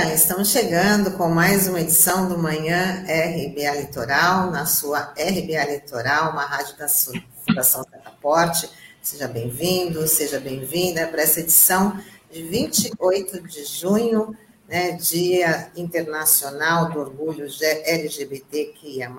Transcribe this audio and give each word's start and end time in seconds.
Dia. 0.00 0.14
Estamos 0.14 0.50
chegando 0.50 1.10
com 1.12 1.28
mais 1.28 1.66
uma 1.66 1.80
edição 1.80 2.28
do 2.28 2.38
Manhã 2.38 3.04
RBA 3.04 3.80
Litoral, 3.80 4.48
na 4.50 4.64
sua 4.64 5.12
RBA 5.18 5.64
Litoral, 5.72 6.30
uma 6.30 6.44
rádio 6.44 6.76
da 6.76 6.86
Fundação 6.88 7.84
Cataporte. 7.84 8.70
Seja 9.02 9.26
bem-vindo, 9.26 10.06
seja 10.06 10.38
bem-vinda 10.38 11.06
para 11.08 11.22
essa 11.22 11.40
edição 11.40 11.98
de 12.30 12.44
28 12.44 13.42
de 13.42 13.64
junho, 13.64 14.36
né, 14.68 14.92
Dia 14.92 15.72
Internacional 15.74 16.92
do 16.92 17.00
Orgulho 17.00 17.48
LGBTQIA+. 17.84 19.10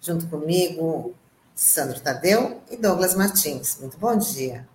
Junto 0.00 0.28
comigo, 0.28 1.12
Sandro 1.56 1.98
Tadeu 1.98 2.62
e 2.70 2.76
Douglas 2.76 3.16
Martins. 3.16 3.78
Muito 3.80 3.98
bom 3.98 4.16
dia. 4.16 4.68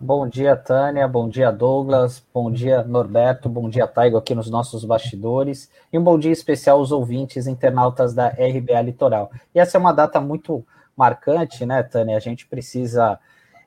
Bom 0.00 0.28
dia, 0.28 0.54
Tânia. 0.54 1.08
Bom 1.08 1.28
dia, 1.28 1.50
Douglas. 1.50 2.24
Bom 2.32 2.52
dia, 2.52 2.84
Norberto. 2.84 3.48
Bom 3.48 3.68
dia, 3.68 3.84
Taigo, 3.84 4.16
aqui 4.16 4.32
nos 4.32 4.48
nossos 4.48 4.84
bastidores. 4.84 5.68
E 5.92 5.98
um 5.98 6.04
bom 6.04 6.16
dia 6.16 6.30
especial 6.30 6.78
aos 6.78 6.92
ouvintes 6.92 7.48
internautas 7.48 8.14
da 8.14 8.28
RBA 8.28 8.80
Litoral. 8.80 9.28
E 9.52 9.58
essa 9.58 9.76
é 9.76 9.80
uma 9.80 9.90
data 9.90 10.20
muito 10.20 10.64
marcante, 10.96 11.66
né, 11.66 11.82
Tânia? 11.82 12.16
A 12.16 12.20
gente 12.20 12.46
precisa 12.46 13.18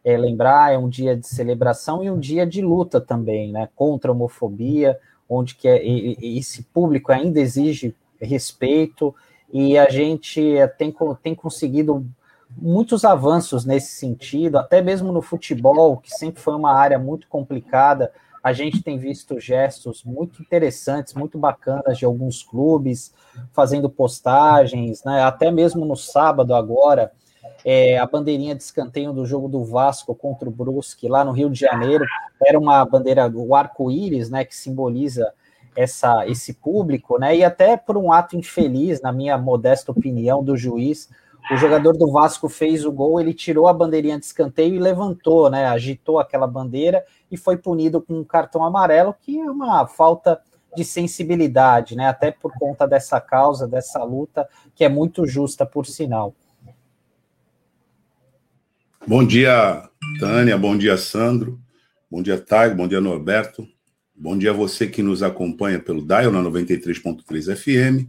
é, 0.05 0.15
lembrar, 0.15 0.73
é 0.73 0.77
um 0.77 0.87
dia 0.87 1.17
de 1.17 1.27
celebração 1.27 2.01
e 2.01 2.09
um 2.09 2.17
dia 2.17 2.47
de 2.47 2.61
luta 2.61 3.01
também, 3.01 3.51
né? 3.51 3.67
Contra 3.75 4.09
a 4.09 4.13
homofobia, 4.13 4.97
onde 5.27 5.55
que 5.55 5.67
é, 5.67 5.85
e, 5.85 6.15
e 6.17 6.39
esse 6.39 6.63
público 6.63 7.11
ainda 7.11 7.41
exige 7.41 7.93
respeito 8.21 9.13
e 9.51 9.77
a 9.77 9.89
gente 9.89 10.55
é, 10.55 10.65
tem, 10.65 10.95
tem 11.21 11.35
conseguido 11.35 12.05
muitos 12.57 13.05
avanços 13.05 13.65
nesse 13.65 13.93
sentido, 13.93 14.57
até 14.57 14.81
mesmo 14.81 15.11
no 15.11 15.21
futebol, 15.21 15.97
que 15.97 16.11
sempre 16.11 16.41
foi 16.41 16.55
uma 16.55 16.73
área 16.73 16.99
muito 16.99 17.27
complicada. 17.27 18.11
A 18.43 18.53
gente 18.53 18.81
tem 18.81 18.97
visto 18.97 19.39
gestos 19.39 20.03
muito 20.03 20.41
interessantes, 20.41 21.13
muito 21.13 21.37
bacanas 21.37 21.97
de 21.97 22.05
alguns 22.05 22.41
clubes 22.41 23.13
fazendo 23.53 23.89
postagens, 23.89 25.03
né? 25.03 25.21
Até 25.23 25.51
mesmo 25.51 25.85
no 25.85 25.95
sábado 25.95 26.55
agora, 26.55 27.11
é, 27.63 27.99
a 27.99 28.05
bandeirinha 28.05 28.55
de 28.55 28.63
escanteio 28.63 29.13
do 29.13 29.25
jogo 29.25 29.47
do 29.47 29.63
Vasco 29.63 30.15
contra 30.15 30.49
o 30.49 30.51
Brusque 30.51 31.07
lá 31.07 31.23
no 31.23 31.31
Rio 31.31 31.49
de 31.49 31.59
Janeiro 31.59 32.03
era 32.43 32.57
uma 32.57 32.83
bandeira, 32.83 33.31
o 33.33 33.55
arco-íris, 33.55 34.29
né? 34.29 34.43
Que 34.43 34.55
simboliza 34.55 35.31
essa, 35.75 36.27
esse 36.27 36.53
público, 36.53 37.19
né? 37.19 37.35
E 37.37 37.43
até 37.43 37.77
por 37.77 37.97
um 37.97 38.11
ato 38.11 38.35
infeliz, 38.35 39.01
na 39.01 39.11
minha 39.11 39.37
modesta 39.37 39.91
opinião, 39.91 40.43
do 40.43 40.57
juiz, 40.57 41.09
o 41.49 41.57
jogador 41.57 41.97
do 41.97 42.11
Vasco 42.11 42.47
fez 42.47 42.85
o 42.85 42.91
gol, 42.91 43.19
ele 43.19 43.33
tirou 43.33 43.67
a 43.67 43.73
bandeirinha 43.73 44.19
de 44.19 44.25
escanteio 44.25 44.75
e 44.75 44.79
levantou, 44.79 45.49
né? 45.49 45.65
Agitou 45.65 46.19
aquela 46.19 46.45
bandeira 46.45 47.03
e 47.31 47.37
foi 47.37 47.57
punido 47.57 48.01
com 48.01 48.19
um 48.19 48.23
cartão 48.23 48.63
amarelo, 48.63 49.15
que 49.19 49.39
é 49.39 49.49
uma 49.49 49.87
falta 49.87 50.39
de 50.75 50.83
sensibilidade, 50.85 51.95
né? 51.95 52.07
Até 52.07 52.31
por 52.31 52.53
conta 52.57 52.87
dessa 52.87 53.19
causa, 53.19 53.67
dessa 53.67 54.03
luta, 54.03 54.47
que 54.75 54.83
é 54.83 54.89
muito 54.89 55.25
justa, 55.25 55.65
por 55.65 55.85
sinal. 55.85 56.33
Bom 59.05 59.25
dia, 59.25 59.89
Tânia. 60.19 60.57
Bom 60.57 60.77
dia, 60.77 60.95
Sandro. 60.95 61.59
Bom 62.09 62.21
dia, 62.21 62.39
Taigo. 62.39 62.75
Bom 62.75 62.87
dia, 62.87 63.01
Norberto. 63.01 63.67
Bom 64.15 64.37
dia 64.37 64.51
a 64.51 64.53
você 64.53 64.87
que 64.87 65.01
nos 65.01 65.23
acompanha 65.23 65.79
pelo 65.79 66.05
Dial 66.05 66.31
na 66.31 66.41
93.3 66.41 67.55
FM 67.55 68.07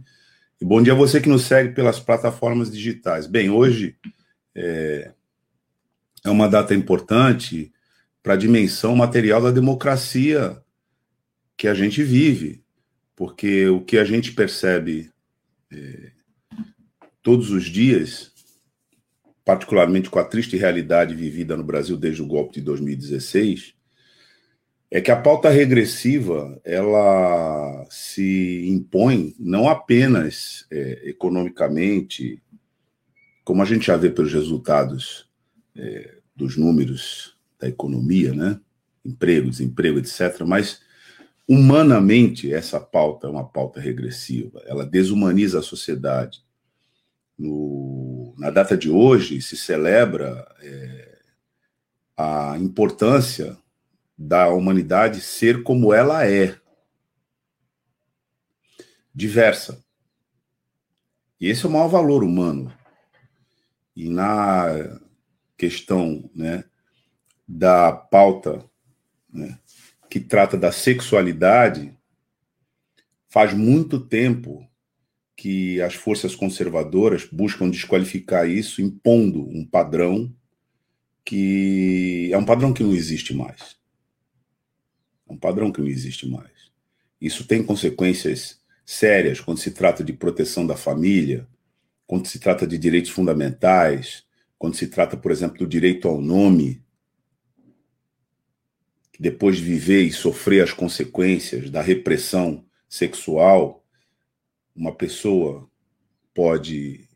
e 0.63 0.65
bom 0.65 0.81
dia 0.81 0.93
a 0.93 0.95
você 0.95 1.19
que 1.19 1.27
nos 1.27 1.41
segue 1.41 1.75
pelas 1.75 1.99
plataformas 1.99 2.71
digitais. 2.71 3.27
Bem, 3.27 3.49
hoje 3.49 3.97
é, 4.55 5.11
é 6.23 6.29
uma 6.29 6.47
data 6.47 6.73
importante 6.73 7.69
para 8.23 8.35
a 8.35 8.37
dimensão 8.37 8.95
material 8.95 9.41
da 9.41 9.51
democracia 9.51 10.57
que 11.57 11.67
a 11.67 11.73
gente 11.73 12.01
vive, 12.01 12.63
porque 13.13 13.67
o 13.67 13.81
que 13.81 13.97
a 13.97 14.05
gente 14.05 14.31
percebe 14.31 15.11
é, 15.69 16.11
todos 17.21 17.49
os 17.51 17.65
dias, 17.65 18.31
particularmente 19.43 20.09
com 20.09 20.19
a 20.19 20.23
triste 20.23 20.55
realidade 20.55 21.13
vivida 21.13 21.57
no 21.57 21.63
Brasil 21.65 21.97
desde 21.97 22.21
o 22.21 22.25
golpe 22.25 22.53
de 22.53 22.61
2016, 22.61 23.75
é 24.93 25.01
que 25.01 25.09
a 25.09 25.19
pauta 25.19 25.49
regressiva 25.49 26.61
ela 26.63 27.83
se 27.89 28.67
impõe 28.69 29.33
não 29.39 29.67
apenas 29.67 30.67
é, 30.69 31.09
economicamente, 31.09 32.39
como 33.43 33.63
a 33.63 33.65
gente 33.65 33.87
já 33.87 33.97
vê 33.97 34.11
pelos 34.11 34.31
resultados 34.31 35.27
é, 35.75 36.17
dos 36.35 36.57
números 36.57 37.35
da 37.59 37.67
economia, 37.67 38.35
né? 38.35 38.59
emprego, 39.03 39.49
desemprego, 39.49 39.97
etc., 39.97 40.41
mas 40.45 40.81
humanamente 41.49 42.53
essa 42.53 42.79
pauta 42.79 43.25
é 43.25 43.31
uma 43.31 43.49
pauta 43.49 43.79
regressiva, 43.79 44.61
ela 44.67 44.85
desumaniza 44.85 45.57
a 45.57 45.63
sociedade. 45.63 46.43
No, 47.35 48.35
na 48.37 48.51
data 48.51 48.77
de 48.77 48.91
hoje 48.91 49.41
se 49.41 49.57
celebra 49.57 50.47
é, 50.61 51.17
a 52.15 52.59
importância 52.59 53.57
da 54.17 54.49
humanidade 54.49 55.21
ser 55.21 55.63
como 55.63 55.93
ela 55.93 56.27
é. 56.27 56.55
Diversa. 59.13 59.83
E 61.39 61.47
esse 61.47 61.65
é 61.65 61.69
o 61.69 61.71
maior 61.71 61.87
valor 61.87 62.23
humano. 62.23 62.73
E 63.95 64.09
na 64.09 64.99
questão 65.57 66.29
né, 66.33 66.63
da 67.47 67.91
pauta 67.91 68.63
né, 69.31 69.59
que 70.09 70.19
trata 70.19 70.57
da 70.57 70.71
sexualidade, 70.71 71.93
faz 73.29 73.53
muito 73.53 73.99
tempo 73.99 74.67
que 75.35 75.81
as 75.81 75.95
forças 75.95 76.35
conservadoras 76.35 77.25
buscam 77.25 77.69
desqualificar 77.69 78.47
isso, 78.47 78.81
impondo 78.81 79.41
um 79.49 79.65
padrão 79.65 80.33
que 81.25 82.29
é 82.31 82.37
um 82.37 82.45
padrão 82.45 82.73
que 82.73 82.83
não 82.83 82.93
existe 82.93 83.33
mais. 83.33 83.75
É 85.27 85.33
um 85.33 85.37
padrão 85.37 85.71
que 85.71 85.81
não 85.81 85.87
existe 85.87 86.27
mais. 86.27 86.71
Isso 87.19 87.45
tem 87.45 87.63
consequências 87.63 88.59
sérias 88.85 89.39
quando 89.39 89.59
se 89.59 89.71
trata 89.71 90.03
de 90.03 90.13
proteção 90.13 90.67
da 90.67 90.75
família, 90.75 91.47
quando 92.05 92.27
se 92.27 92.39
trata 92.39 92.67
de 92.67 92.77
direitos 92.77 93.11
fundamentais, 93.11 94.23
quando 94.57 94.75
se 94.75 94.87
trata, 94.87 95.15
por 95.15 95.31
exemplo, 95.31 95.57
do 95.57 95.67
direito 95.67 96.07
ao 96.07 96.21
nome, 96.21 96.83
depois 99.19 99.57
de 99.57 99.63
viver 99.63 100.01
e 100.01 100.11
sofrer 100.11 100.63
as 100.63 100.73
consequências 100.73 101.69
da 101.69 101.81
repressão 101.81 102.65
sexual, 102.89 103.85
uma 104.75 104.93
pessoa 104.93 105.69
pode 106.33 107.07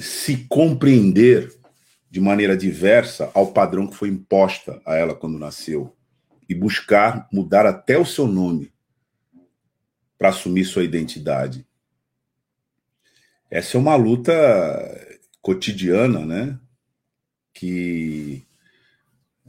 se 0.00 0.46
compreender 0.48 1.52
de 2.10 2.20
maneira 2.20 2.56
diversa 2.56 3.30
ao 3.34 3.52
padrão 3.52 3.86
que 3.86 3.96
foi 3.96 4.08
imposta 4.08 4.80
a 4.86 4.96
ela 4.96 5.14
quando 5.14 5.38
nasceu 5.38 5.94
e 6.50 6.54
buscar 6.54 7.28
mudar 7.32 7.64
até 7.64 7.96
o 7.96 8.04
seu 8.04 8.26
nome 8.26 8.72
para 10.18 10.30
assumir 10.30 10.64
sua 10.64 10.82
identidade. 10.82 11.64
Essa 13.48 13.76
é 13.76 13.80
uma 13.80 13.94
luta 13.94 14.32
cotidiana, 15.40 16.26
né? 16.26 16.58
Que 17.54 18.44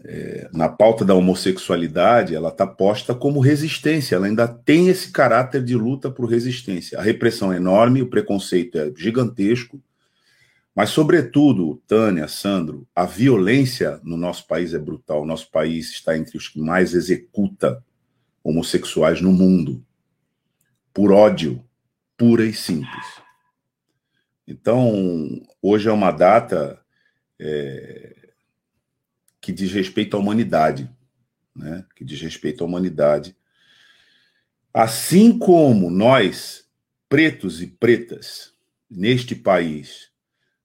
é, 0.03 0.47
na 0.53 0.69
pauta 0.69 1.03
da 1.03 1.15
homossexualidade 1.15 2.35
ela 2.35 2.49
está 2.49 2.67
posta 2.67 3.15
como 3.15 3.39
resistência, 3.39 4.15
ela 4.15 4.27
ainda 4.27 4.47
tem 4.47 4.87
esse 4.87 5.11
caráter 5.11 5.63
de 5.63 5.75
luta 5.75 6.11
por 6.11 6.29
resistência. 6.29 6.99
A 6.99 7.01
repressão 7.01 7.51
é 7.51 7.57
enorme, 7.57 8.03
o 8.03 8.09
preconceito 8.09 8.77
é 8.77 8.91
gigantesco, 8.95 9.81
mas, 10.73 10.89
sobretudo, 10.91 11.81
Tânia, 11.85 12.27
Sandro, 12.27 12.87
a 12.95 13.05
violência 13.05 13.99
no 14.03 14.15
nosso 14.15 14.47
país 14.47 14.73
é 14.73 14.79
brutal. 14.79 15.21
O 15.21 15.25
nosso 15.25 15.51
país 15.51 15.91
está 15.91 16.17
entre 16.17 16.37
os 16.37 16.47
que 16.47 16.59
mais 16.61 16.93
executa 16.93 17.83
homossexuais 18.41 19.21
no 19.21 19.33
mundo, 19.33 19.85
por 20.93 21.11
ódio, 21.11 21.63
pura 22.17 22.45
e 22.45 22.53
simples. 22.53 23.05
Então, 24.47 25.41
hoje 25.61 25.89
é 25.89 25.91
uma 25.91 26.11
data 26.11 26.81
é, 27.39 28.29
que 29.41 29.51
diz 29.51 29.71
respeito 29.71 30.15
à 30.15 30.19
humanidade, 30.19 30.89
né? 31.55 31.85
que 31.95 32.05
diz 32.05 32.21
respeito 32.21 32.63
à 32.63 32.67
humanidade. 32.67 33.35
Assim 34.73 35.37
como 35.37 35.89
nós, 35.89 36.65
pretos 37.09 37.61
e 37.61 37.67
pretas, 37.67 38.53
neste 38.89 39.35
país, 39.35 40.10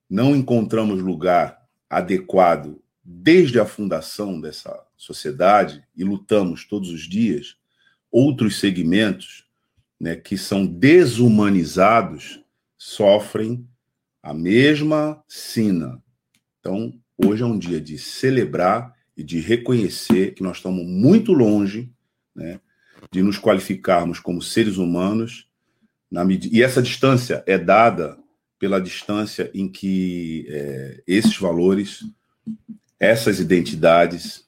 não 0.09 0.35
encontramos 0.35 1.01
lugar 1.01 1.61
adequado 1.89 2.81
desde 3.03 3.59
a 3.59 3.65
fundação 3.65 4.39
dessa 4.39 4.85
sociedade 4.95 5.83
e 5.95 6.03
lutamos 6.03 6.65
todos 6.65 6.89
os 6.89 7.01
dias, 7.01 7.55
outros 8.11 8.59
segmentos 8.59 9.45
né, 9.99 10.15
que 10.15 10.37
são 10.37 10.65
desumanizados 10.65 12.43
sofrem 12.77 13.67
a 14.21 14.33
mesma 14.33 15.23
sina. 15.27 16.01
Então, 16.59 16.93
hoje 17.17 17.43
é 17.43 17.45
um 17.45 17.57
dia 17.57 17.79
de 17.79 17.97
celebrar 17.97 18.93
e 19.15 19.23
de 19.23 19.39
reconhecer 19.39 20.33
que 20.33 20.43
nós 20.43 20.57
estamos 20.57 20.85
muito 20.85 21.33
longe 21.33 21.91
né, 22.35 22.59
de 23.11 23.21
nos 23.21 23.37
qualificarmos 23.37 24.19
como 24.19 24.41
seres 24.41 24.77
humanos, 24.77 25.47
na 26.09 26.23
e 26.25 26.63
essa 26.63 26.81
distância 26.81 27.43
é 27.45 27.57
dada 27.57 28.17
pela 28.59 28.81
distância 28.81 29.51
em 29.53 29.67
que 29.67 30.47
é, 30.49 31.03
esses 31.07 31.37
valores, 31.37 32.03
essas 32.99 33.39
identidades, 33.39 34.45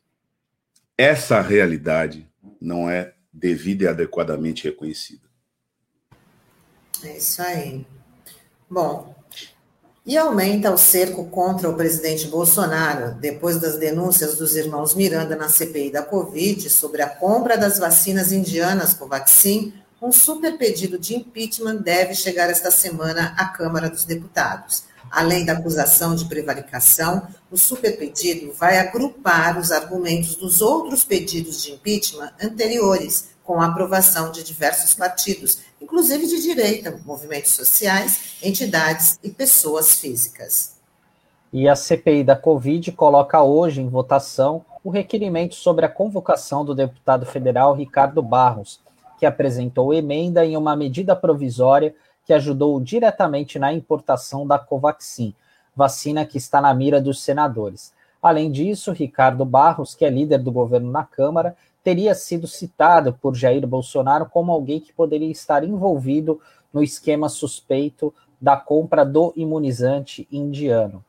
essa 0.97 1.41
realidade 1.41 2.27
não 2.59 2.89
é 2.89 3.13
devida 3.31 3.85
e 3.85 3.88
adequadamente 3.88 4.65
reconhecida. 4.65 5.29
É 7.03 7.17
isso 7.17 7.41
aí. 7.41 7.85
Bom, 8.69 9.15
e 10.06 10.17
aumenta 10.17 10.71
o 10.71 10.77
cerco 10.77 11.25
contra 11.25 11.69
o 11.69 11.75
presidente 11.75 12.27
Bolsonaro, 12.27 13.13
depois 13.19 13.59
das 13.59 13.77
denúncias 13.77 14.38
dos 14.38 14.55
irmãos 14.55 14.95
Miranda 14.95 15.35
na 15.35 15.50
CPI 15.50 15.91
da 15.91 16.01
Covid 16.01 16.69
sobre 16.69 17.01
a 17.01 17.09
compra 17.09 17.57
das 17.57 17.77
vacinas 17.77 18.31
indianas 18.31 18.94
Covaxin, 18.94 19.73
um 20.01 20.12
super 20.12 20.57
pedido 20.57 20.98
de 20.98 21.16
impeachment 21.16 21.78
deve 21.78 22.16
chegar 22.16 22.50
esta 22.50 22.72
semana 22.72 23.36
à 23.38 23.46
Câmara 23.46 23.90
dos 23.90 24.06
Deputados. 24.06 24.84
Além 25.12 25.44
da 25.44 25.54
acusação 25.54 26.16
de 26.16 26.25
prevaricação, 26.25 27.28
o 27.51 27.57
super 27.57 27.98
pedido 27.98 28.54
vai 28.54 28.78
agrupar 28.78 29.60
os 29.60 29.72
argumentos 29.72 30.36
dos 30.36 30.62
outros 30.62 31.04
pedidos 31.04 31.63
de 31.63 31.72
impeachment 31.72 32.31
anteriores, 32.42 33.30
com 33.44 33.60
a 33.60 33.66
aprovação 33.66 34.31
de 34.31 34.44
diversos 34.44 34.94
partidos, 34.94 35.60
inclusive 35.81 36.28
de 36.28 36.42
direita, 36.42 37.01
movimentos 37.04 37.51
sociais, 37.51 38.36
entidades 38.44 39.19
e 39.24 39.30
pessoas 39.30 40.00
físicas. 40.00 40.78
E 41.51 41.68
a 41.68 41.75
CPI 41.75 42.24
da 42.24 42.36
Covid 42.36 42.92
coloca 42.92 43.42
hoje 43.42 43.81
em 43.81 43.90
votação 43.90 44.63
o 44.84 44.92
requerimento 44.92 45.56
sobre 45.56 45.84
a 45.84 45.90
convocação 45.90 46.63
do 46.63 46.75
deputado 46.75 47.25
federal 47.25 47.75
Ricardo 47.75 48.22
Barros, 48.22 48.80
que 49.19 49.25
apresentou 49.25 49.94
emenda 49.94 50.45
em 50.45 50.56
uma 50.56 50.75
medida 50.75 51.16
provisória 51.16 51.94
que 52.25 52.33
ajudou 52.33 52.80
diretamente 52.80 53.60
na 53.60 53.74
importação 53.74 54.48
da 54.48 54.57
Covaxin, 54.57 55.33
vacina 55.75 56.25
que 56.25 56.38
está 56.38 56.62
na 56.62 56.74
mira 56.74 57.01
dos 57.01 57.21
senadores. 57.21 57.94
Além 58.21 58.51
disso, 58.51 58.92
Ricardo 58.92 59.44
Barros, 59.45 59.95
que 59.95 60.06
é 60.06 60.10
líder 60.10 60.39
do 60.39 60.51
governo 60.51 60.92
na 60.92 61.04
Câmara, 61.04 61.56
teria 61.83 62.13
sido 62.13 62.48
citado 62.48 63.13
por 63.13 63.36
Jair 63.36 63.66
Bolsonaro 63.66 64.25
como 64.25 64.51
alguém 64.51 64.80
que 64.80 64.94
poderia 64.94 65.31
estar 65.31 65.63
envolvido 65.63 66.39
no 66.74 66.83
esquema 66.83 67.30
suspeito 67.30 68.13
da 68.39 68.56
compra 68.56 69.06
do 69.06 69.33
imunizante 69.36 70.27
indiano. 70.31 71.04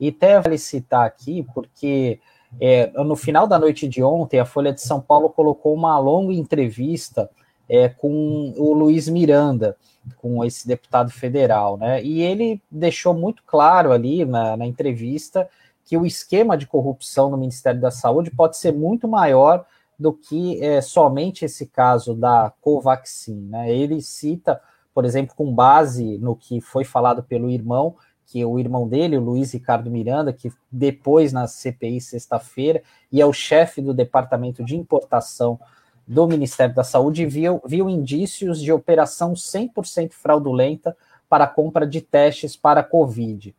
E 0.00 0.08
até 0.08 0.40
vale 0.40 0.58
citar 0.58 1.06
aqui, 1.06 1.46
porque 1.54 2.20
é, 2.60 2.90
no 3.02 3.16
final 3.16 3.46
da 3.46 3.58
noite 3.58 3.86
de 3.86 4.02
ontem, 4.02 4.40
a 4.40 4.44
Folha 4.44 4.72
de 4.72 4.80
São 4.80 5.00
Paulo 5.00 5.28
colocou 5.28 5.74
uma 5.74 5.98
longa 5.98 6.32
entrevista 6.32 7.28
é, 7.68 7.88
com 7.88 8.54
o 8.56 8.72
Luiz 8.72 9.08
Miranda, 9.08 9.76
com 10.16 10.44
esse 10.44 10.66
deputado 10.66 11.10
federal, 11.10 11.76
né? 11.76 12.02
E 12.02 12.22
ele 12.22 12.62
deixou 12.70 13.12
muito 13.12 13.42
claro 13.46 13.92
ali 13.92 14.24
na, 14.24 14.56
na 14.56 14.66
entrevista 14.66 15.48
que 15.84 15.96
o 15.96 16.06
esquema 16.06 16.56
de 16.56 16.66
corrupção 16.66 17.30
no 17.30 17.36
Ministério 17.36 17.80
da 17.80 17.90
Saúde 17.90 18.30
pode 18.30 18.56
ser 18.56 18.72
muito 18.72 19.08
maior 19.08 19.64
do 19.98 20.12
que 20.12 20.62
é, 20.62 20.80
somente 20.80 21.44
esse 21.44 21.66
caso 21.66 22.14
da 22.14 22.52
Covaxin. 22.60 23.48
Né? 23.48 23.72
Ele 23.72 24.00
cita, 24.00 24.60
por 24.94 25.04
exemplo, 25.04 25.34
com 25.34 25.52
base 25.52 26.18
no 26.18 26.36
que 26.36 26.60
foi 26.60 26.84
falado 26.84 27.22
pelo 27.22 27.50
irmão, 27.50 27.96
que 28.26 28.44
o 28.44 28.58
irmão 28.58 28.86
dele, 28.86 29.16
o 29.16 29.22
Luiz 29.22 29.52
Ricardo 29.52 29.90
Miranda, 29.90 30.32
que 30.32 30.52
depois 30.70 31.32
na 31.32 31.46
CPI 31.46 32.00
sexta-feira, 32.00 32.82
e 33.10 33.20
é 33.20 33.26
o 33.26 33.32
chefe 33.32 33.80
do 33.80 33.94
departamento 33.94 34.62
de 34.62 34.76
importação 34.76 35.58
do 36.08 36.26
Ministério 36.26 36.74
da 36.74 36.82
Saúde, 36.82 37.26
viu, 37.26 37.60
viu 37.66 37.86
indícios 37.86 38.62
de 38.62 38.72
operação 38.72 39.34
100% 39.34 40.12
fraudulenta 40.12 40.96
para 41.28 41.46
compra 41.46 41.86
de 41.86 42.00
testes 42.00 42.56
para 42.56 42.82
Covid. 42.82 43.54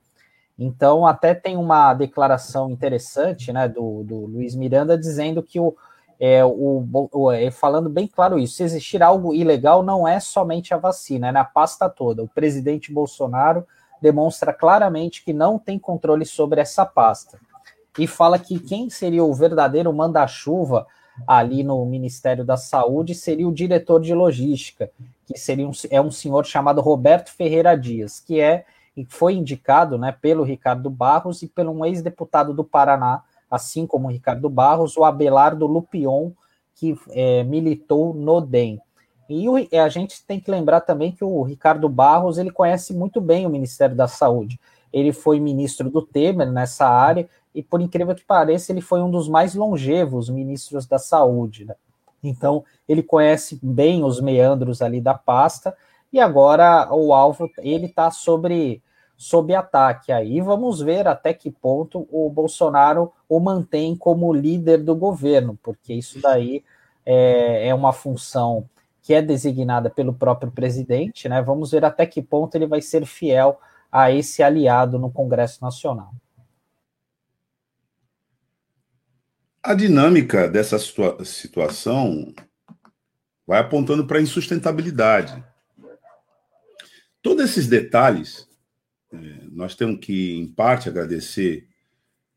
Então, 0.57 1.05
até 1.05 1.35
tem 1.35 1.55
uma 1.55 1.93
declaração 1.93 2.71
interessante 2.71 3.53
né, 3.53 3.67
do, 3.67 4.03
do 4.03 4.25
Luiz 4.25 4.55
Miranda 4.55 4.97
dizendo 4.97 5.43
que 5.43 5.59
o, 5.59 5.75
é, 6.19 6.43
o, 6.43 6.83
o, 7.13 7.31
é, 7.31 7.51
falando 7.51 7.87
bem 7.87 8.07
claro 8.07 8.39
isso, 8.39 8.55
se 8.55 8.63
existir 8.63 9.03
algo 9.03 9.31
ilegal, 9.33 9.83
não 9.83 10.07
é 10.07 10.19
somente 10.19 10.73
a 10.73 10.77
vacina, 10.77 11.27
é 11.27 11.31
na 11.31 11.45
pasta 11.45 11.87
toda. 11.87 12.23
O 12.23 12.27
presidente 12.27 12.91
Bolsonaro 12.91 13.63
demonstra 14.01 14.51
claramente 14.51 15.23
que 15.23 15.33
não 15.33 15.59
tem 15.59 15.77
controle 15.77 16.25
sobre 16.25 16.59
essa 16.59 16.83
pasta. 16.83 17.39
E 17.97 18.07
fala 18.07 18.39
que 18.39 18.59
quem 18.59 18.89
seria 18.89 19.23
o 19.23 19.33
verdadeiro 19.33 19.93
manda-chuva 19.93 20.87
ali 21.27 21.63
no 21.63 21.85
Ministério 21.85 22.43
da 22.43 22.57
Saúde 22.57 23.15
seria 23.15 23.47
o 23.47 23.53
diretor 23.53 24.01
de 24.01 24.13
logística, 24.13 24.89
que 25.25 25.37
seria 25.37 25.67
um, 25.67 25.71
é 25.89 26.01
um 26.01 26.11
senhor 26.11 26.45
chamado 26.45 26.81
Roberto 26.81 27.29
Ferreira 27.29 27.77
Dias, 27.77 28.19
que 28.19 28.39
é 28.39 28.65
e 28.97 29.05
foi 29.05 29.33
indicado 29.35 29.97
né, 29.97 30.11
pelo 30.11 30.43
Ricardo 30.43 30.89
Barros 30.89 31.41
e 31.41 31.47
pelo 31.47 31.71
um 31.71 31.85
ex-deputado 31.85 32.53
do 32.53 32.65
Paraná, 32.65 33.23
assim 33.49 33.87
como 33.87 34.07
o 34.07 34.11
Ricardo 34.11 34.49
Barros, 34.49 34.97
o 34.97 35.05
Abelardo 35.05 35.65
Lupion, 35.65 36.31
que 36.75 36.97
é, 37.11 37.43
militou 37.43 38.13
no 38.13 38.41
DEM. 38.41 38.81
E 39.29 39.47
o, 39.47 39.55
a 39.55 39.87
gente 39.89 40.25
tem 40.25 40.39
que 40.39 40.51
lembrar 40.51 40.81
também 40.81 41.11
que 41.11 41.23
o 41.23 41.43
Ricardo 41.43 41.87
Barros 41.87 42.37
ele 42.37 42.51
conhece 42.51 42.93
muito 42.93 43.21
bem 43.21 43.45
o 43.45 43.49
Ministério 43.49 43.95
da 43.95 44.07
Saúde. 44.07 44.59
Ele 44.91 45.11
foi 45.11 45.39
ministro 45.39 45.89
do 45.89 46.01
Temer 46.01 46.51
nessa 46.51 46.87
área 46.87 47.29
e, 47.53 47.61
por 47.61 47.81
incrível 47.81 48.15
que 48.15 48.23
pareça, 48.23 48.71
ele 48.71 48.81
foi 48.81 49.01
um 49.01 49.09
dos 49.09 49.27
mais 49.27 49.55
longevos 49.55 50.29
ministros 50.29 50.85
da 50.85 50.97
Saúde. 50.97 51.65
Né? 51.65 51.75
Então, 52.23 52.63
ele 52.87 53.03
conhece 53.03 53.59
bem 53.61 54.03
os 54.03 54.19
meandros 54.19 54.81
ali 54.81 54.99
da 54.99 55.13
pasta 55.13 55.75
e 56.11 56.19
agora 56.19 56.91
o 56.91 57.13
alvo 57.13 57.49
ele 57.59 57.85
está 57.85 58.11
sobre 58.11 58.81
sob 59.15 59.53
ataque. 59.53 60.11
Aí 60.11 60.39
vamos 60.41 60.79
ver 60.79 61.07
até 61.07 61.33
que 61.33 61.51
ponto 61.51 62.07
o 62.11 62.29
Bolsonaro 62.29 63.11
o 63.27 63.39
mantém 63.39 63.95
como 63.95 64.33
líder 64.33 64.83
do 64.83 64.95
governo, 64.95 65.59
porque 65.61 65.93
isso 65.93 66.21
daí 66.21 66.63
é, 67.05 67.67
é 67.67 67.75
uma 67.75 67.91
função 67.91 68.65
que 69.01 69.13
é 69.13 69.21
designada 69.21 69.89
pelo 69.89 70.13
próprio 70.13 70.51
presidente, 70.51 71.27
né? 71.27 71.41
Vamos 71.41 71.71
ver 71.71 71.83
até 71.83 72.05
que 72.05 72.21
ponto 72.21 72.55
ele 72.55 72.67
vai 72.67 72.81
ser 72.81 73.05
fiel 73.05 73.59
a 73.91 74.11
esse 74.11 74.43
aliado 74.43 74.99
no 74.99 75.11
Congresso 75.11 75.61
Nacional. 75.63 76.13
A 79.61 79.73
dinâmica 79.73 80.47
dessa 80.47 80.79
situa 80.79 81.23
situação 81.25 82.33
vai 83.45 83.59
apontando 83.59 84.05
para 84.05 84.19
a 84.19 84.21
insustentabilidade. 84.21 85.43
Todos 87.21 87.43
esses 87.43 87.67
detalhes 87.67 88.47
é, 89.11 89.17
nós 89.51 89.75
temos 89.75 89.99
que, 89.99 90.37
em 90.37 90.47
parte, 90.47 90.87
agradecer 90.87 91.67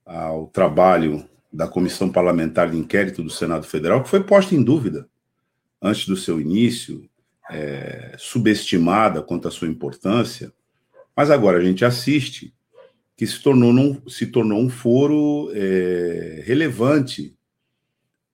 ao 0.05 0.47
trabalho 0.49 1.29
da 1.53 1.69
Comissão 1.69 2.11
Parlamentar 2.11 2.71
de 2.71 2.77
Inquérito 2.79 3.23
do 3.23 3.31
Senado 3.31 3.67
Federal, 3.67 4.03
que 4.03 4.09
foi 4.09 4.25
posta 4.25 4.55
em 4.55 4.63
dúvida 4.63 5.09
antes 5.81 6.07
do 6.07 6.17
seu 6.17 6.41
início, 6.41 7.09
é, 7.51 8.15
subestimada 8.19 9.23
quanto 9.23 9.49
à 9.49 9.51
sua 9.51 9.69
importância, 9.69 10.53
mas 11.17 11.31
agora 11.31 11.59
a 11.59 11.65
gente 11.65 11.85
assiste 11.85 12.55
que 13.17 13.27
se 13.27 13.41
tornou, 13.43 13.73
num, 13.73 14.09
se 14.09 14.27
tornou 14.27 14.61
um 14.61 14.69
foro 14.69 15.51
é, 15.55 16.43
relevante 16.45 17.37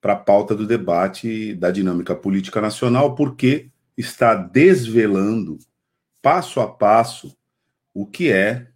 para 0.00 0.12
a 0.12 0.16
pauta 0.16 0.54
do 0.54 0.66
debate 0.66 1.54
da 1.54 1.70
dinâmica 1.70 2.14
política 2.14 2.60
nacional, 2.60 3.14
porque 3.14 3.70
está 3.96 4.34
desvelando, 4.34 5.58
passo 6.22 6.60
a 6.60 6.68
passo, 6.68 7.36
o 7.92 8.06
que 8.06 8.30
é, 8.30 8.68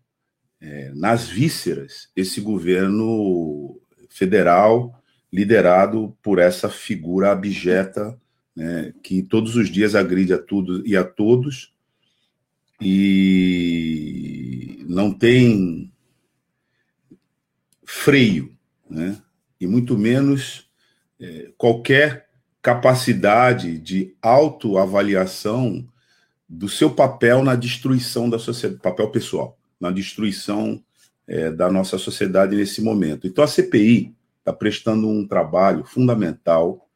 é 0.61 0.93
nas 0.95 1.29
vísceras, 1.29 2.11
esse 2.17 2.41
governo 2.41 3.81
federal 4.11 5.01
liderado 5.33 6.17
por 6.23 6.39
essa 6.39 6.69
figura 6.69 7.33
abjeta 7.33 8.19
né, 8.55 8.93
que 9.03 9.23
todos 9.23 9.57
os 9.57 9.71
dias 9.71 9.95
agride 9.95 10.35
a 10.35 10.39
tudo 10.39 10.87
e 10.87 10.95
a 10.97 11.03
todos 11.03 11.72
e 12.83 14.85
não 14.89 15.13
tem 15.13 15.93
freio, 17.85 18.57
né, 18.91 19.17
e 19.61 19.67
muito 19.67 19.97
menos 19.97 20.69
é, 21.21 21.53
qualquer 21.57 22.29
capacidade 22.61 23.79
de 23.79 24.15
autoavaliação 24.21 25.87
do 26.49 26.69
seu 26.69 26.91
papel 26.91 27.43
na 27.43 27.55
destruição 27.55 28.29
da 28.29 28.39
sociedade, 28.39 28.83
papel 28.83 29.11
pessoal, 29.11 29.59
na 29.81 29.91
destruição 29.91 30.83
é, 31.27 31.51
da 31.51 31.71
nossa 31.71 31.97
sociedade 31.97 32.57
nesse 32.57 32.83
momento. 32.83 33.27
Então 33.27 33.43
a 33.43 33.49
CPI 33.49 34.15
está 34.39 34.53
prestando 34.53 35.09
um 35.09 35.27
trabalho 35.27 35.85
fundamental 35.85 36.89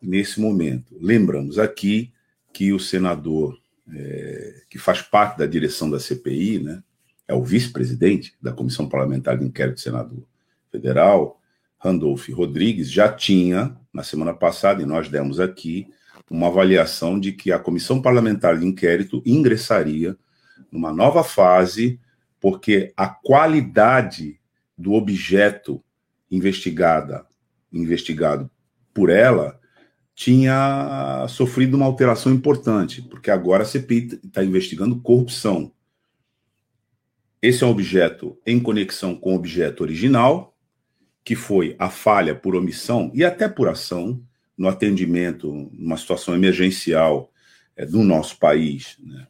nesse 0.00 0.40
momento. 0.40 0.96
Lembramos 1.00 1.58
aqui 1.58 2.12
que 2.52 2.72
o 2.72 2.78
senador 2.78 3.58
é, 3.94 4.62
que 4.68 4.78
faz 4.78 5.02
parte 5.02 5.38
da 5.38 5.46
direção 5.46 5.90
da 5.90 5.98
CPI, 5.98 6.60
né, 6.60 6.82
é 7.26 7.34
o 7.34 7.42
vice-presidente 7.42 8.34
da 8.40 8.52
Comissão 8.52 8.88
Parlamentar 8.88 9.38
de 9.38 9.44
Inquérito 9.44 9.76
do 9.76 9.80
Senado 9.80 10.26
Federal, 10.70 11.40
Randolph 11.78 12.28
Rodrigues 12.30 12.90
já 12.90 13.12
tinha, 13.12 13.76
na 13.92 14.02
semana 14.02 14.34
passada, 14.34 14.82
e 14.82 14.86
nós 14.86 15.08
demos 15.08 15.38
aqui, 15.38 15.88
uma 16.30 16.48
avaliação 16.48 17.18
de 17.18 17.32
que 17.32 17.52
a 17.52 17.58
comissão 17.58 18.02
parlamentar 18.02 18.58
de 18.58 18.66
inquérito 18.66 19.22
ingressaria 19.24 20.16
numa 20.70 20.92
nova 20.92 21.24
fase, 21.24 22.00
porque 22.40 22.92
a 22.96 23.08
qualidade 23.08 24.38
do 24.76 24.92
objeto 24.92 25.82
investigada, 26.30 27.26
investigado 27.72 28.50
por 28.92 29.08
ela, 29.08 29.57
tinha 30.18 31.24
sofrido 31.28 31.76
uma 31.76 31.86
alteração 31.86 32.32
importante, 32.32 33.00
porque 33.02 33.30
agora 33.30 33.62
a 33.62 33.64
CPI 33.64 34.18
está 34.24 34.42
investigando 34.42 35.00
corrupção. 35.00 35.70
Esse 37.40 37.62
é 37.62 37.66
um 37.68 37.70
objeto 37.70 38.36
em 38.44 38.58
conexão 38.58 39.14
com 39.14 39.32
o 39.32 39.36
objeto 39.36 39.80
original, 39.80 40.56
que 41.22 41.36
foi 41.36 41.76
a 41.78 41.88
falha 41.88 42.34
por 42.34 42.56
omissão 42.56 43.12
e 43.14 43.24
até 43.24 43.48
por 43.48 43.68
ação 43.68 44.20
no 44.56 44.66
atendimento, 44.66 45.70
numa 45.72 45.96
situação 45.96 46.34
emergencial 46.34 47.32
é, 47.76 47.86
do 47.86 48.02
nosso 48.02 48.40
país, 48.40 48.96
né? 48.98 49.28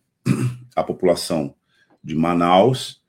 a 0.74 0.82
população 0.82 1.54
de 2.02 2.14
Manaus, 2.14 3.02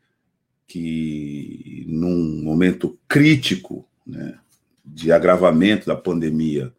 que 0.68 1.86
num 1.88 2.44
momento 2.44 3.00
crítico 3.08 3.88
né, 4.06 4.38
de 4.86 5.14
agravamento 5.14 5.86
da 5.86 5.96
pandemia 5.96 6.74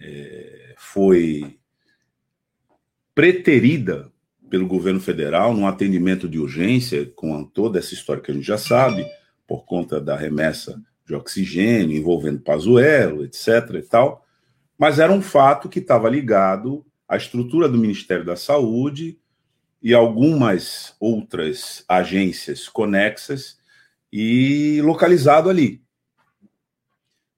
é, 0.00 0.74
foi 0.76 1.58
preterida 3.14 4.10
pelo 4.48 4.66
governo 4.66 5.00
federal 5.00 5.54
num 5.54 5.66
atendimento 5.66 6.28
de 6.28 6.38
urgência, 6.38 7.06
com 7.14 7.44
toda 7.44 7.78
essa 7.78 7.94
história 7.94 8.22
que 8.22 8.30
a 8.30 8.34
gente 8.34 8.46
já 8.46 8.58
sabe, 8.58 9.06
por 9.46 9.64
conta 9.64 10.00
da 10.00 10.16
remessa 10.16 10.80
de 11.06 11.14
oxigênio 11.14 11.96
envolvendo 11.96 12.40
Pazuello, 12.40 13.24
etc. 13.24 13.74
e 13.74 13.82
tal, 13.82 14.24
mas 14.78 14.98
era 14.98 15.12
um 15.12 15.20
fato 15.20 15.68
que 15.68 15.78
estava 15.78 16.08
ligado 16.08 16.84
à 17.08 17.16
estrutura 17.16 17.68
do 17.68 17.78
Ministério 17.78 18.24
da 18.24 18.36
Saúde 18.36 19.18
e 19.82 19.92
algumas 19.92 20.94
outras 20.98 21.84
agências 21.88 22.68
conexas 22.68 23.58
e 24.12 24.80
localizado 24.82 25.50
ali. 25.50 25.82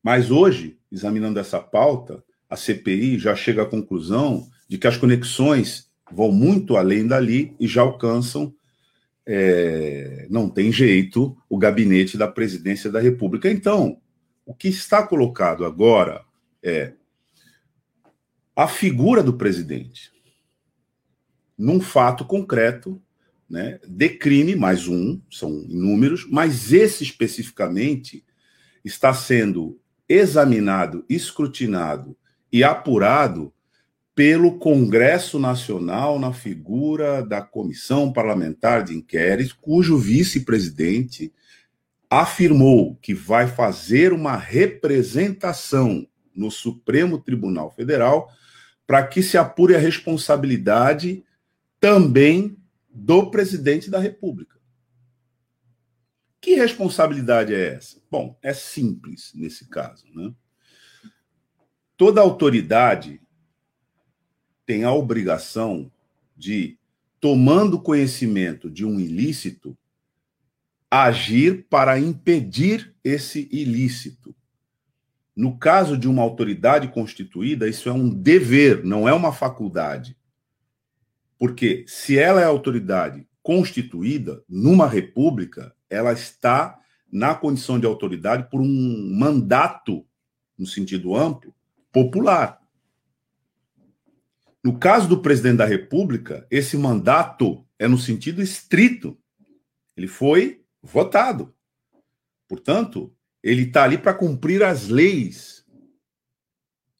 Mas 0.02 0.30
hoje, 0.30 0.78
examinando 0.90 1.38
essa 1.38 1.60
pauta, 1.60 2.22
a 2.52 2.56
CPI 2.56 3.18
já 3.18 3.34
chega 3.34 3.62
à 3.62 3.66
conclusão 3.66 4.46
de 4.68 4.76
que 4.76 4.86
as 4.86 4.98
conexões 4.98 5.90
vão 6.12 6.30
muito 6.30 6.76
além 6.76 7.06
dali 7.06 7.56
e 7.58 7.66
já 7.66 7.80
alcançam, 7.80 8.54
é, 9.24 10.26
não 10.28 10.50
tem 10.50 10.70
jeito, 10.70 11.34
o 11.48 11.56
gabinete 11.56 12.18
da 12.18 12.28
presidência 12.28 12.90
da 12.90 13.00
República. 13.00 13.50
Então, 13.50 13.98
o 14.44 14.54
que 14.54 14.68
está 14.68 15.02
colocado 15.02 15.64
agora 15.64 16.26
é 16.62 16.92
a 18.54 18.68
figura 18.68 19.22
do 19.22 19.32
presidente 19.32 20.12
num 21.56 21.80
fato 21.80 22.22
concreto 22.22 23.00
né, 23.48 23.80
de 23.88 24.10
crime, 24.10 24.54
mais 24.54 24.86
um, 24.88 25.18
são 25.30 25.64
inúmeros, 25.66 26.26
mas 26.28 26.70
esse 26.70 27.02
especificamente 27.02 28.22
está 28.84 29.14
sendo 29.14 29.80
examinado, 30.06 31.02
escrutinado 31.08 32.14
e 32.52 32.62
apurado 32.62 33.52
pelo 34.14 34.58
Congresso 34.58 35.38
Nacional 35.38 36.18
na 36.18 36.32
figura 36.32 37.24
da 37.24 37.40
Comissão 37.40 38.12
Parlamentar 38.12 38.84
de 38.84 38.94
Inquérito, 38.94 39.56
cujo 39.60 39.96
vice-presidente 39.96 41.32
afirmou 42.10 42.96
que 42.96 43.14
vai 43.14 43.46
fazer 43.46 44.12
uma 44.12 44.36
representação 44.36 46.06
no 46.34 46.50
Supremo 46.50 47.18
Tribunal 47.18 47.70
Federal 47.70 48.30
para 48.86 49.06
que 49.06 49.22
se 49.22 49.38
apure 49.38 49.74
a 49.74 49.78
responsabilidade 49.78 51.24
também 51.80 52.56
do 52.90 53.30
presidente 53.30 53.90
da 53.90 53.98
República. 53.98 54.60
Que 56.38 56.54
responsabilidade 56.54 57.54
é 57.54 57.76
essa? 57.76 58.02
Bom, 58.10 58.38
é 58.42 58.52
simples 58.52 59.32
nesse 59.34 59.68
caso, 59.68 60.04
né? 60.14 60.34
Toda 62.04 62.20
autoridade 62.20 63.20
tem 64.66 64.82
a 64.82 64.92
obrigação 64.92 65.88
de, 66.36 66.76
tomando 67.20 67.80
conhecimento 67.80 68.68
de 68.68 68.84
um 68.84 68.98
ilícito, 68.98 69.78
agir 70.90 71.68
para 71.70 72.00
impedir 72.00 72.92
esse 73.04 73.48
ilícito. 73.52 74.34
No 75.36 75.56
caso 75.56 75.96
de 75.96 76.08
uma 76.08 76.24
autoridade 76.24 76.88
constituída, 76.88 77.68
isso 77.68 77.88
é 77.88 77.92
um 77.92 78.10
dever, 78.10 78.84
não 78.84 79.08
é 79.08 79.14
uma 79.14 79.32
faculdade. 79.32 80.16
Porque 81.38 81.84
se 81.86 82.18
ela 82.18 82.40
é 82.40 82.44
autoridade 82.44 83.28
constituída 83.44 84.42
numa 84.48 84.88
república, 84.88 85.72
ela 85.88 86.12
está 86.12 86.80
na 87.12 87.32
condição 87.32 87.78
de 87.78 87.86
autoridade 87.86 88.50
por 88.50 88.60
um 88.60 89.16
mandato, 89.16 90.04
no 90.58 90.66
sentido 90.66 91.14
amplo, 91.14 91.54
popular. 91.92 92.60
No 94.64 94.78
caso 94.78 95.08
do 95.08 95.20
presidente 95.20 95.58
da 95.58 95.66
República, 95.66 96.46
esse 96.50 96.76
mandato 96.76 97.66
é 97.78 97.88
no 97.88 97.98
sentido 97.98 98.40
estrito. 98.40 99.18
Ele 99.96 100.06
foi 100.06 100.64
votado. 100.80 101.54
Portanto, 102.48 103.12
ele 103.42 103.62
está 103.62 103.84
ali 103.84 103.98
para 103.98 104.14
cumprir 104.14 104.62
as 104.62 104.88
leis 104.88 105.64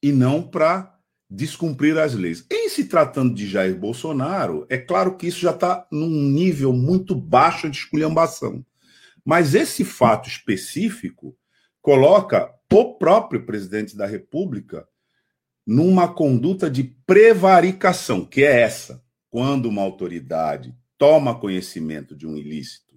e 0.01 0.11
não 0.11 0.43
para 0.43 0.93
descumprir 1.29 1.97
as 1.97 2.13
leis. 2.13 2.45
Em 2.51 2.67
se 2.69 2.85
tratando 2.85 3.33
de 3.33 3.47
Jair 3.47 3.75
Bolsonaro, 3.77 4.65
é 4.69 4.77
claro 4.77 5.15
que 5.15 5.27
isso 5.27 5.39
já 5.39 5.51
está 5.51 5.87
num 5.91 6.09
nível 6.09 6.73
muito 6.73 7.15
baixo 7.15 7.69
de 7.69 7.77
esculhambação. 7.77 8.65
Mas 9.23 9.55
esse 9.55 9.85
fato 9.85 10.27
específico 10.27 11.35
coloca 11.81 12.53
o 12.73 12.95
próprio 12.95 13.45
presidente 13.45 13.95
da 13.95 14.05
República 14.05 14.87
numa 15.65 16.11
conduta 16.11 16.69
de 16.69 16.83
prevaricação, 16.83 18.25
que 18.25 18.43
é 18.43 18.61
essa: 18.61 19.03
quando 19.29 19.67
uma 19.67 19.81
autoridade 19.81 20.75
toma 20.97 21.39
conhecimento 21.39 22.15
de 22.15 22.25
um 22.25 22.35
ilícito 22.35 22.93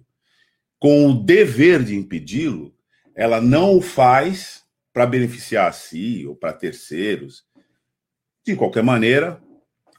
com 0.79 1.07
o 1.07 1.13
dever 1.13 1.83
de 1.83 1.95
impedi-lo, 1.95 2.73
ela 3.15 3.41
não 3.41 3.77
o 3.77 3.81
faz 3.81 4.63
para 4.93 5.05
beneficiar 5.05 5.67
a 5.67 5.71
si 5.71 6.25
ou 6.25 6.35
para 6.35 6.53
terceiros. 6.53 7.45
De 8.45 8.55
qualquer 8.55 8.83
maneira, 8.83 9.41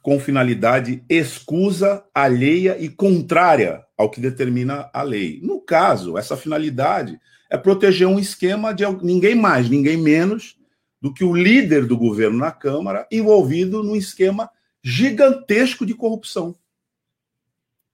com 0.03 0.19
finalidade 0.19 1.05
escusa, 1.09 2.05
alheia 2.15 2.77
e 2.79 2.89
contrária 2.89 3.85
ao 3.97 4.11
que 4.11 4.21
determina 4.21 4.89
a 4.93 5.03
lei. 5.03 5.41
No 5.43 5.61
caso, 5.61 6.17
essa 6.17 6.37
finalidade 6.37 7.21
é 7.49 7.57
proteger 7.57 8.07
um 8.07 8.19
esquema 8.19 8.73
de 8.75 8.85
ninguém 9.03 9.35
mais, 9.35 9.69
ninguém 9.69 9.97
menos 9.97 10.59
do 11.01 11.13
que 11.13 11.25
o 11.25 11.35
líder 11.35 11.87
do 11.87 11.97
governo 11.97 12.39
na 12.39 12.51
Câmara 12.51 13.07
envolvido 13.11 13.83
num 13.83 13.97
esquema 13.97 14.51
gigantesco 14.83 15.87
de 15.87 15.95
corrupção. 15.95 16.57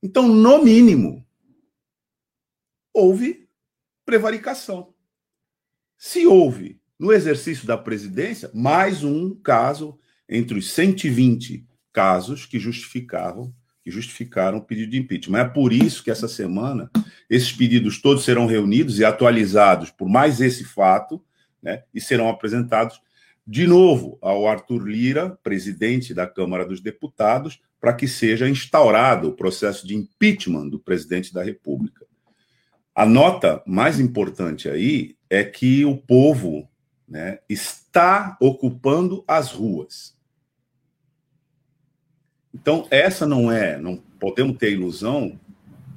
Então, 0.02 0.28
no 0.28 0.62
mínimo, 0.62 1.24
houve 2.92 3.48
prevaricação. 4.04 4.92
Se 5.96 6.26
houve 6.26 6.80
no 6.98 7.12
exercício 7.12 7.66
da 7.66 7.76
presidência, 7.76 8.50
mais 8.54 9.02
um 9.02 9.34
caso 9.34 9.98
entre 10.28 10.58
os 10.58 10.70
120 10.72 11.66
casos 11.92 12.46
que 12.46 12.58
justificavam 12.58 13.54
que 13.84 13.90
justificaram 13.90 14.58
o 14.58 14.64
pedido 14.64 14.92
de 14.92 14.98
impeachment. 14.98 15.38
É 15.40 15.44
por 15.44 15.70
isso 15.70 16.02
que 16.02 16.10
essa 16.10 16.26
semana 16.26 16.90
esses 17.28 17.52
pedidos 17.52 18.00
todos 18.00 18.24
serão 18.24 18.46
reunidos 18.46 18.98
e 18.98 19.04
atualizados 19.04 19.90
por 19.90 20.08
mais 20.08 20.40
esse 20.40 20.64
fato, 20.64 21.22
né, 21.62 21.82
e 21.94 22.00
serão 22.00 22.28
apresentados 22.28 23.00
de 23.46 23.66
novo 23.66 24.18
ao 24.22 24.48
Arthur 24.48 24.86
Lira, 24.86 25.38
presidente 25.42 26.14
da 26.14 26.26
Câmara 26.26 26.64
dos 26.64 26.80
Deputados, 26.80 27.60
para 27.80 27.92
que 27.92 28.08
seja 28.08 28.48
instaurado 28.48 29.28
o 29.28 29.34
processo 29.34 29.86
de 29.86 29.94
impeachment 29.94 30.68
do 30.68 30.78
presidente 30.78 31.32
da 31.32 31.42
República. 31.42 32.06
A 32.94 33.04
nota 33.04 33.62
mais 33.66 34.00
importante 34.00 34.68
aí 34.68 35.16
é 35.28 35.44
que 35.44 35.84
o 35.84 35.96
povo 35.96 36.68
né, 37.06 37.40
está 37.48 38.36
ocupando 38.40 39.24
as 39.26 39.50
ruas. 39.50 40.16
Então, 42.54 42.86
essa 42.90 43.26
não 43.26 43.50
é, 43.50 43.78
não 43.78 43.96
podemos 44.18 44.56
ter 44.56 44.72
ilusão, 44.72 45.38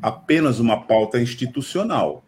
apenas 0.01 0.60
uma 0.60 0.86
pauta 0.86 1.20
institucional. 1.20 2.24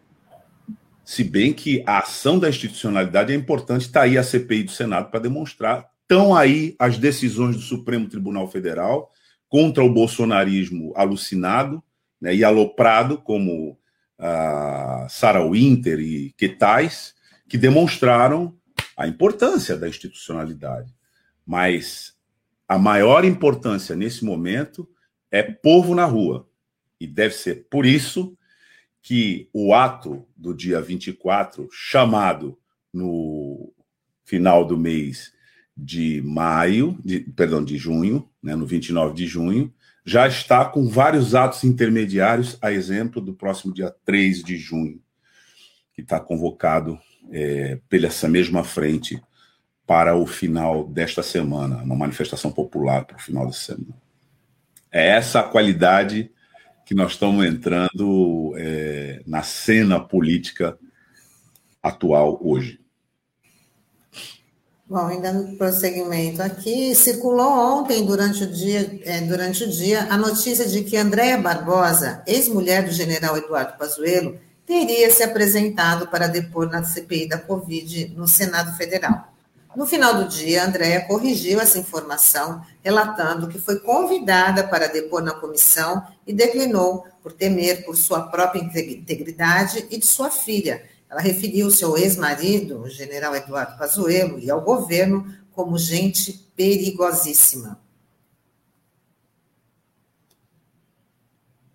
Se 1.04 1.24
bem 1.24 1.52
que 1.52 1.82
a 1.86 1.98
ação 1.98 2.38
da 2.38 2.48
institucionalidade 2.48 3.32
é 3.32 3.36
importante, 3.36 3.82
está 3.82 4.02
aí 4.02 4.16
a 4.16 4.22
CPI 4.22 4.64
do 4.64 4.70
Senado 4.70 5.10
para 5.10 5.20
demonstrar. 5.20 5.88
Estão 6.02 6.34
aí 6.34 6.74
as 6.78 6.98
decisões 6.98 7.56
do 7.56 7.62
Supremo 7.62 8.08
Tribunal 8.08 8.48
Federal 8.48 9.10
contra 9.48 9.82
o 9.82 9.92
bolsonarismo 9.92 10.92
alucinado 10.94 11.82
né, 12.20 12.34
e 12.34 12.44
aloprado, 12.44 13.18
como 13.18 13.78
a 14.18 15.06
Sarah 15.08 15.44
Winter 15.44 15.98
e 15.98 16.32
que 16.36 16.48
tais, 16.48 17.14
que 17.48 17.56
demonstraram 17.56 18.54
a 18.96 19.08
importância 19.08 19.76
da 19.76 19.88
institucionalidade. 19.88 20.94
Mas 21.44 22.14
a 22.68 22.78
maior 22.78 23.24
importância 23.24 23.96
nesse 23.96 24.24
momento 24.24 24.88
é 25.30 25.42
povo 25.42 25.94
na 25.94 26.04
rua. 26.04 26.46
E 27.00 27.06
deve 27.06 27.34
ser 27.34 27.66
por 27.70 27.86
isso 27.86 28.36
que 29.02 29.48
o 29.52 29.72
ato 29.72 30.26
do 30.36 30.54
dia 30.54 30.80
24, 30.80 31.68
chamado 31.72 32.58
no 32.92 33.72
final 34.24 34.64
do 34.64 34.76
mês 34.76 35.32
de 35.76 36.20
maio, 36.22 36.98
de, 37.02 37.20
perdão, 37.20 37.64
de 37.64 37.78
junho, 37.78 38.28
né, 38.42 38.54
no 38.54 38.66
29 38.66 39.14
de 39.14 39.26
junho, 39.26 39.72
já 40.04 40.26
está 40.26 40.64
com 40.64 40.88
vários 40.88 41.34
atos 41.34 41.64
intermediários, 41.64 42.58
a 42.60 42.72
exemplo 42.72 43.20
do 43.20 43.32
próximo 43.32 43.72
dia 43.72 43.94
3 44.04 44.42
de 44.42 44.56
junho, 44.56 45.00
que 45.94 46.02
está 46.02 46.20
convocado 46.20 46.98
é, 47.30 47.78
pela 47.88 48.06
essa 48.06 48.28
mesma 48.28 48.62
frente 48.62 49.22
para 49.86 50.14
o 50.14 50.26
final 50.26 50.86
desta 50.86 51.22
semana, 51.22 51.82
uma 51.82 51.96
manifestação 51.96 52.52
popular 52.52 53.04
para 53.04 53.16
o 53.16 53.20
final 53.20 53.46
da 53.46 53.52
semana. 53.52 54.00
É 54.90 55.08
essa 55.08 55.40
a 55.40 55.44
qualidade 55.44 56.30
que 56.90 56.94
nós 56.96 57.12
estamos 57.12 57.46
entrando 57.46 58.52
é, 58.56 59.22
na 59.24 59.44
cena 59.44 60.00
política 60.00 60.76
atual 61.80 62.36
hoje. 62.42 62.80
Bom, 64.88 65.06
ainda 65.06 65.32
no 65.32 65.56
prosseguimento 65.56 66.42
aqui, 66.42 66.92
circulou 66.96 67.48
ontem, 67.48 68.04
durante 68.04 68.42
o 68.42 68.46
dia, 68.48 69.00
é, 69.04 69.20
durante 69.20 69.62
o 69.62 69.70
dia 69.70 70.08
a 70.10 70.18
notícia 70.18 70.68
de 70.68 70.82
que 70.82 70.96
Andréa 70.96 71.38
Barbosa, 71.38 72.24
ex-mulher 72.26 72.84
do 72.84 72.90
general 72.90 73.36
Eduardo 73.36 73.78
Pazuello, 73.78 74.36
teria 74.66 75.12
se 75.12 75.22
apresentado 75.22 76.08
para 76.08 76.26
depor 76.26 76.68
na 76.68 76.82
CPI 76.82 77.28
da 77.28 77.38
Covid 77.38 78.14
no 78.16 78.26
Senado 78.26 78.76
Federal. 78.76 79.32
No 79.74 79.86
final 79.86 80.14
do 80.14 80.28
dia, 80.28 80.64
Andréa 80.64 81.06
corrigiu 81.06 81.60
essa 81.60 81.78
informação, 81.78 82.60
relatando 82.82 83.46
que 83.46 83.58
foi 83.58 83.78
convidada 83.78 84.66
para 84.66 84.88
depor 84.88 85.22
na 85.22 85.32
comissão 85.32 86.04
e 86.26 86.32
declinou 86.32 87.06
por 87.22 87.32
temer 87.32 87.84
por 87.84 87.96
sua 87.96 88.22
própria 88.22 88.60
integridade 88.60 89.86
e 89.90 89.98
de 89.98 90.06
sua 90.06 90.28
filha, 90.28 90.82
ela 91.10 91.20
referiu 91.20 91.70
seu 91.72 91.96
ex-marido, 91.96 92.82
o 92.82 92.88
general 92.88 93.34
Eduardo 93.34 93.76
Pazuello, 93.76 94.38
e 94.38 94.48
ao 94.48 94.60
governo 94.60 95.26
como 95.52 95.76
gente 95.76 96.32
perigosíssima. 96.54 97.78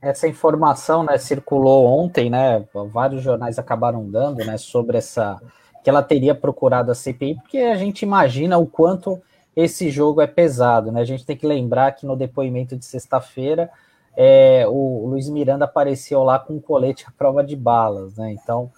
Essa 0.01 0.27
informação 0.27 1.03
né, 1.03 1.17
circulou 1.17 1.85
ontem, 1.85 2.29
né? 2.29 2.65
Vários 2.93 3.23
jornais 3.23 3.59
acabaram 3.59 4.09
dando 4.09 4.45
né, 4.45 4.57
sobre 4.57 4.99
essa 4.99 5.41
que 5.85 5.89
ela 5.91 6.01
teria 6.01 6.33
procurado 6.33 6.91
a 6.91 6.95
CPI, 6.95 7.35
porque 7.35 7.59
a 7.59 7.75
gente 7.75 8.01
imagina 8.01 8.57
o 8.57 8.65
quanto 8.65 9.21
esse 9.55 9.91
jogo 9.91 10.19
é 10.19 10.25
pesado, 10.25 10.91
né? 10.91 10.99
A 10.99 11.05
gente 11.05 11.23
tem 11.23 11.37
que 11.37 11.45
lembrar 11.45 11.91
que 11.91 12.07
no 12.07 12.15
depoimento 12.15 12.75
de 12.75 12.83
sexta-feira 12.83 13.69
é, 14.17 14.65
o 14.67 15.05
Luiz 15.05 15.29
Miranda 15.29 15.65
apareceu 15.65 16.23
lá 16.23 16.39
com 16.39 16.55
um 16.55 16.59
colete 16.59 17.05
à 17.07 17.11
prova 17.15 17.43
de 17.43 17.55
balas, 17.55 18.17
né? 18.17 18.31
Então 18.31 18.71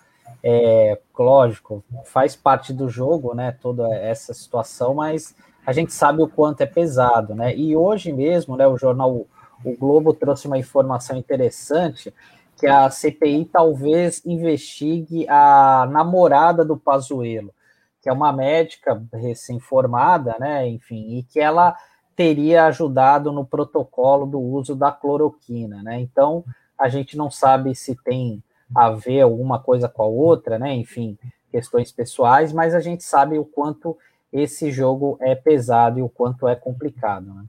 é, 0.43 0.99
lógico, 1.17 1.81
faz 2.03 2.35
parte 2.35 2.73
do 2.73 2.89
jogo, 2.89 3.33
né? 3.33 3.55
Toda 3.61 3.87
essa 3.95 4.33
situação, 4.33 4.95
mas 4.95 5.33
a 5.65 5.71
gente 5.71 5.93
sabe 5.93 6.21
o 6.21 6.27
quanto 6.27 6.59
é 6.59 6.65
pesado, 6.65 7.33
né? 7.33 7.55
E 7.55 7.73
hoje 7.73 8.11
mesmo, 8.11 8.57
né? 8.57 8.67
O 8.67 8.77
jornal 8.77 9.25
O 9.63 9.77
Globo 9.77 10.13
trouxe 10.13 10.45
uma 10.45 10.57
informação 10.57 11.15
interessante 11.15 12.13
que 12.57 12.65
a 12.65 12.89
CPI 12.89 13.45
talvez 13.45 14.25
investigue 14.25 15.27
a 15.29 15.87
namorada 15.91 16.65
do 16.65 16.75
Pazuello, 16.75 17.53
que 18.01 18.09
é 18.09 18.13
uma 18.13 18.33
médica 18.33 19.01
recém-formada, 19.13 20.35
né? 20.39 20.67
Enfim, 20.67 21.17
e 21.17 21.23
que 21.23 21.39
ela 21.39 21.75
teria 22.15 22.65
ajudado 22.65 23.31
no 23.31 23.45
protocolo 23.45 24.25
do 24.25 24.39
uso 24.39 24.75
da 24.75 24.91
cloroquina, 24.91 25.83
né? 25.83 25.99
Então 25.99 26.43
a 26.77 26.89
gente 26.89 27.15
não 27.15 27.29
sabe 27.29 27.75
se 27.75 27.95
tem 27.95 28.43
a 28.75 28.89
ver 28.89 29.21
alguma 29.21 29.59
coisa 29.59 29.87
com 29.87 30.01
a 30.01 30.07
outra, 30.07 30.57
né? 30.57 30.73
Enfim, 30.73 31.17
questões 31.51 31.91
pessoais, 31.91 32.51
mas 32.51 32.73
a 32.73 32.79
gente 32.79 33.03
sabe 33.03 33.37
o 33.37 33.45
quanto 33.45 33.95
esse 34.33 34.71
jogo 34.71 35.17
é 35.21 35.35
pesado 35.35 35.99
e 35.99 36.01
o 36.01 36.09
quanto 36.09 36.47
é 36.47 36.55
complicado, 36.55 37.33
né? 37.33 37.45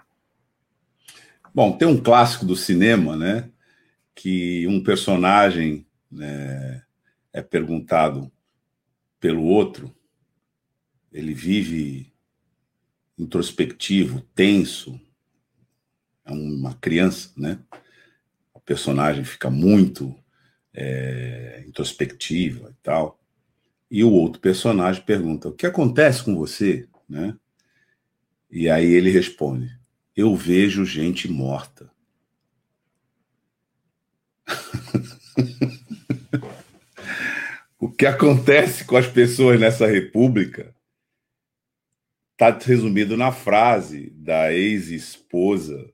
Bom, 1.55 1.73
tem 1.73 1.89
um 1.89 2.01
clássico 2.01 2.45
do 2.45 2.55
cinema, 2.55 3.17
né? 3.17 3.49
Que 4.21 4.67
um 4.67 4.83
personagem 4.83 5.87
né, 6.11 6.83
é 7.33 7.41
perguntado 7.41 8.33
pelo 9.21 9.45
outro, 9.45 9.95
ele 11.13 11.33
vive 11.33 12.13
introspectivo, 13.17 14.21
tenso, 14.35 15.01
é 16.25 16.33
uma 16.33 16.75
criança, 16.75 17.31
né? 17.37 17.61
O 18.53 18.59
personagem 18.59 19.23
fica 19.23 19.49
muito 19.49 20.13
é, 20.75 21.65
introspectiva 21.65 22.71
e 22.71 22.83
tal. 22.83 23.21
E 23.89 24.03
o 24.03 24.11
outro 24.11 24.41
personagem 24.41 25.01
pergunta: 25.05 25.49
O 25.49 25.53
que 25.53 25.65
acontece 25.65 26.25
com 26.25 26.35
você? 26.35 26.89
Né? 27.09 27.37
E 28.51 28.69
aí 28.69 28.93
ele 28.93 29.11
responde: 29.11 29.79
Eu 30.17 30.35
vejo 30.35 30.85
gente 30.85 31.29
morta. 31.29 31.89
o 37.79 37.91
que 37.91 38.07
acontece 38.07 38.85
com 38.85 38.97
as 38.97 39.07
pessoas 39.07 39.61
nessa 39.61 39.87
república 39.87 40.75
está 42.33 42.57
resumido 42.57 43.17
na 43.17 43.33
frase 43.33 44.11
da 44.11 44.53
ex-esposa 44.53 45.93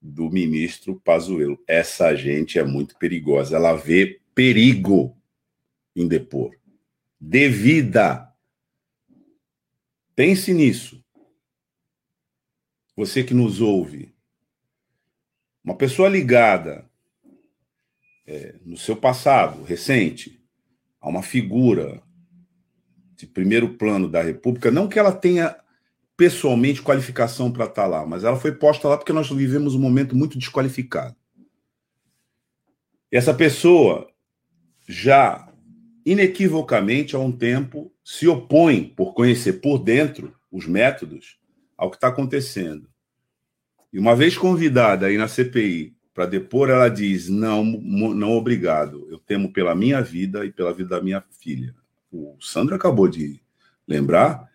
do 0.00 0.30
ministro 0.30 1.00
Pazuello. 1.00 1.58
Essa 1.66 2.14
gente 2.14 2.58
é 2.58 2.64
muito 2.64 2.96
perigosa. 2.96 3.56
Ela 3.56 3.74
vê 3.74 4.20
perigo 4.34 5.16
em 5.96 6.06
depor. 6.06 6.54
Devida. 7.18 8.30
Pense 10.14 10.52
nisso. 10.52 11.02
Você 12.94 13.24
que 13.24 13.34
nos 13.34 13.60
ouve. 13.60 14.14
Uma 15.64 15.74
pessoa 15.74 16.08
ligada 16.08 16.88
é, 18.26 18.54
no 18.64 18.76
seu 18.76 18.96
passado 18.96 19.62
recente 19.64 20.40
a 21.00 21.08
uma 21.08 21.22
figura 21.22 22.02
de 23.16 23.26
primeiro 23.26 23.74
plano 23.74 24.08
da 24.08 24.22
República, 24.22 24.70
não 24.70 24.88
que 24.88 24.98
ela 24.98 25.12
tenha 25.12 25.56
pessoalmente 26.16 26.82
qualificação 26.82 27.50
para 27.50 27.64
estar 27.64 27.82
tá 27.82 27.88
lá, 27.88 28.06
mas 28.06 28.24
ela 28.24 28.36
foi 28.36 28.52
posta 28.52 28.88
lá 28.88 28.96
porque 28.96 29.12
nós 29.12 29.28
vivemos 29.30 29.74
um 29.74 29.80
momento 29.80 30.16
muito 30.16 30.38
desqualificado. 30.38 31.16
Essa 33.10 33.34
pessoa 33.34 34.08
já 34.88 35.48
inequivocamente 36.04 37.16
há 37.16 37.18
um 37.18 37.32
tempo 37.32 37.92
se 38.04 38.28
opõe 38.28 38.84
por 38.84 39.14
conhecer 39.14 39.54
por 39.54 39.78
dentro 39.78 40.34
os 40.50 40.66
métodos 40.66 41.38
ao 41.76 41.90
que 41.90 41.96
está 41.96 42.08
acontecendo. 42.08 42.88
E 43.92 43.98
uma 43.98 44.14
vez 44.14 44.36
convidada 44.36 45.06
aí 45.06 45.16
na 45.16 45.28
CPI 45.28 45.93
para 46.14 46.26
depor, 46.26 46.70
ela 46.70 46.88
diz: 46.88 47.28
não, 47.28 47.64
não 47.64 48.30
obrigado, 48.32 49.06
eu 49.10 49.18
temo 49.18 49.52
pela 49.52 49.74
minha 49.74 50.00
vida 50.00 50.46
e 50.46 50.52
pela 50.52 50.72
vida 50.72 50.90
da 50.90 51.02
minha 51.02 51.22
filha. 51.40 51.74
O 52.10 52.36
Sandro 52.40 52.76
acabou 52.76 53.08
de 53.08 53.40
lembrar 53.86 54.48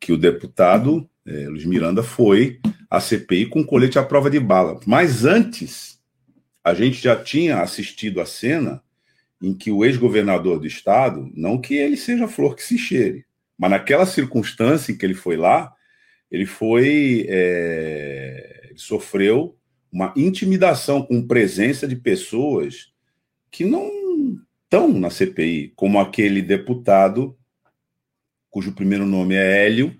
que 0.00 0.12
o 0.12 0.18
deputado 0.18 1.08
é, 1.24 1.48
Luiz 1.48 1.64
Miranda 1.64 2.02
foi 2.02 2.60
à 2.90 3.00
CPI 3.00 3.46
com 3.46 3.64
colete 3.64 3.98
à 3.98 4.02
prova 4.02 4.28
de 4.28 4.40
bala. 4.40 4.78
Mas 4.84 5.24
antes, 5.24 6.00
a 6.62 6.74
gente 6.74 7.00
já 7.00 7.16
tinha 7.16 7.60
assistido 7.60 8.20
a 8.20 8.26
cena 8.26 8.82
em 9.40 9.54
que 9.54 9.70
o 9.70 9.84
ex-governador 9.84 10.58
do 10.58 10.66
estado, 10.66 11.30
não 11.34 11.60
que 11.60 11.74
ele 11.74 11.96
seja 11.96 12.26
flor 12.26 12.56
que 12.56 12.62
se 12.62 12.76
cheire, 12.76 13.24
mas 13.56 13.70
naquela 13.70 14.04
circunstância 14.04 14.90
em 14.90 14.96
que 14.96 15.06
ele 15.06 15.14
foi 15.14 15.36
lá, 15.36 15.72
ele 16.30 16.46
foi. 16.46 17.26
É, 17.28 18.68
ele 18.70 18.78
sofreu 18.78 19.56
uma 19.94 20.12
intimidação 20.16 21.02
com 21.02 21.24
presença 21.24 21.86
de 21.86 21.94
pessoas 21.94 22.92
que 23.48 23.64
não 23.64 23.88
estão 24.64 24.88
na 24.88 25.08
CPI, 25.08 25.72
como 25.76 26.00
aquele 26.00 26.42
deputado 26.42 27.38
cujo 28.50 28.72
primeiro 28.72 29.06
nome 29.06 29.36
é 29.36 29.64
Hélio, 29.64 29.96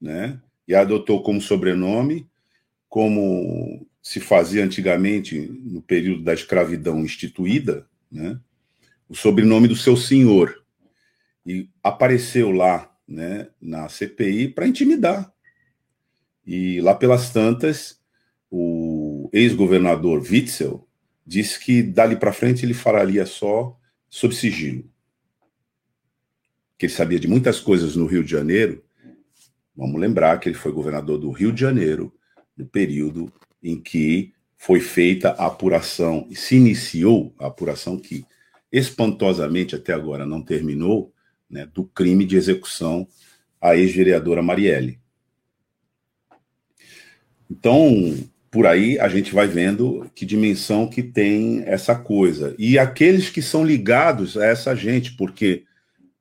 né? 0.00 0.40
E 0.66 0.74
adotou 0.74 1.22
como 1.22 1.42
sobrenome, 1.42 2.26
como 2.88 3.86
se 4.02 4.18
fazia 4.18 4.64
antigamente 4.64 5.38
no 5.38 5.82
período 5.82 6.22
da 6.22 6.32
escravidão 6.32 7.00
instituída, 7.00 7.86
né? 8.10 8.40
O 9.10 9.14
sobrenome 9.14 9.68
do 9.68 9.76
seu 9.76 9.94
senhor. 9.94 10.64
E 11.44 11.68
apareceu 11.82 12.50
lá, 12.50 12.90
né, 13.06 13.48
na 13.60 13.90
CPI 13.90 14.48
para 14.48 14.66
intimidar. 14.66 15.30
E 16.46 16.80
lá 16.80 16.94
pelas 16.94 17.28
tantas, 17.28 18.02
o 18.56 18.83
ex-governador 19.36 20.20
Witzel 20.22 20.86
disse 21.26 21.58
que 21.58 21.82
dali 21.82 22.16
para 22.16 22.32
frente 22.32 22.64
ele 22.64 22.74
faria 22.74 23.26
só 23.26 23.78
sob 24.08 24.34
sigilo 24.34 24.88
que 26.78 26.86
ele 26.86 26.92
sabia 26.92 27.18
de 27.20 27.28
muitas 27.28 27.60
coisas 27.60 27.96
no 27.96 28.06
Rio 28.06 28.24
de 28.24 28.30
Janeiro, 28.30 28.84
vamos 29.76 30.00
lembrar 30.00 30.38
que 30.38 30.48
ele 30.48 30.56
foi 30.56 30.72
governador 30.72 31.18
do 31.18 31.30
Rio 31.30 31.52
de 31.52 31.60
Janeiro 31.60 32.12
no 32.56 32.66
período 32.66 33.32
em 33.62 33.80
que 33.80 34.32
foi 34.56 34.80
feita 34.80 35.30
a 35.30 35.46
apuração, 35.46 36.28
se 36.32 36.56
iniciou 36.56 37.34
a 37.38 37.46
apuração 37.46 37.98
que 37.98 38.24
espantosamente 38.70 39.74
até 39.74 39.92
agora 39.92 40.26
não 40.26 40.42
terminou, 40.42 41.12
né, 41.48 41.66
do 41.66 41.84
crime 41.84 42.24
de 42.24 42.36
execução 42.36 43.06
à 43.60 43.76
ex-vereadora 43.76 44.42
Marielle. 44.42 44.98
Então, 47.50 48.16
por 48.54 48.68
aí 48.68 49.00
a 49.00 49.08
gente 49.08 49.34
vai 49.34 49.48
vendo 49.48 50.08
que 50.14 50.24
dimensão 50.24 50.88
que 50.88 51.02
tem 51.02 51.64
essa 51.66 51.92
coisa. 51.92 52.54
E 52.56 52.78
aqueles 52.78 53.28
que 53.28 53.42
são 53.42 53.64
ligados 53.64 54.36
a 54.36 54.46
essa 54.46 54.76
gente, 54.76 55.16
porque 55.16 55.64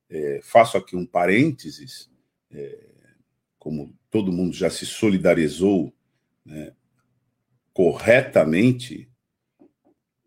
é, 0.09 0.39
faço 0.41 0.75
aqui 0.75 0.95
um 0.95 1.05
parênteses, 1.05 2.09
é, 2.51 2.79
como 3.59 3.93
todo 4.09 4.31
mundo 4.31 4.51
já 4.51 4.67
se 4.71 4.83
solidarizou 4.83 5.93
né, 6.43 6.71
corretamente, 7.71 9.07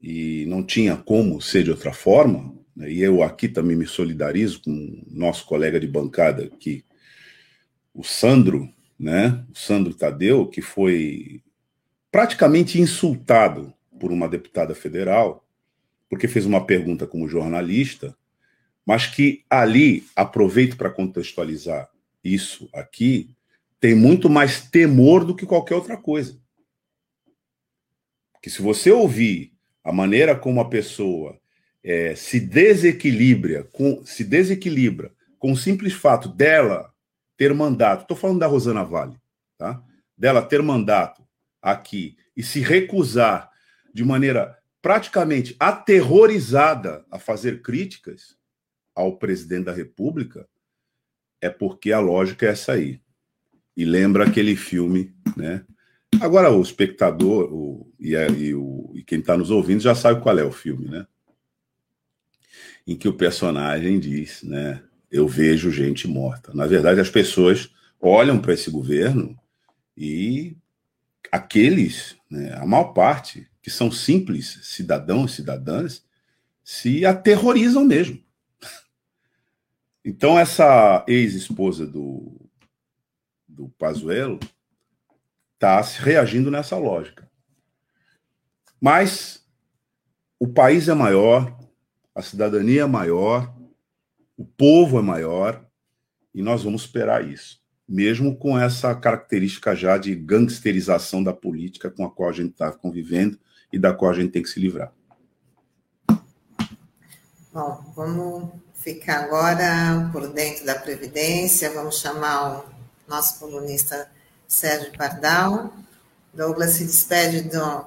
e 0.00 0.46
não 0.46 0.62
tinha 0.62 0.96
como 0.96 1.40
ser 1.40 1.64
de 1.64 1.72
outra 1.72 1.92
forma, 1.92 2.54
né, 2.76 2.88
e 2.88 3.02
eu 3.02 3.20
aqui 3.20 3.48
também 3.48 3.76
me 3.76 3.84
solidarizo 3.84 4.62
com 4.62 4.70
o 4.70 5.04
nosso 5.10 5.44
colega 5.44 5.80
de 5.80 5.88
bancada 5.88 6.44
aqui, 6.44 6.84
o 7.92 8.04
Sandro, 8.04 8.72
né, 8.96 9.44
o 9.52 9.58
Sandro 9.58 9.92
Tadeu, 9.92 10.46
que 10.46 10.62
foi 10.62 11.42
praticamente 12.16 12.80
insultado 12.80 13.74
por 14.00 14.10
uma 14.10 14.26
deputada 14.26 14.74
federal, 14.74 15.46
porque 16.08 16.26
fez 16.26 16.46
uma 16.46 16.64
pergunta 16.64 17.06
como 17.06 17.28
jornalista, 17.28 18.16
mas 18.86 19.06
que 19.06 19.44
ali, 19.50 20.02
aproveito 20.16 20.78
para 20.78 20.88
contextualizar 20.88 21.90
isso 22.24 22.70
aqui, 22.72 23.36
tem 23.78 23.94
muito 23.94 24.30
mais 24.30 24.62
temor 24.62 25.26
do 25.26 25.36
que 25.36 25.44
qualquer 25.44 25.74
outra 25.74 25.94
coisa. 25.94 26.40
Que 28.40 28.48
se 28.48 28.62
você 28.62 28.90
ouvir 28.90 29.52
a 29.84 29.92
maneira 29.92 30.34
como 30.34 30.58
a 30.62 30.70
pessoa 30.70 31.38
é, 31.84 32.14
se 32.14 32.40
desequilibra, 32.40 33.64
com, 33.64 34.02
se 34.06 34.24
desequilibra 34.24 35.12
com 35.38 35.52
o 35.52 35.56
simples 35.56 35.92
fato 35.92 36.30
dela 36.30 36.90
ter 37.36 37.52
mandato, 37.52 38.04
estou 38.04 38.16
falando 38.16 38.38
da 38.38 38.46
Rosana 38.46 38.84
Vale, 38.84 39.18
tá? 39.58 39.84
Dela 40.16 40.40
ter 40.40 40.62
mandato 40.62 41.25
aqui 41.66 42.16
e 42.36 42.44
se 42.44 42.60
recusar 42.60 43.50
de 43.92 44.04
maneira 44.04 44.56
praticamente 44.80 45.56
aterrorizada 45.58 47.04
a 47.10 47.18
fazer 47.18 47.60
críticas 47.60 48.36
ao 48.94 49.18
presidente 49.18 49.64
da 49.64 49.72
República, 49.72 50.48
é 51.40 51.50
porque 51.50 51.92
a 51.92 51.98
lógica 51.98 52.46
é 52.46 52.50
essa 52.50 52.72
aí. 52.72 53.00
E 53.76 53.84
lembra 53.84 54.24
aquele 54.24 54.54
filme, 54.54 55.12
né? 55.36 55.66
Agora 56.20 56.52
o 56.52 56.62
espectador 56.62 57.52
o, 57.52 57.92
e, 57.98 58.14
a, 58.14 58.28
e, 58.28 58.54
o, 58.54 58.92
e 58.94 59.02
quem 59.02 59.18
está 59.18 59.36
nos 59.36 59.50
ouvindo 59.50 59.82
já 59.82 59.94
sabe 59.94 60.22
qual 60.22 60.38
é 60.38 60.44
o 60.44 60.52
filme, 60.52 60.88
né? 60.88 61.04
Em 62.86 62.96
que 62.96 63.08
o 63.08 63.12
personagem 63.12 63.98
diz, 63.98 64.44
né? 64.44 64.82
Eu 65.10 65.26
vejo 65.26 65.72
gente 65.72 66.06
morta. 66.06 66.54
Na 66.54 66.66
verdade, 66.66 67.00
as 67.00 67.10
pessoas 67.10 67.74
olham 68.00 68.38
para 68.38 68.54
esse 68.54 68.70
governo 68.70 69.36
e 69.96 70.56
aqueles, 71.36 72.16
né, 72.30 72.54
a 72.54 72.66
maior 72.66 72.92
parte, 72.92 73.48
que 73.62 73.70
são 73.70 73.90
simples 73.90 74.58
cidadãos 74.62 75.32
e 75.32 75.36
cidadãs, 75.36 76.04
se 76.64 77.04
aterrorizam 77.04 77.84
mesmo. 77.84 78.22
Então, 80.08 80.38
essa 80.38 81.04
ex-esposa 81.08 81.84
do, 81.84 82.48
do 83.48 83.68
Pazuello 83.70 84.38
está 85.54 85.80
reagindo 85.80 86.48
nessa 86.48 86.78
lógica. 86.78 87.28
Mas 88.80 89.44
o 90.38 90.46
país 90.46 90.88
é 90.88 90.94
maior, 90.94 91.58
a 92.14 92.22
cidadania 92.22 92.82
é 92.82 92.86
maior, 92.86 93.52
o 94.36 94.44
povo 94.44 94.98
é 94.98 95.02
maior, 95.02 95.66
e 96.32 96.40
nós 96.40 96.62
vamos 96.62 96.82
esperar 96.82 97.26
isso, 97.26 97.60
mesmo 97.88 98.36
com 98.36 98.58
essa 98.58 98.94
característica 98.94 99.74
já 99.74 99.96
de 99.96 100.14
gangsterização 100.14 101.22
da 101.22 101.32
política 101.32 101.90
com 101.90 102.04
a 102.04 102.10
qual 102.10 102.28
a 102.28 102.32
gente 102.32 102.52
está 102.52 102.72
convivendo 102.72 103.38
e 103.72 103.78
da 103.78 103.94
qual 103.94 104.10
a 104.10 104.14
gente 104.14 104.32
tem 104.32 104.42
que 104.42 104.48
se 104.48 104.58
livrar. 104.58 104.92
Bom, 107.52 107.92
vamos 107.94 108.50
ficar 108.74 109.24
agora 109.24 110.10
por 110.12 110.28
dentro 110.28 110.66
da 110.66 110.74
Previdência, 110.74 111.72
vamos 111.72 111.98
chamar 112.00 112.58
o 112.58 112.64
nosso 113.08 113.38
colunista 113.38 114.10
Sérgio 114.46 114.92
Pardal. 114.96 115.72
Douglas 116.34 116.72
se 116.72 116.84
despede 116.84 117.42
do, 117.48 117.84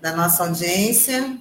da 0.00 0.14
nossa 0.14 0.44
audiência. 0.44 1.36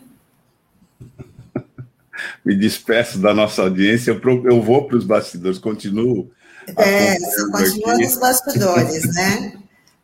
Me 2.43 2.55
despeço 2.55 3.19
da 3.19 3.33
nossa 3.33 3.61
audiência, 3.61 4.11
eu, 4.11 4.45
eu 4.45 4.61
vou 4.61 4.87
para 4.87 4.97
os 4.97 5.05
bastidores, 5.05 5.59
continuo. 5.59 6.31
É, 6.75 7.17
você 7.19 7.51
continua 7.51 7.93
aqui. 7.93 8.03
nos 8.03 8.17
bastidores, 8.17 9.15
né? 9.15 9.53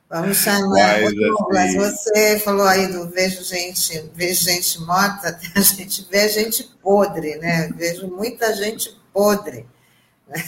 Vamos 0.09 0.37
chamar. 0.37 1.01
Mas, 1.01 1.15
Douglas, 1.15 1.75
assim... 1.75 1.79
você 1.79 2.39
falou 2.39 2.67
aí 2.67 2.87
do 2.87 3.09
vejo 3.09 3.43
gente, 3.43 4.11
vejo 4.13 4.43
gente 4.43 4.79
morta, 4.81 5.39
a 5.55 5.59
gente 5.59 6.07
vê 6.09 6.29
gente 6.29 6.63
podre, 6.81 7.35
né? 7.37 7.69
Vejo 7.75 8.07
muita 8.07 8.55
gente 8.55 8.95
podre 9.11 9.65
né? 10.27 10.43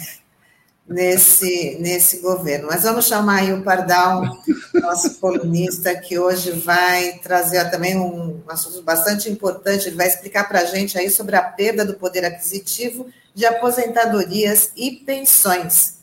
nesse, 0.88 1.78
nesse 1.80 2.18
governo. 2.18 2.68
Mas 2.68 2.84
vamos 2.84 3.06
chamar 3.06 3.40
aí 3.40 3.52
o 3.52 3.62
Pardal, 3.62 4.38
nosso 4.74 5.18
colunista, 5.18 5.94
que 5.96 6.16
hoje 6.16 6.52
vai 6.52 7.18
trazer 7.18 7.68
também 7.70 7.96
um 7.96 8.40
assunto 8.48 8.82
bastante 8.82 9.28
importante. 9.28 9.88
Ele 9.88 9.96
vai 9.96 10.06
explicar 10.06 10.48
para 10.48 10.60
a 10.60 10.64
gente 10.64 10.96
aí 10.96 11.10
sobre 11.10 11.34
a 11.34 11.42
perda 11.42 11.84
do 11.84 11.94
poder 11.94 12.24
aquisitivo 12.24 13.08
de 13.34 13.44
aposentadorias 13.44 14.70
e 14.76 14.92
pensões. 14.92 15.96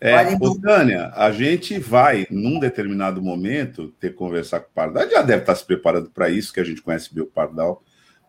É, 0.00 0.14
ô, 0.40 0.60
Tânia, 0.60 1.10
a 1.14 1.32
gente 1.32 1.76
vai, 1.78 2.26
num 2.30 2.60
determinado 2.60 3.20
momento, 3.20 3.88
ter 3.98 4.10
que 4.10 4.16
conversar 4.16 4.60
com 4.60 4.70
o 4.70 4.72
Pardal. 4.72 5.10
Já 5.10 5.22
deve 5.22 5.42
estar 5.42 5.54
se 5.56 5.64
preparando 5.64 6.10
para 6.10 6.30
isso, 6.30 6.52
que 6.52 6.60
a 6.60 6.64
gente 6.64 6.80
conhece 6.80 7.12
bem 7.12 7.24
o 7.24 7.26
Pardal. 7.26 7.82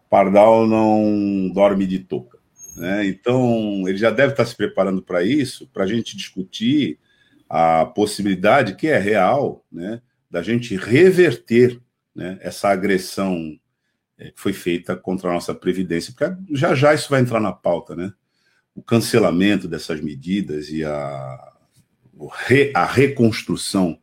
Pardal 0.10 0.66
não 0.66 1.48
dorme 1.54 1.86
de 1.86 2.00
touca. 2.00 2.40
Né? 2.76 3.06
Então, 3.06 3.88
ele 3.88 3.98
já 3.98 4.10
deve 4.10 4.34
estar 4.34 4.46
se 4.46 4.56
preparando 4.56 5.02
para 5.02 5.22
isso, 5.22 5.68
para 5.68 5.84
a 5.84 5.88
gente 5.88 6.18
discutir 6.18 6.98
a 7.48 7.86
possibilidade, 7.86 8.76
que 8.76 8.88
é 8.88 8.98
real, 8.98 9.66
né, 9.72 10.02
da 10.30 10.42
gente 10.44 10.76
reverter 10.76 11.82
né, 12.16 12.38
essa 12.42 12.70
agressão 12.70 13.60
é, 14.18 14.32
que 14.32 14.40
foi 14.40 14.54
feita 14.54 14.96
contra 14.96 15.30
a 15.30 15.34
nossa 15.34 15.56
Previdência, 15.56 16.14
porque 16.16 16.36
já 16.52 16.76
já 16.76 16.94
isso 16.94 17.10
vai 17.10 17.22
entrar 17.22 17.40
na 17.40 17.52
pauta, 17.52 17.96
né? 17.96 18.14
O 18.76 18.84
cancelamento 18.84 19.68
dessas 19.68 20.00
medidas 20.00 20.70
e 20.70 20.84
a 20.84 21.54
a 22.74 22.86
reconstrução 22.86 24.00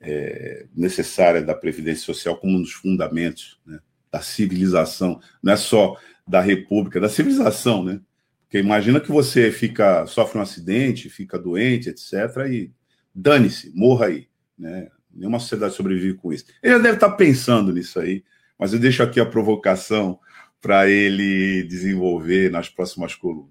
é, 0.00 0.66
necessária 0.74 1.42
da 1.42 1.54
Previdência 1.54 2.04
Social 2.04 2.36
como 2.36 2.56
um 2.56 2.62
dos 2.62 2.72
fundamentos 2.72 3.58
né, 3.66 3.78
da 4.10 4.20
civilização, 4.20 5.20
não 5.42 5.52
é 5.52 5.56
só 5.56 5.96
da 6.26 6.40
República, 6.40 7.00
da 7.00 7.08
civilização, 7.08 7.84
né? 7.84 8.00
Porque 8.42 8.58
imagina 8.58 9.00
que 9.00 9.12
você 9.12 9.52
fica, 9.52 10.06
sofre 10.06 10.38
um 10.38 10.42
acidente, 10.42 11.08
fica 11.08 11.38
doente, 11.38 11.88
etc., 11.88 12.12
e 12.50 12.72
dane-se, 13.14 13.72
morra 13.74 14.06
aí, 14.06 14.28
né? 14.58 14.88
Nenhuma 15.12 15.40
sociedade 15.40 15.74
sobrevive 15.74 16.14
com 16.14 16.32
isso. 16.32 16.46
Ele 16.62 16.74
já 16.74 16.78
deve 16.78 16.94
estar 16.94 17.10
pensando 17.10 17.72
nisso 17.72 17.98
aí, 17.98 18.24
mas 18.58 18.72
eu 18.72 18.78
deixo 18.78 19.02
aqui 19.02 19.20
a 19.20 19.26
provocação 19.26 20.18
para 20.60 20.88
ele 20.88 21.64
desenvolver 21.64 22.50
nas 22.50 22.68
próximas 22.68 23.14
colunas. 23.14 23.50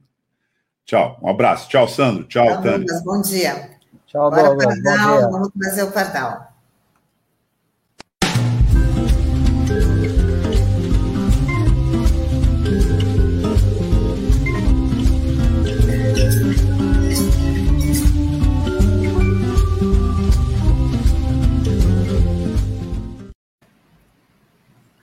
Tchau, 0.86 1.20
um 1.22 1.30
abraço. 1.30 1.70
Tchau, 1.70 1.88
Sandro. 1.88 2.24
Tchau, 2.26 2.48
Tchau 2.48 2.62
Tânia. 2.62 3.02
Bom 3.04 3.22
dia. 3.22 3.79
Tchau, 4.10 4.32
Bora, 4.32 4.42
Douglas. 4.42 4.82
Pardal, 4.82 5.32
vamos 5.32 5.50
trazer 5.56 5.84
o 5.84 5.92
Pardal. 5.92 6.52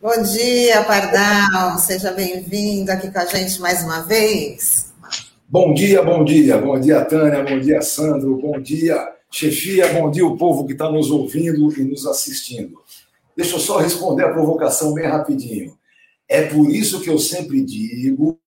Bom 0.03 0.23
dia, 0.23 0.83
Pardal. 0.83 1.79
Seja 1.79 2.11
bem-vindo 2.11 2.90
aqui 2.90 3.12
com 3.12 3.19
a 3.21 3.25
gente 3.25 3.61
mais 3.61 3.85
uma 3.85 4.01
vez. 4.01 4.86
Bom 5.49 5.73
dia, 5.73 6.03
bom 6.03 6.25
dia, 6.25 6.59
bom 6.59 6.81
dia, 6.81 7.05
Tânia, 7.05 7.41
bom 7.45 7.61
dia, 7.61 7.81
Sandro, 7.81 8.37
bom 8.37 8.61
dia, 8.61 9.13
chefia, 9.31 9.93
bom 9.93 10.11
dia, 10.11 10.27
o 10.27 10.37
povo 10.37 10.67
que 10.67 10.73
está 10.73 10.91
nos 10.91 11.09
ouvindo 11.09 11.73
e 11.79 11.85
nos 11.85 12.05
assistindo. 12.05 12.83
Deixa 13.37 13.55
eu 13.55 13.61
só 13.61 13.79
responder 13.79 14.25
a 14.25 14.33
provocação 14.33 14.93
bem 14.93 15.07
rapidinho. 15.07 15.79
É 16.29 16.43
por 16.43 16.69
isso 16.69 17.01
que 17.01 17.09
eu 17.09 17.17
sempre 17.17 17.63
digo 17.63 18.41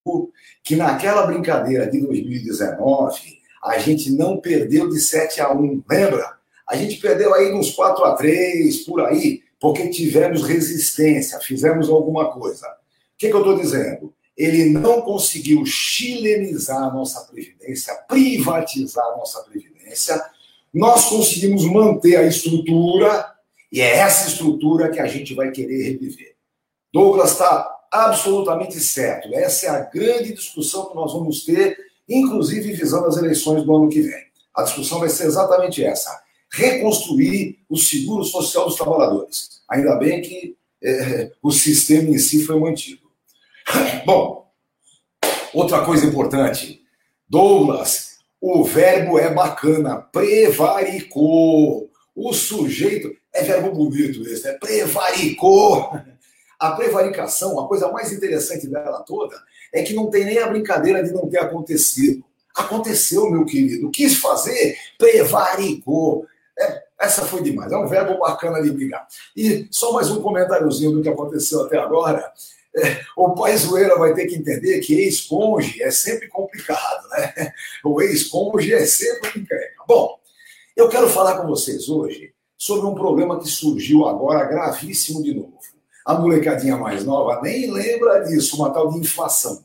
que 0.61 0.75
naquela 0.75 1.25
brincadeira 1.25 1.89
de 1.89 2.01
2019, 2.01 3.39
a 3.63 3.77
gente 3.77 4.11
não 4.11 4.35
perdeu 4.35 4.89
de 4.89 4.99
7 4.99 5.39
a 5.39 5.53
1, 5.53 5.83
lembra? 5.89 6.37
A 6.67 6.75
gente 6.75 6.97
perdeu 6.97 7.33
aí 7.33 7.53
uns 7.53 7.71
4 7.71 8.03
a 8.03 8.13
3 8.13 8.77
por 8.79 8.99
aí, 9.05 9.41
porque 9.57 9.87
tivemos 9.87 10.43
resistência, 10.43 11.39
fizemos 11.39 11.87
alguma 11.87 12.29
coisa. 12.29 12.67
O 12.67 13.17
que, 13.17 13.29
que 13.29 13.33
eu 13.33 13.39
estou 13.39 13.57
dizendo? 13.57 14.13
Ele 14.39 14.69
não 14.69 15.01
conseguiu 15.01 15.65
chilenizar 15.65 16.81
a 16.81 16.93
nossa 16.93 17.19
Previdência, 17.25 17.93
privatizar 18.07 19.05
a 19.05 19.17
nossa 19.17 19.41
Previdência. 19.41 20.23
Nós 20.73 21.09
conseguimos 21.09 21.65
manter 21.65 22.15
a 22.15 22.25
estrutura, 22.25 23.33
e 23.69 23.81
é 23.81 23.97
essa 23.97 24.29
estrutura 24.29 24.89
que 24.89 24.99
a 25.01 25.07
gente 25.07 25.35
vai 25.35 25.51
querer 25.51 25.83
reviver. 25.83 26.35
Douglas 26.93 27.31
está 27.31 27.69
absolutamente 27.91 28.79
certo. 28.79 29.27
Essa 29.35 29.65
é 29.65 29.69
a 29.71 29.81
grande 29.81 30.33
discussão 30.33 30.85
que 30.85 30.95
nós 30.95 31.11
vamos 31.11 31.43
ter, 31.43 31.77
inclusive 32.07 32.71
visando 32.71 33.07
as 33.07 33.17
eleições 33.17 33.63
do 33.63 33.75
ano 33.75 33.89
que 33.89 34.01
vem. 34.01 34.23
A 34.55 34.63
discussão 34.63 34.99
vai 34.99 35.09
ser 35.09 35.25
exatamente 35.25 35.83
essa: 35.83 36.17
reconstruir 36.49 37.59
o 37.67 37.75
seguro 37.75 38.23
social 38.23 38.67
dos 38.67 38.75
trabalhadores. 38.75 39.61
Ainda 39.69 39.97
bem 39.97 40.21
que 40.21 40.55
é, 40.81 41.31
o 41.43 41.51
sistema 41.51 42.09
em 42.09 42.17
si 42.17 42.45
foi 42.45 42.57
mantido. 42.57 43.08
Bom, 44.05 44.47
outra 45.53 45.83
coisa 45.85 46.05
importante, 46.05 46.81
Douglas, 47.27 48.17
o 48.41 48.63
verbo 48.63 49.19
é 49.19 49.33
bacana, 49.33 49.97
prevaricou. 49.97 51.89
O 52.15 52.33
sujeito, 52.33 53.15
é 53.33 53.43
verbo 53.43 53.71
bonito 53.71 54.21
esse, 54.27 54.43
né? 54.45 54.53
Prevaricou. 54.53 55.91
A 56.59 56.71
prevaricação, 56.71 57.57
a 57.57 57.69
coisa 57.69 57.89
mais 57.89 58.11
interessante 58.11 58.67
dela 58.67 59.01
toda, 59.07 59.33
é 59.73 59.81
que 59.81 59.93
não 59.93 60.09
tem 60.09 60.25
nem 60.25 60.39
a 60.39 60.47
brincadeira 60.47 61.01
de 61.01 61.13
não 61.13 61.29
ter 61.29 61.39
acontecido. 61.39 62.21
Aconteceu, 62.53 63.31
meu 63.31 63.45
querido. 63.45 63.89
Quis 63.89 64.17
fazer, 64.17 64.75
prevaricou. 64.97 66.25
É, 66.59 66.83
essa 66.99 67.23
foi 67.23 67.41
demais. 67.41 67.71
É 67.71 67.77
um 67.77 67.87
verbo 67.87 68.19
bacana 68.19 68.61
de 68.61 68.71
brigar. 68.71 69.07
E 69.37 69.69
só 69.71 69.93
mais 69.93 70.11
um 70.11 70.21
comentáriozinho 70.21 70.91
do 70.91 71.01
que 71.01 71.07
aconteceu 71.07 71.61
até 71.61 71.77
agora. 71.77 72.29
O 73.15 73.33
pai 73.33 73.57
zoeira 73.57 73.97
vai 73.97 74.13
ter 74.13 74.27
que 74.27 74.35
entender 74.35 74.79
que 74.79 74.93
ex-conge 74.93 75.81
é 75.81 75.91
sempre 75.91 76.27
complicado, 76.27 77.07
né? 77.09 77.51
O 77.83 78.01
ex-conge 78.01 78.73
é 78.73 78.85
sempre 78.85 79.39
encrenca. 79.39 79.83
Bom, 79.87 80.19
eu 80.75 80.87
quero 80.87 81.09
falar 81.09 81.39
com 81.39 81.47
vocês 81.47 81.89
hoje 81.89 82.33
sobre 82.57 82.87
um 82.87 82.93
problema 82.93 83.39
que 83.39 83.47
surgiu 83.47 84.05
agora 84.05 84.47
gravíssimo 84.47 85.23
de 85.23 85.33
novo. 85.33 85.57
A 86.05 86.13
molecadinha 86.13 86.77
mais 86.77 87.03
nova 87.03 87.41
nem 87.41 87.71
lembra 87.71 88.19
disso, 88.19 88.57
uma 88.57 88.71
tal 88.71 88.91
de 88.91 88.99
inflação. 88.99 89.63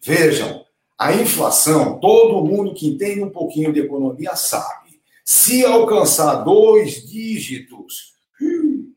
Vejam, 0.00 0.64
a 0.98 1.14
inflação, 1.14 1.98
todo 1.98 2.44
mundo 2.44 2.74
que 2.74 2.88
entende 2.88 3.22
um 3.22 3.30
pouquinho 3.30 3.72
de 3.72 3.80
economia 3.80 4.36
sabe. 4.36 5.00
Se 5.24 5.64
alcançar 5.64 6.36
dois 6.36 7.06
dígitos, 7.08 8.14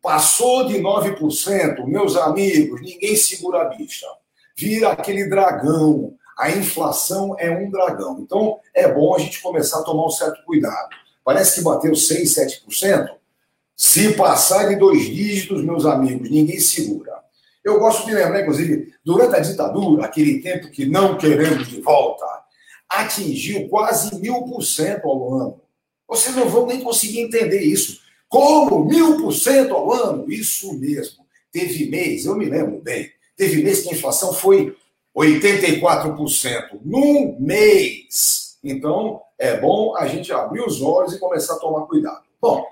passou 0.06 0.68
de 0.68 0.78
9%, 0.78 1.84
meus 1.88 2.16
amigos, 2.16 2.80
ninguém 2.80 3.16
segura 3.16 3.64
a 3.64 3.66
bicha. 3.66 4.06
Vira 4.56 4.92
aquele 4.92 5.28
dragão. 5.28 6.14
A 6.38 6.52
inflação 6.52 7.36
é 7.40 7.50
um 7.50 7.72
dragão. 7.72 8.20
Então, 8.20 8.60
é 8.72 8.88
bom 8.88 9.16
a 9.16 9.18
gente 9.18 9.42
começar 9.42 9.80
a 9.80 9.84
tomar 9.84 10.06
um 10.06 10.12
certo 10.12 10.46
cuidado. 10.46 10.90
Parece 11.24 11.56
que 11.56 11.62
bateu 11.64 11.96
6, 11.96 12.36
7%. 12.68 13.10
Se 13.76 14.14
passar 14.14 14.70
de 14.70 14.76
dois 14.76 15.06
dígitos, 15.06 15.64
meus 15.64 15.88
amigos, 15.88 16.30
ninguém 16.30 16.60
segura. 16.60 17.12
Eu 17.64 17.80
gosto 17.80 18.06
de 18.06 18.14
lembrar, 18.14 18.42
inclusive, 18.42 18.94
durante 19.04 19.36
a 19.38 19.40
ditadura, 19.40 20.06
aquele 20.06 20.40
tempo 20.40 20.70
que 20.70 20.86
não 20.86 21.18
queremos 21.18 21.68
de 21.68 21.82
volta, 21.82 22.28
atingiu 22.88 23.68
quase 23.70 24.16
mil 24.22 24.44
por 24.44 24.62
cento 24.62 25.08
ao 25.08 25.34
ano. 25.34 25.62
Vocês 26.08 26.36
não 26.36 26.48
vão 26.48 26.68
nem 26.68 26.82
conseguir 26.82 27.22
entender 27.22 27.62
isso. 27.62 28.05
Como? 28.28 28.86
Mil 28.86 29.18
por 29.18 29.34
cento 29.34 29.74
ao 29.74 29.92
ano? 29.92 30.32
Isso 30.32 30.74
mesmo. 30.80 31.26
Teve 31.52 31.90
mês, 31.90 32.26
eu 32.26 32.36
me 32.36 32.46
lembro 32.46 32.82
bem, 32.82 33.10
teve 33.38 33.64
mês 33.64 33.82
que 33.82 33.90
a 33.90 33.94
inflação 33.94 34.34
foi 34.34 34.76
84% 35.16 36.80
num 36.84 37.38
mês. 37.40 38.58
Então, 38.64 39.22
é 39.40 39.58
bom 39.58 39.96
a 39.96 40.08
gente 40.08 40.34
abrir 40.34 40.62
os 40.62 40.82
olhos 40.82 41.14
e 41.14 41.20
começar 41.20 41.54
a 41.54 41.60
tomar 41.60 41.86
cuidado. 41.86 42.24
Bom, 42.42 42.66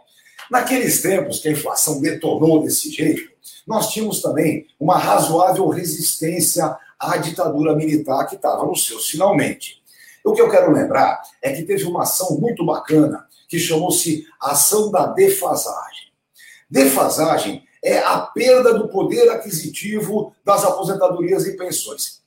Naqueles 0.50 1.02
tempos 1.02 1.39
que 1.39 1.48
a 1.48 1.52
inflação 1.52 2.02
detonou 2.02 2.62
desse 2.62 2.92
jeito, 2.92 3.32
nós 3.66 3.89
tínhamos 3.92 4.22
também 4.22 4.68
uma 4.80 4.98
razoável 4.98 5.68
resistência 5.70 6.78
à 7.00 7.18
ditadura 7.18 7.76
militar 7.76 8.28
que 8.28 8.36
estava 8.36 8.66
nos 8.66 8.86
seus 8.86 9.10
finalmente. 9.10 9.82
O 10.24 10.34
que 10.34 10.42
eu 10.42 10.50
quero 10.50 10.72
lembrar 10.72 11.22
é 11.42 11.52
que 11.54 11.63
teve 11.63 11.84
uma 11.86 12.04
ação 12.04 12.38
muito 12.39 12.66
bacana 12.66 13.26
que 13.54 13.60
chamou-se 13.60 14.26
Ação 14.42 14.89
da 14.89 15.06
Defasagem. 15.06 16.12
Defasagem 16.68 17.63
é 17.84 18.00
a 18.00 18.22
perda 18.22 18.74
do 18.74 18.88
poder 18.88 19.30
aquisitivo 19.30 20.36
das 20.44 20.63
aposentadorias 20.63 21.46
e 21.46 21.56
pensões. 21.56 22.24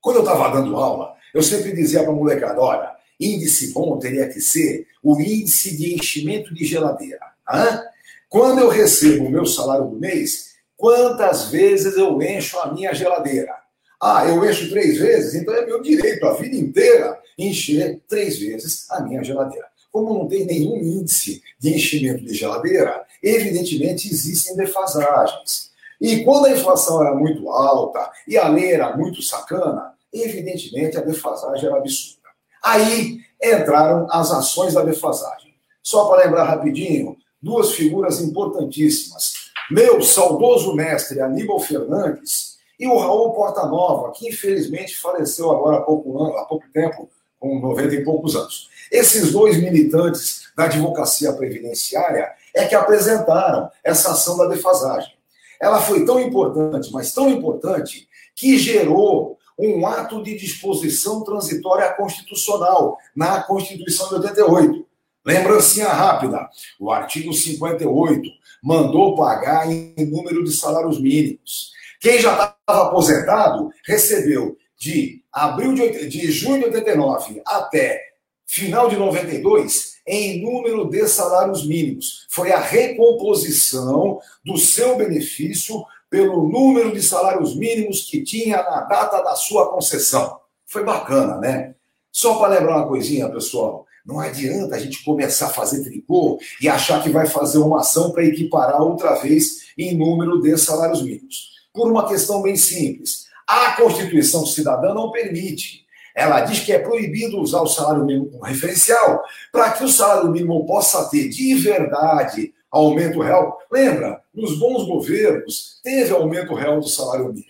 Quando 0.00 0.16
eu 0.16 0.22
estava 0.24 0.52
dando 0.52 0.74
aula, 0.74 1.14
eu 1.32 1.40
sempre 1.40 1.72
dizia 1.72 2.02
para 2.02 2.10
a 2.10 2.16
molecada: 2.16 2.60
olha, 2.60 2.90
índice 3.20 3.72
bom 3.72 3.96
teria 3.96 4.28
que 4.28 4.40
ser 4.40 4.88
o 5.00 5.20
índice 5.20 5.76
de 5.76 5.94
enchimento 5.94 6.52
de 6.52 6.64
geladeira. 6.64 7.20
Hã? 7.48 7.84
Quando 8.28 8.58
eu 8.58 8.68
recebo 8.68 9.26
o 9.26 9.30
meu 9.30 9.46
salário 9.46 9.86
do 9.86 10.00
mês, 10.00 10.56
quantas 10.76 11.44
vezes 11.44 11.96
eu 11.96 12.20
encho 12.20 12.58
a 12.58 12.72
minha 12.72 12.92
geladeira? 12.92 13.54
Ah, 14.02 14.26
eu 14.26 14.44
encho 14.50 14.68
três 14.68 14.98
vezes, 14.98 15.34
então 15.36 15.54
é 15.54 15.64
meu 15.64 15.80
direito 15.80 16.26
a 16.26 16.32
vida 16.32 16.56
inteira 16.56 17.20
encher 17.38 18.00
três 18.08 18.36
vezes 18.36 18.90
a 18.90 19.00
minha 19.00 19.22
geladeira. 19.22 19.70
Como 19.90 20.14
não 20.14 20.28
tem 20.28 20.44
nenhum 20.44 20.76
índice 20.76 21.42
de 21.58 21.74
enchimento 21.74 22.24
de 22.24 22.34
geladeira, 22.34 23.04
evidentemente 23.22 24.08
existem 24.08 24.56
defasagens. 24.56 25.70
E 26.00 26.24
quando 26.24 26.46
a 26.46 26.52
inflação 26.52 27.02
era 27.02 27.14
muito 27.14 27.50
alta 27.50 28.10
e 28.26 28.38
a 28.38 28.48
lei 28.48 28.72
era 28.72 28.96
muito 28.96 29.20
sacana, 29.22 29.94
evidentemente 30.12 30.96
a 30.96 31.02
defasagem 31.02 31.66
era 31.66 31.76
absurda. 31.76 32.28
Aí 32.62 33.20
entraram 33.42 34.06
as 34.10 34.30
ações 34.30 34.74
da 34.74 34.82
defasagem. 34.82 35.54
Só 35.82 36.06
para 36.06 36.24
lembrar 36.24 36.44
rapidinho, 36.44 37.16
duas 37.42 37.72
figuras 37.72 38.20
importantíssimas. 38.20 39.34
Meu 39.70 40.02
saudoso 40.02 40.74
mestre 40.74 41.20
Aníbal 41.20 41.60
Fernandes 41.60 42.58
e 42.78 42.86
o 42.86 42.96
Raul 42.96 43.32
Portanova, 43.32 44.10
que 44.12 44.28
infelizmente 44.28 44.96
faleceu 44.96 45.50
agora 45.50 45.78
há 45.78 45.80
pouco, 45.82 46.24
há 46.36 46.44
pouco 46.44 46.64
tempo, 46.72 47.10
com 47.38 47.60
90 47.60 47.94
e 47.94 48.04
poucos 48.04 48.34
anos. 48.34 48.69
Esses 48.90 49.32
dois 49.32 49.56
militantes 49.56 50.50
da 50.56 50.64
advocacia 50.64 51.32
previdenciária 51.32 52.30
é 52.54 52.66
que 52.66 52.74
apresentaram 52.74 53.70
essa 53.84 54.12
ação 54.12 54.36
da 54.36 54.46
defasagem. 54.46 55.12
Ela 55.60 55.80
foi 55.80 56.04
tão 56.04 56.18
importante, 56.18 56.90
mas 56.92 57.12
tão 57.12 57.28
importante, 57.28 58.08
que 58.34 58.58
gerou 58.58 59.38
um 59.58 59.86
ato 59.86 60.22
de 60.22 60.36
disposição 60.36 61.22
transitória 61.22 61.92
constitucional 61.92 62.96
na 63.14 63.42
Constituição 63.42 64.08
de 64.08 64.14
88. 64.14 64.86
Lembrancinha 65.24 65.88
rápida: 65.88 66.48
o 66.78 66.90
artigo 66.90 67.32
58 67.32 68.22
mandou 68.62 69.14
pagar 69.14 69.70
em 69.70 69.94
número 69.98 70.42
de 70.42 70.52
salários 70.52 71.00
mínimos. 71.00 71.72
Quem 72.00 72.18
já 72.18 72.32
estava 72.32 72.88
aposentado 72.88 73.70
recebeu 73.84 74.56
de 74.78 75.22
abril 75.30 75.74
de, 75.74 76.06
de 76.08 76.32
junho 76.32 76.60
de 76.60 76.64
89 76.64 77.42
até 77.46 78.09
final 78.50 78.88
de 78.88 78.96
92 78.96 80.00
em 80.04 80.42
número 80.42 80.90
de 80.90 81.06
salários 81.06 81.64
mínimos. 81.64 82.26
Foi 82.28 82.50
a 82.50 82.58
recomposição 82.58 84.18
do 84.44 84.56
seu 84.56 84.96
benefício 84.96 85.84
pelo 86.10 86.48
número 86.48 86.92
de 86.92 87.00
salários 87.00 87.54
mínimos 87.54 88.10
que 88.10 88.24
tinha 88.24 88.56
na 88.56 88.80
data 88.80 89.22
da 89.22 89.36
sua 89.36 89.70
concessão. 89.70 90.40
Foi 90.66 90.84
bacana, 90.84 91.36
né? 91.36 91.76
Só 92.10 92.34
para 92.40 92.58
lembrar 92.58 92.78
uma 92.78 92.88
coisinha, 92.88 93.28
pessoal. 93.28 93.86
Não 94.04 94.18
adianta 94.18 94.74
a 94.74 94.78
gente 94.80 95.04
começar 95.04 95.46
a 95.46 95.50
fazer 95.50 95.84
tricô 95.84 96.40
e 96.60 96.68
achar 96.68 97.00
que 97.04 97.10
vai 97.10 97.26
fazer 97.26 97.58
uma 97.58 97.80
ação 97.80 98.10
para 98.10 98.24
equiparar 98.24 98.82
outra 98.82 99.14
vez 99.14 99.68
em 99.78 99.96
número 99.96 100.42
de 100.42 100.58
salários 100.58 101.02
mínimos. 101.02 101.50
Por 101.72 101.88
uma 101.88 102.08
questão 102.08 102.42
bem 102.42 102.56
simples. 102.56 103.26
A 103.46 103.76
Constituição 103.76 104.44
Cidadã 104.44 104.92
não 104.92 105.12
permite. 105.12 105.86
Ela 106.20 106.42
diz 106.42 106.60
que 106.60 106.70
é 106.70 106.78
proibido 106.78 107.40
usar 107.40 107.62
o 107.62 107.66
salário 107.66 108.04
mínimo 108.04 108.30
como 108.30 108.44
referencial 108.44 109.22
para 109.50 109.70
que 109.70 109.82
o 109.82 109.88
salário 109.88 110.30
mínimo 110.30 110.66
possa 110.66 111.08
ter 111.08 111.30
de 111.30 111.54
verdade 111.54 112.52
aumento 112.70 113.20
real. 113.20 113.58
Lembra, 113.72 114.20
nos 114.34 114.58
bons 114.58 114.86
governos 114.86 115.80
teve 115.82 116.12
aumento 116.12 116.52
real 116.52 116.78
do 116.78 116.86
salário 116.86 117.24
mínimo. 117.28 117.46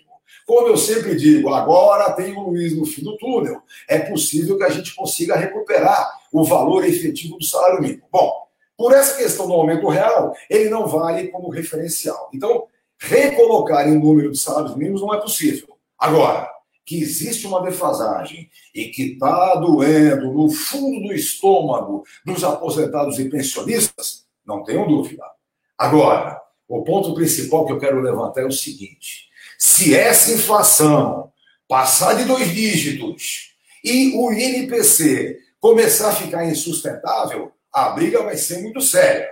Como 0.46 0.68
eu 0.68 0.76
sempre 0.76 1.16
digo, 1.16 1.52
agora 1.52 2.12
tem 2.12 2.32
o 2.32 2.42
Luiz 2.42 2.76
no 2.76 2.86
fim 2.86 3.02
do 3.02 3.16
túnel. 3.16 3.60
É 3.88 3.98
possível 3.98 4.56
que 4.56 4.62
a 4.62 4.70
gente 4.70 4.94
consiga 4.94 5.34
recuperar 5.34 6.08
o 6.32 6.44
valor 6.44 6.84
efetivo 6.84 7.38
do 7.38 7.44
salário 7.44 7.80
mínimo. 7.80 8.04
Bom, 8.12 8.32
por 8.76 8.92
essa 8.92 9.16
questão 9.16 9.48
do 9.48 9.52
aumento 9.52 9.88
real, 9.88 10.32
ele 10.48 10.70
não 10.70 10.86
vale 10.86 11.26
como 11.26 11.50
referencial. 11.50 12.30
Então, 12.32 12.68
recolocar 13.00 13.88
em 13.88 13.98
número 13.98 14.30
de 14.30 14.38
salários 14.38 14.76
mínimos 14.76 15.00
não 15.00 15.12
é 15.12 15.20
possível. 15.20 15.76
Agora, 15.98 16.48
que 16.84 17.00
existe 17.00 17.46
uma 17.46 17.62
defasagem 17.62 18.50
e 18.74 18.86
que 18.86 19.12
está 19.12 19.54
doendo 19.56 20.32
no 20.32 20.50
fundo 20.50 21.08
do 21.08 21.12
estômago 21.12 22.04
dos 22.24 22.42
aposentados 22.42 23.18
e 23.18 23.28
pensionistas, 23.28 24.26
não 24.44 24.64
tenho 24.64 24.86
dúvida. 24.86 25.24
Agora, 25.78 26.40
o 26.68 26.82
ponto 26.82 27.14
principal 27.14 27.66
que 27.66 27.72
eu 27.72 27.78
quero 27.78 28.00
levantar 28.00 28.42
é 28.42 28.46
o 28.46 28.52
seguinte: 28.52 29.28
se 29.58 29.94
essa 29.94 30.32
inflação 30.32 31.32
passar 31.68 32.14
de 32.14 32.24
dois 32.24 32.48
dígitos 32.52 33.54
e 33.84 34.16
o 34.16 34.32
INPC 34.32 35.38
começar 35.60 36.10
a 36.10 36.16
ficar 36.16 36.44
insustentável, 36.46 37.52
a 37.72 37.90
briga 37.90 38.22
vai 38.22 38.36
ser 38.36 38.62
muito 38.62 38.80
séria. 38.80 39.28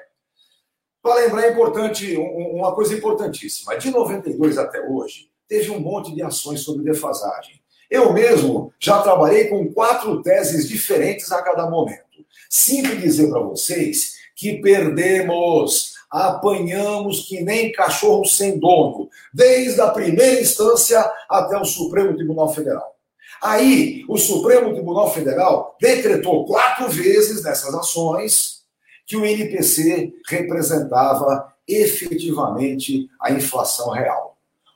Para 1.02 1.16
lembrar, 1.16 1.44
é 1.44 1.52
importante, 1.52 2.16
uma 2.16 2.74
coisa 2.74 2.94
importantíssima: 2.94 3.76
de 3.76 3.90
92 3.90 4.58
até 4.58 4.80
hoje, 4.80 5.30
teve 5.48 5.70
um 5.70 5.80
monte 5.80 6.14
de 6.14 6.22
ações 6.22 6.60
sobre 6.60 6.84
defasagem. 6.84 7.60
Eu 7.90 8.12
mesmo 8.12 8.72
já 8.78 9.00
trabalhei 9.00 9.48
com 9.48 9.72
quatro 9.72 10.22
teses 10.22 10.68
diferentes 10.68 11.32
a 11.32 11.42
cada 11.42 11.68
momento. 11.70 12.04
Sinto 12.50 12.96
dizer 12.96 13.30
para 13.30 13.40
vocês 13.40 14.18
que 14.36 14.60
perdemos, 14.60 15.94
apanhamos 16.10 17.26
que 17.26 17.40
nem 17.40 17.72
cachorro 17.72 18.24
sem 18.24 18.58
dono, 18.58 19.08
desde 19.32 19.80
a 19.80 19.88
primeira 19.88 20.40
instância 20.40 21.00
até 21.28 21.56
o 21.58 21.64
Supremo 21.64 22.14
Tribunal 22.14 22.52
Federal. 22.52 22.94
Aí, 23.42 24.04
o 24.08 24.16
Supremo 24.16 24.72
Tribunal 24.72 25.12
Federal 25.12 25.76
decretou 25.80 26.44
quatro 26.44 26.88
vezes 26.88 27.42
nessas 27.42 27.74
ações 27.74 28.62
que 29.06 29.16
o 29.16 29.24
INPC 29.24 30.12
representava 30.28 31.52
efetivamente 31.66 33.08
a 33.20 33.32
inflação 33.32 33.90
real. 33.90 34.27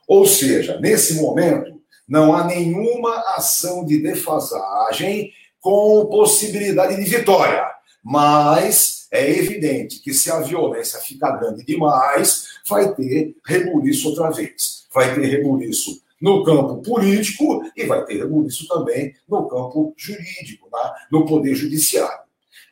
Ou 0.07 0.25
seja, 0.25 0.79
nesse 0.79 1.15
momento, 1.15 1.81
não 2.07 2.33
há 2.33 2.43
nenhuma 2.45 3.15
ação 3.35 3.85
de 3.85 4.01
defasagem 4.01 5.31
com 5.59 6.05
possibilidade 6.07 6.95
de 6.95 7.09
vitória. 7.09 7.65
Mas 8.03 9.07
é 9.11 9.29
evidente 9.29 10.01
que 10.01 10.13
se 10.13 10.29
a 10.29 10.39
violência 10.39 10.99
ficar 10.99 11.37
grande 11.37 11.63
demais, 11.63 12.47
vai 12.67 12.93
ter 12.93 13.35
rebuliço 13.45 14.09
outra 14.09 14.29
vez. 14.29 14.87
Vai 14.93 15.15
ter 15.15 15.25
rebuliço 15.25 16.01
no 16.19 16.43
campo 16.43 16.81
político 16.81 17.63
e 17.75 17.85
vai 17.85 18.03
ter 18.05 18.17
rebuliço 18.17 18.67
também 18.67 19.13
no 19.27 19.47
campo 19.47 19.93
jurídico, 19.97 20.69
né? 20.71 20.91
no 21.11 21.25
poder 21.25 21.55
judiciário. 21.55 22.23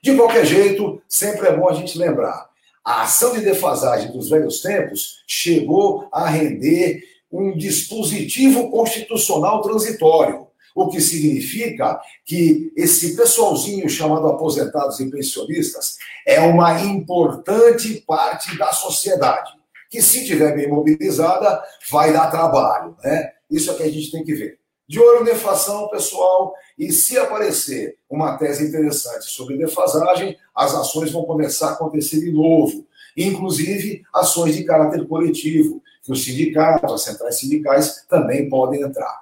De 0.02 0.16
qualquer 0.16 0.46
jeito, 0.46 1.02
sempre 1.08 1.48
é 1.48 1.56
bom 1.56 1.70
a 1.70 1.74
gente 1.74 1.98
lembrar: 1.98 2.50
a 2.84 3.04
ação 3.04 3.34
de 3.34 3.42
defasagem 3.42 4.12
dos 4.12 4.30
velhos 4.30 4.62
tempos 4.62 5.24
chegou 5.28 6.08
a 6.12 6.28
render 6.28 7.04
um 7.32 7.56
dispositivo 7.56 8.70
constitucional 8.70 9.62
transitório, 9.62 10.48
o 10.76 10.90
que 10.90 11.02
significa 11.02 12.00
que 12.26 12.72
esse 12.76 13.16
pessoalzinho 13.16 13.90
chamado 13.90 14.28
aposentados 14.28 15.00
e 15.00 15.10
pensionistas 15.10 15.98
é 16.26 16.40
uma 16.42 16.82
importante 16.82 18.02
parte 18.08 18.58
da 18.58 18.72
sociedade, 18.72 19.52
que 19.90 20.02
se 20.02 20.26
tiver 20.26 20.56
bem 20.56 20.70
mobilizada, 20.70 21.62
vai 21.90 22.14
dar 22.14 22.32
trabalho, 22.32 22.96
né? 23.04 23.32
Isso 23.50 23.70
é 23.72 23.74
que 23.74 23.84
a 23.84 23.92
gente 23.92 24.12
tem 24.12 24.24
que 24.24 24.34
ver. 24.34 24.60
De 24.88 25.00
olho 25.00 25.24
na 25.24 25.32
inflação, 25.32 25.90
pessoal, 25.90 26.54
e 26.78 26.92
se 26.92 27.18
aparecer 27.18 27.98
uma 28.10 28.38
tese 28.38 28.68
interessante 28.68 29.26
sobre 29.26 29.58
defasagem, 29.58 30.38
as 30.56 30.74
ações 30.74 31.12
vão 31.12 31.24
começar 31.24 31.70
a 31.70 31.72
acontecer 31.74 32.20
de 32.20 32.32
novo, 32.32 32.86
inclusive 33.16 34.04
ações 34.14 34.56
de 34.56 34.64
caráter 34.64 35.08
coletivo, 35.08 35.82
que 36.04 36.12
os 36.12 36.24
sindicatos, 36.24 36.92
as 36.92 37.04
centrais 37.04 37.40
sindicais 37.40 38.06
também 38.08 38.50
podem 38.50 38.82
entrar. 38.82 39.22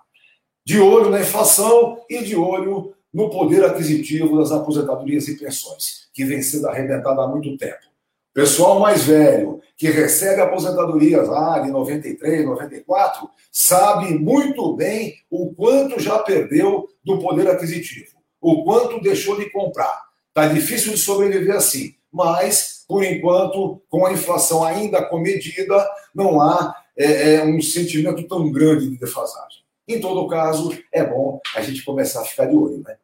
De 0.65 0.79
olho 0.79 1.09
na 1.09 1.21
inflação 1.21 2.01
e 2.09 2.23
de 2.23 2.35
olho 2.35 2.93
no 3.13 3.29
poder 3.29 3.65
aquisitivo 3.65 4.37
das 4.37 4.51
aposentadorias 4.51 5.27
e 5.27 5.37
pensões, 5.37 6.07
que 6.13 6.23
vem 6.23 6.41
sendo 6.41 6.67
arrebentado 6.67 7.19
há 7.21 7.27
muito 7.27 7.57
tempo. 7.57 7.89
Pessoal 8.33 8.79
mais 8.79 9.03
velho, 9.03 9.59
que 9.75 9.89
recebe 9.89 10.39
aposentadorias 10.41 11.27
lá 11.27 11.59
de 11.59 11.71
93, 11.71 12.45
94, 12.45 13.29
sabe 13.51 14.13
muito 14.13 14.75
bem 14.75 15.15
o 15.29 15.53
quanto 15.53 15.99
já 15.99 16.19
perdeu 16.19 16.87
do 17.03 17.17
poder 17.19 17.49
aquisitivo, 17.49 18.17
o 18.39 18.63
quanto 18.63 19.01
deixou 19.01 19.37
de 19.37 19.49
comprar. 19.49 20.03
Está 20.27 20.47
difícil 20.47 20.93
de 20.93 20.99
sobreviver 20.99 21.55
assim, 21.55 21.95
mas 22.11 22.79
por 22.89 23.03
enquanto, 23.03 23.79
com 23.87 24.05
a 24.07 24.13
inflação 24.13 24.63
ainda 24.63 25.05
comedida, 25.05 25.87
não 26.13 26.41
há 26.41 26.75
é, 26.97 27.35
é, 27.35 27.45
um 27.45 27.61
sentimento 27.61 28.27
tão 28.27 28.51
grande 28.51 28.89
de 28.89 28.97
defasagem. 28.97 29.63
Em 29.87 30.01
todo 30.01 30.27
caso, 30.27 30.75
é 30.91 31.03
bom 31.03 31.39
a 31.55 31.61
gente 31.61 31.85
começar 31.85 32.21
a 32.21 32.25
ficar 32.25 32.45
de 32.45 32.55
olho, 32.55 32.83
né? 32.85 32.97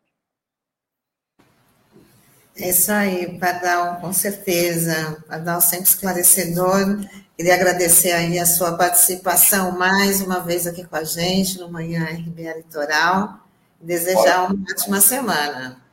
É 2.58 2.70
isso 2.70 2.92
aí, 2.92 3.38
Pardal, 3.38 4.00
com 4.00 4.12
certeza. 4.12 5.24
Pardal 5.28 5.62
sempre 5.62 5.86
esclarecedor. 5.86 7.06
Queria 7.38 7.54
agradecer 7.54 8.12
aí 8.12 8.40
a 8.40 8.46
sua 8.46 8.78
participação 8.78 9.78
mais 9.78 10.22
uma 10.22 10.40
vez 10.40 10.66
aqui 10.66 10.84
com 10.84 10.96
a 10.96 11.04
gente 11.04 11.60
no 11.60 11.70
Manhã 11.70 12.06
RBA 12.06 12.58
Litoral. 12.58 13.40
Desejar 13.80 14.46
Olha. 14.46 14.54
uma 14.54 14.66
ótima 14.72 15.02
semana. 15.02 15.85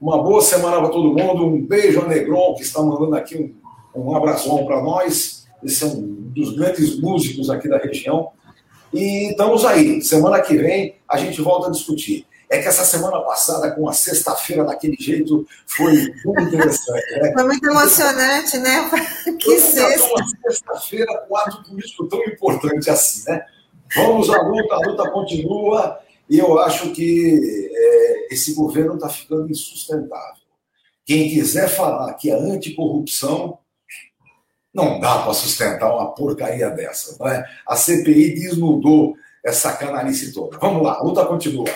Uma 0.00 0.22
boa 0.22 0.40
semana 0.40 0.78
para 0.78 0.88
todo 0.88 1.12
mundo. 1.12 1.44
Um 1.44 1.60
beijo 1.60 2.00
a 2.00 2.08
Negron, 2.08 2.54
que 2.54 2.62
está 2.62 2.80
mandando 2.80 3.14
aqui 3.14 3.54
um, 3.94 4.02
um 4.02 4.16
abração 4.16 4.64
para 4.64 4.80
nós. 4.80 5.46
Esse 5.62 5.84
é 5.84 5.86
um 5.88 6.00
dos 6.00 6.56
grandes 6.56 6.98
músicos 6.98 7.50
aqui 7.50 7.68
da 7.68 7.76
região. 7.76 8.30
E 8.94 9.30
estamos 9.30 9.62
aí. 9.64 10.00
Semana 10.00 10.40
que 10.40 10.56
vem 10.56 10.96
a 11.06 11.18
gente 11.18 11.42
volta 11.42 11.68
a 11.68 11.70
discutir. 11.70 12.26
É 12.48 12.60
que 12.60 12.66
essa 12.66 12.82
semana 12.82 13.20
passada, 13.20 13.70
com 13.72 13.88
a 13.88 13.92
sexta-feira 13.92 14.64
daquele 14.64 14.96
jeito, 14.98 15.46
foi 15.66 15.92
muito 16.24 16.42
interessante. 16.42 17.20
Né? 17.20 17.32
Foi 17.34 17.44
muito 17.44 17.64
emocionante, 17.64 18.58
né? 18.58 18.90
Que 19.38 19.60
sexta. 19.60 20.08
Uma 20.08 20.26
sexta-feira 20.26 21.26
com 21.28 21.36
ato 21.36 21.62
político 21.62 22.08
tão 22.08 22.24
importante 22.24 22.90
assim, 22.90 23.30
né? 23.30 23.44
Vamos 23.94 24.30
à 24.30 24.40
luta, 24.40 24.74
a 24.74 24.78
luta 24.78 25.10
continua. 25.10 26.00
E 26.30 26.38
eu 26.38 26.60
acho 26.60 26.92
que 26.92 27.70
é, 27.74 28.32
esse 28.32 28.54
governo 28.54 28.94
está 28.94 29.08
ficando 29.08 29.50
insustentável. 29.50 30.40
Quem 31.04 31.28
quiser 31.28 31.68
falar 31.68 32.14
que 32.14 32.30
é 32.30 32.34
anticorrupção, 32.34 33.58
não 34.72 35.00
dá 35.00 35.18
para 35.18 35.34
sustentar 35.34 35.92
uma 35.92 36.14
porcaria 36.14 36.70
dessa. 36.70 37.16
Não 37.18 37.26
é? 37.26 37.44
A 37.66 37.74
CPI 37.74 38.36
desnudou 38.36 39.16
essa 39.44 39.72
canalice 39.72 40.32
toda. 40.32 40.56
Vamos 40.58 40.84
lá, 40.84 40.98
a 40.98 41.02
luta 41.02 41.26
continua. 41.26 41.68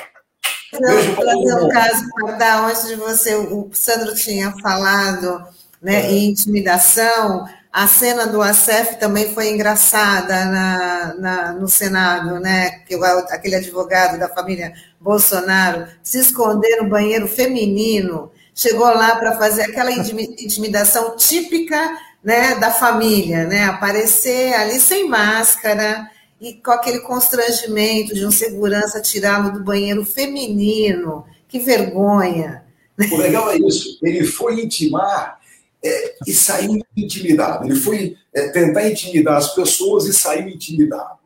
Beijo 0.81 1.17
para 1.17 1.37
um 1.37 1.69
caso 1.69 2.09
para 2.15 2.33
dar 2.37 2.69
antes 2.69 2.87
de 2.87 2.95
você, 2.97 3.35
o 3.35 3.69
Sandro 3.73 4.15
tinha 4.15 4.53
falado 4.61 5.45
né, 5.83 6.07
é. 6.07 6.13
em 6.13 6.31
intimidação. 6.31 7.45
A 7.75 7.89
cena 7.89 8.29
do 8.29 8.41
ACF 8.41 9.01
também 9.01 9.35
foi 9.35 9.51
engraçada 9.51 10.45
na, 10.45 11.15
na, 11.19 11.53
no 11.55 11.67
Senado, 11.67 12.39
né? 12.39 12.71
Que 12.87 12.95
aquele 13.31 13.57
advogado 13.57 14.17
da 14.17 14.29
família 14.29 14.73
Bolsonaro 15.01 15.89
se 16.01 16.21
esconder 16.21 16.81
no 16.81 16.89
banheiro 16.89 17.27
feminino, 17.27 18.31
chegou 18.55 18.87
lá 18.87 19.17
para 19.17 19.37
fazer 19.37 19.63
aquela 19.63 19.91
intimidação 19.91 21.17
típica 21.17 21.99
né, 22.23 22.55
da 22.55 22.71
família, 22.71 23.45
né? 23.45 23.65
Aparecer 23.65 24.55
ali 24.55 24.79
sem 24.79 25.09
máscara 25.09 26.09
e 26.41 26.55
com 26.55 26.71
aquele 26.71 27.01
constrangimento 27.01 28.15
de 28.15 28.25
um 28.25 28.31
segurança 28.31 29.03
tirá-lo 29.03 29.51
do 29.51 29.65
banheiro 29.65 30.05
feminino. 30.05 31.25
Que 31.49 31.59
vergonha! 31.59 32.63
O 33.11 33.17
legal 33.17 33.51
é 33.51 33.57
isso. 33.57 33.99
Ele 34.01 34.25
foi 34.25 34.61
intimar 34.63 35.41
é, 35.85 36.15
e 36.27 36.33
saiu 36.33 36.79
intimidado. 36.97 37.67
Ele 37.67 37.77
foi 37.77 38.17
é, 38.33 38.49
tentar 38.49 38.89
intimidar 38.89 39.37
as 39.37 39.55
pessoas 39.55 40.07
e 40.07 40.15
saiu 40.15 40.49
intimidado. 40.49 41.19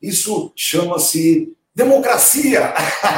Isso 0.00 0.52
chama-se 0.56 1.54
democracia. 1.74 2.72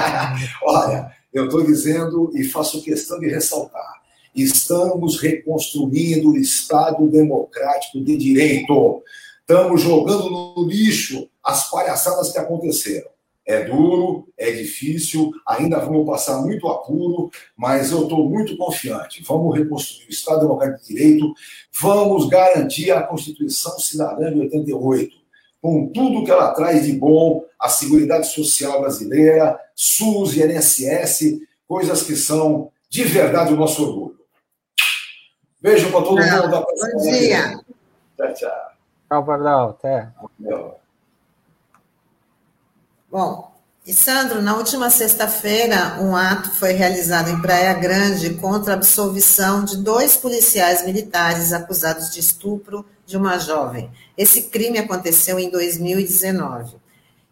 Olha, 0.64 1.12
eu 1.32 1.44
estou 1.44 1.64
dizendo 1.64 2.32
e 2.34 2.42
faço 2.44 2.82
questão 2.82 3.20
de 3.20 3.28
ressaltar: 3.28 4.02
estamos 4.34 5.20
reconstruindo 5.20 6.30
o 6.30 6.36
Estado 6.36 7.06
democrático 7.08 8.02
de 8.02 8.16
direito. 8.16 9.02
Estamos 9.40 9.80
jogando 9.80 10.28
no 10.28 10.66
lixo 10.68 11.28
as 11.42 11.70
palhaçadas 11.70 12.30
que 12.32 12.38
aconteceram. 12.38 13.08
É 13.48 13.64
duro, 13.64 14.28
é 14.36 14.50
difícil, 14.50 15.32
ainda 15.46 15.78
vamos 15.78 16.04
passar 16.04 16.42
muito 16.42 16.68
apuro, 16.68 17.30
mas 17.56 17.90
eu 17.90 18.02
estou 18.02 18.28
muito 18.28 18.54
confiante. 18.58 19.24
Vamos 19.26 19.56
reconstruir 19.56 20.06
o 20.06 20.10
Estado 20.10 20.40
Democrático 20.40 20.86
de 20.86 20.94
Direito, 20.94 21.32
vamos 21.80 22.28
garantir 22.28 22.90
a 22.90 23.02
Constituição 23.02 23.78
Cidadã 23.78 24.30
de 24.30 24.40
88, 24.40 25.16
com 25.62 25.88
tudo 25.88 26.26
que 26.26 26.30
ela 26.30 26.52
traz 26.52 26.84
de 26.84 26.92
bom, 26.92 27.42
a 27.58 27.70
Seguridade 27.70 28.26
Social 28.26 28.82
brasileira, 28.82 29.58
SUS 29.74 30.36
e 30.36 30.42
INSS, 30.42 31.40
coisas 31.66 32.02
que 32.02 32.16
são 32.16 32.70
de 32.90 33.02
verdade 33.04 33.54
o 33.54 33.56
nosso 33.56 33.82
orgulho. 33.82 34.18
Beijo 35.58 35.90
para 35.90 36.02
todo 36.02 36.16
mundo. 36.16 36.66
Bom 36.92 37.02
dia. 37.02 37.58
Tchau, 38.14 38.34
tchau. 38.34 38.68
Tchau, 39.08 39.24
Pardal. 39.24 39.70
Até. 39.70 40.12
Bom, 43.10 43.56
E 43.86 43.94
Sandro, 43.94 44.42
na 44.42 44.54
última 44.54 44.90
sexta-feira, 44.90 45.96
um 46.02 46.14
ato 46.14 46.50
foi 46.50 46.72
realizado 46.72 47.30
em 47.30 47.40
Praia 47.40 47.72
Grande 47.72 48.34
contra 48.34 48.74
a 48.74 48.76
absolvição 48.76 49.64
de 49.64 49.78
dois 49.78 50.14
policiais 50.14 50.84
militares 50.84 51.54
acusados 51.54 52.10
de 52.10 52.20
estupro 52.20 52.84
de 53.06 53.16
uma 53.16 53.38
jovem. 53.38 53.90
Esse 54.14 54.42
crime 54.42 54.78
aconteceu 54.78 55.38
em 55.38 55.48
2019. 55.48 56.76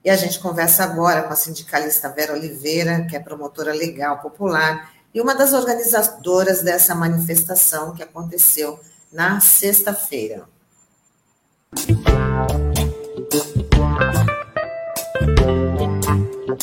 E 0.03 0.09
a 0.09 0.17
gente 0.17 0.39
conversa 0.39 0.83
agora 0.83 1.25
com 1.25 1.33
a 1.35 1.37
sindicalista 1.37 2.09
Vera 2.09 2.33
Oliveira, 2.33 3.07
que 3.11 3.15
é 3.15 3.21
promotora 3.21 3.75
legal 3.75 4.21
popular 4.21 4.91
e 5.13 5.21
uma 5.21 5.35
das 5.35 5.53
organizadoras 5.53 6.63
dessa 6.63 6.95
manifestação 6.95 7.93
que 7.93 8.03
aconteceu 8.03 8.81
na 9.13 9.41
sexta-feira. 9.41 10.49
Bom 16.47 16.55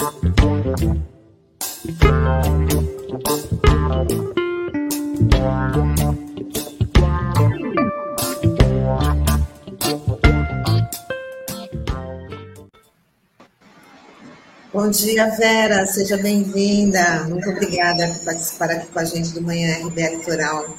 dia, 14.90 15.30
Vera, 15.36 15.86
seja 15.86 16.16
bem-vinda. 16.16 17.26
Muito 17.28 17.50
obrigada 17.50 18.08
por 18.08 18.24
participar 18.24 18.72
aqui 18.72 18.88
com 18.88 19.00
a 19.00 19.04
gente 19.04 19.34
do 19.34 19.42
Manhã 19.42 19.86
RB 19.86 20.16
Litoral. 20.16 20.78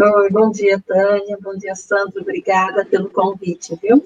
Oi, 0.00 0.30
bom 0.30 0.50
dia, 0.50 0.80
Tânia, 0.80 1.36
bom 1.42 1.54
dia, 1.58 1.74
Sandro, 1.74 2.22
obrigada 2.22 2.86
pelo 2.86 3.10
convite, 3.10 3.78
viu? 3.82 4.02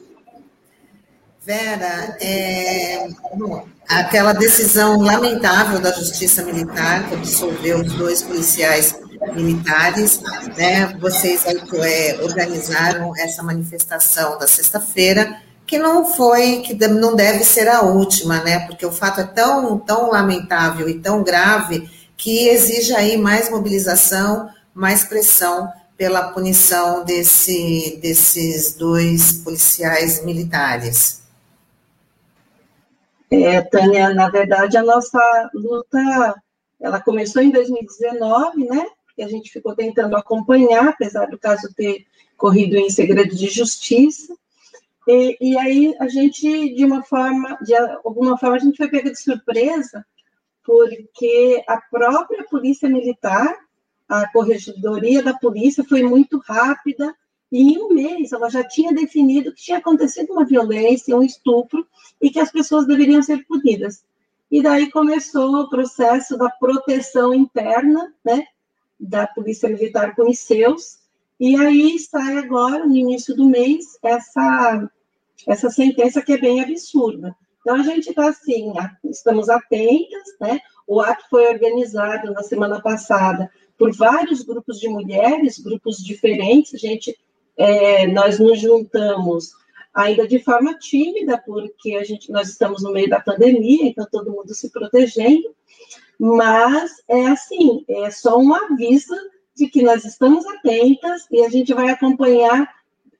Vera, 1.46 2.16
é, 2.20 3.06
bom, 3.36 3.64
aquela 3.88 4.32
decisão 4.32 5.00
lamentável 5.00 5.78
da 5.78 5.92
Justiça 5.92 6.42
Militar 6.42 7.08
que 7.08 7.14
absolveu 7.14 7.82
os 7.82 7.92
dois 7.92 8.20
policiais 8.20 8.98
militares, 9.32 10.18
né? 10.56 10.92
Vocês 11.00 11.44
é, 11.46 12.18
organizaram 12.20 13.16
essa 13.16 13.44
manifestação 13.44 14.36
da 14.40 14.48
sexta-feira 14.48 15.40
que 15.64 15.78
não 15.78 16.04
foi, 16.04 16.62
que 16.62 16.74
não 16.88 17.14
deve 17.14 17.44
ser 17.44 17.68
a 17.68 17.80
última, 17.82 18.42
né? 18.42 18.66
Porque 18.66 18.84
o 18.84 18.90
fato 18.90 19.20
é 19.20 19.24
tão, 19.24 19.78
tão 19.78 20.10
lamentável 20.10 20.88
e 20.88 20.98
tão 20.98 21.22
grave 21.22 21.88
que 22.16 22.48
exige 22.48 22.92
aí 22.92 23.16
mais 23.16 23.48
mobilização, 23.48 24.50
mais 24.74 25.04
pressão 25.04 25.72
pela 25.96 26.24
punição 26.32 27.04
desse, 27.04 28.00
desses 28.02 28.74
dois 28.74 29.32
policiais 29.32 30.24
militares. 30.24 31.24
É, 33.30 33.60
Tânia, 33.60 34.14
na 34.14 34.28
verdade, 34.28 34.76
a 34.76 34.82
nossa 34.82 35.50
luta, 35.52 36.34
ela 36.80 37.00
começou 37.00 37.42
em 37.42 37.50
2019, 37.50 38.64
né? 38.68 38.86
E 39.18 39.22
a 39.22 39.28
gente 39.28 39.50
ficou 39.50 39.74
tentando 39.74 40.16
acompanhar, 40.16 40.88
apesar 40.88 41.26
do 41.26 41.38
caso 41.38 41.72
ter 41.74 42.06
corrido 42.36 42.76
em 42.76 42.90
segredo 42.90 43.34
de 43.34 43.48
justiça. 43.48 44.36
E, 45.08 45.36
e, 45.40 45.58
aí 45.58 45.94
a 46.00 46.08
gente, 46.08 46.74
de 46.74 46.84
uma 46.84 47.02
forma, 47.02 47.56
de 47.62 47.74
alguma 47.74 48.38
forma, 48.38 48.56
a 48.56 48.58
gente 48.58 48.76
foi 48.76 48.88
pega 48.88 49.10
de 49.10 49.20
surpresa, 49.20 50.04
porque 50.64 51.62
a 51.68 51.80
própria 51.80 52.44
polícia 52.44 52.88
militar, 52.88 53.56
a 54.08 54.30
corregedoria 54.32 55.22
da 55.22 55.34
polícia 55.34 55.84
foi 55.84 56.02
muito 56.02 56.38
rápida, 56.38 57.14
e 57.50 57.74
em 57.74 57.78
um 57.78 57.88
mês 57.94 58.32
ela 58.32 58.48
já 58.48 58.64
tinha 58.64 58.92
definido 58.92 59.52
que 59.52 59.62
tinha 59.62 59.78
acontecido 59.78 60.32
uma 60.32 60.44
violência, 60.44 61.16
um 61.16 61.22
estupro, 61.22 61.86
e 62.20 62.30
que 62.30 62.40
as 62.40 62.50
pessoas 62.50 62.86
deveriam 62.86 63.22
ser 63.22 63.44
punidas. 63.46 64.04
E 64.50 64.62
daí 64.62 64.90
começou 64.90 65.54
o 65.56 65.68
processo 65.68 66.36
da 66.36 66.50
proteção 66.50 67.34
interna, 67.34 68.14
né, 68.24 68.46
da 68.98 69.26
polícia 69.26 69.68
militar 69.68 70.14
com 70.14 70.28
os 70.30 70.38
seus, 70.38 70.98
e 71.38 71.54
aí 71.56 71.98
sai 71.98 72.38
agora, 72.38 72.86
no 72.86 72.96
início 72.96 73.34
do 73.36 73.44
mês, 73.44 73.98
essa 74.02 74.88
essa 75.46 75.68
sentença 75.70 76.22
que 76.22 76.32
é 76.32 76.38
bem 76.38 76.60
absurda. 76.60 77.36
Então, 77.60 77.76
a 77.76 77.82
gente 77.82 78.10
está 78.10 78.28
assim, 78.28 78.72
estamos 79.04 79.48
atentas, 79.48 80.22
né? 80.40 80.60
O 80.86 81.00
ato 81.00 81.24
foi 81.28 81.48
organizado 81.48 82.32
na 82.32 82.42
semana 82.42 82.80
passada 82.80 83.50
por 83.76 83.92
vários 83.94 84.42
grupos 84.42 84.78
de 84.78 84.88
mulheres, 84.88 85.58
grupos 85.58 85.98
diferentes, 85.98 86.74
a 86.74 86.78
gente, 86.78 87.18
é, 87.56 88.06
nós 88.06 88.38
nos 88.38 88.60
juntamos 88.60 89.52
ainda 89.94 90.26
de 90.28 90.38
forma 90.38 90.78
tímida, 90.78 91.38
porque 91.38 91.94
a 91.94 92.04
gente, 92.04 92.30
nós 92.30 92.48
estamos 92.48 92.82
no 92.82 92.92
meio 92.92 93.08
da 93.08 93.20
pandemia, 93.20 93.86
então 93.86 94.06
todo 94.10 94.30
mundo 94.30 94.54
se 94.54 94.70
protegendo, 94.70 95.54
mas 96.18 97.02
é 97.08 97.26
assim, 97.28 97.84
é 97.88 98.10
só 98.10 98.38
um 98.38 98.54
aviso 98.54 99.14
de 99.54 99.68
que 99.68 99.82
nós 99.82 100.04
estamos 100.04 100.46
atentas 100.46 101.26
e 101.30 101.42
a 101.42 101.48
gente 101.48 101.72
vai 101.72 101.88
acompanhar 101.88 102.68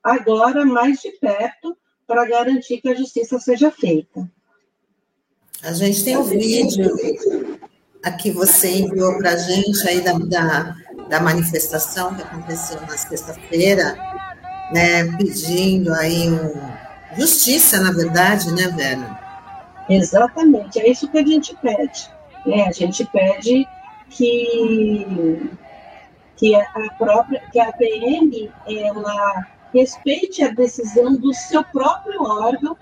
agora 0.03 0.65
mais 0.65 0.99
de 0.99 1.11
perto 1.13 1.75
para 2.05 2.25
garantir 2.25 2.79
que 2.79 2.89
a 2.89 2.95
justiça 2.95 3.39
seja 3.39 3.71
feita. 3.71 4.29
A 5.63 5.73
gente 5.73 6.03
tem 6.03 6.15
um 6.15 6.23
vídeo 6.23 6.95
aqui 8.03 8.31
você 8.31 8.69
enviou 8.69 9.17
para 9.17 9.31
a 9.31 9.37
gente 9.37 9.87
aí 9.87 10.01
da, 10.01 10.13
da, 10.13 10.75
da, 11.09 11.19
manifestação 11.19 12.15
que 12.15 12.21
aconteceu 12.21 12.79
na 12.81 12.97
sexta-feira, 12.97 13.97
né, 14.71 15.05
pedindo 15.17 15.93
aí 15.93 16.29
um, 16.29 17.17
justiça, 17.17 17.79
na 17.81 17.91
verdade, 17.91 18.51
né, 18.51 18.67
Vera? 18.69 19.19
Exatamente, 19.89 20.79
é 20.79 20.89
isso 20.89 21.07
que 21.07 21.17
a 21.17 21.25
gente 21.25 21.55
pede. 21.55 22.09
Né? 22.45 22.65
A 22.67 22.71
gente 22.71 23.05
pede 23.05 23.67
que, 24.09 25.49
que 26.35 26.55
a 26.55 26.93
própria 26.97 27.41
que 27.51 27.59
a 27.59 27.71
PM 27.73 28.51
ela 28.67 29.47
respeite 29.73 30.43
a 30.43 30.49
decisão 30.49 31.15
do 31.15 31.33
seu 31.33 31.63
próprio 31.63 32.21
órgão, 32.21 32.77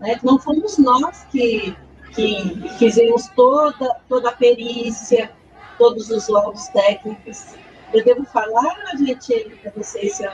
né? 0.00 0.18
não 0.22 0.38
fomos 0.38 0.78
nós 0.78 1.26
que, 1.30 1.76
que 2.14 2.68
fizemos 2.78 3.28
toda, 3.28 3.96
toda 4.08 4.30
a 4.30 4.32
perícia, 4.32 5.30
todos 5.78 6.10
os 6.10 6.28
laudos 6.28 6.68
técnicos. 6.68 7.54
Eu 7.92 8.04
devo 8.04 8.24
falar, 8.24 8.76
gente, 8.98 9.50
para 9.62 9.72
vocês? 9.76 10.20
Eu... 10.20 10.30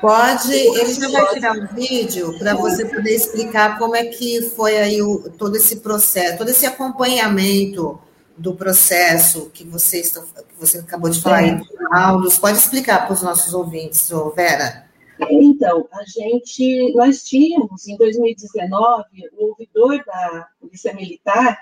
Pode, 0.00 0.52
ele 0.52 0.94
já 0.94 1.08
vai 1.10 1.34
tirar 1.34 1.52
um 1.52 1.66
vídeo 1.66 2.38
para 2.38 2.54
você 2.54 2.86
poder 2.86 3.14
explicar 3.14 3.78
como 3.78 3.94
é 3.94 4.06
que 4.06 4.40
foi 4.42 4.78
aí 4.78 5.02
o, 5.02 5.30
todo 5.30 5.56
esse 5.56 5.80
processo, 5.80 6.38
todo 6.38 6.48
esse 6.48 6.64
acompanhamento 6.64 8.00
do 8.36 8.54
processo 8.54 9.50
que 9.50 9.62
você, 9.62 10.00
que 10.00 10.58
você 10.58 10.78
acabou 10.78 11.10
de 11.10 11.20
falar 11.20 11.38
aí, 11.38 11.60
laudos. 11.90 12.38
Pode 12.38 12.56
explicar 12.56 13.04
para 13.04 13.12
os 13.12 13.20
nossos 13.20 13.52
ouvintes, 13.52 14.10
Vera? 14.34 14.88
Então, 15.28 15.86
a 15.92 16.02
gente, 16.04 16.94
nós 16.94 17.22
tínhamos, 17.22 17.86
em 17.86 17.96
2019, 17.98 19.04
o 19.36 19.48
ouvidor 19.48 20.02
da 20.04 20.48
Polícia 20.58 20.94
Militar 20.94 21.58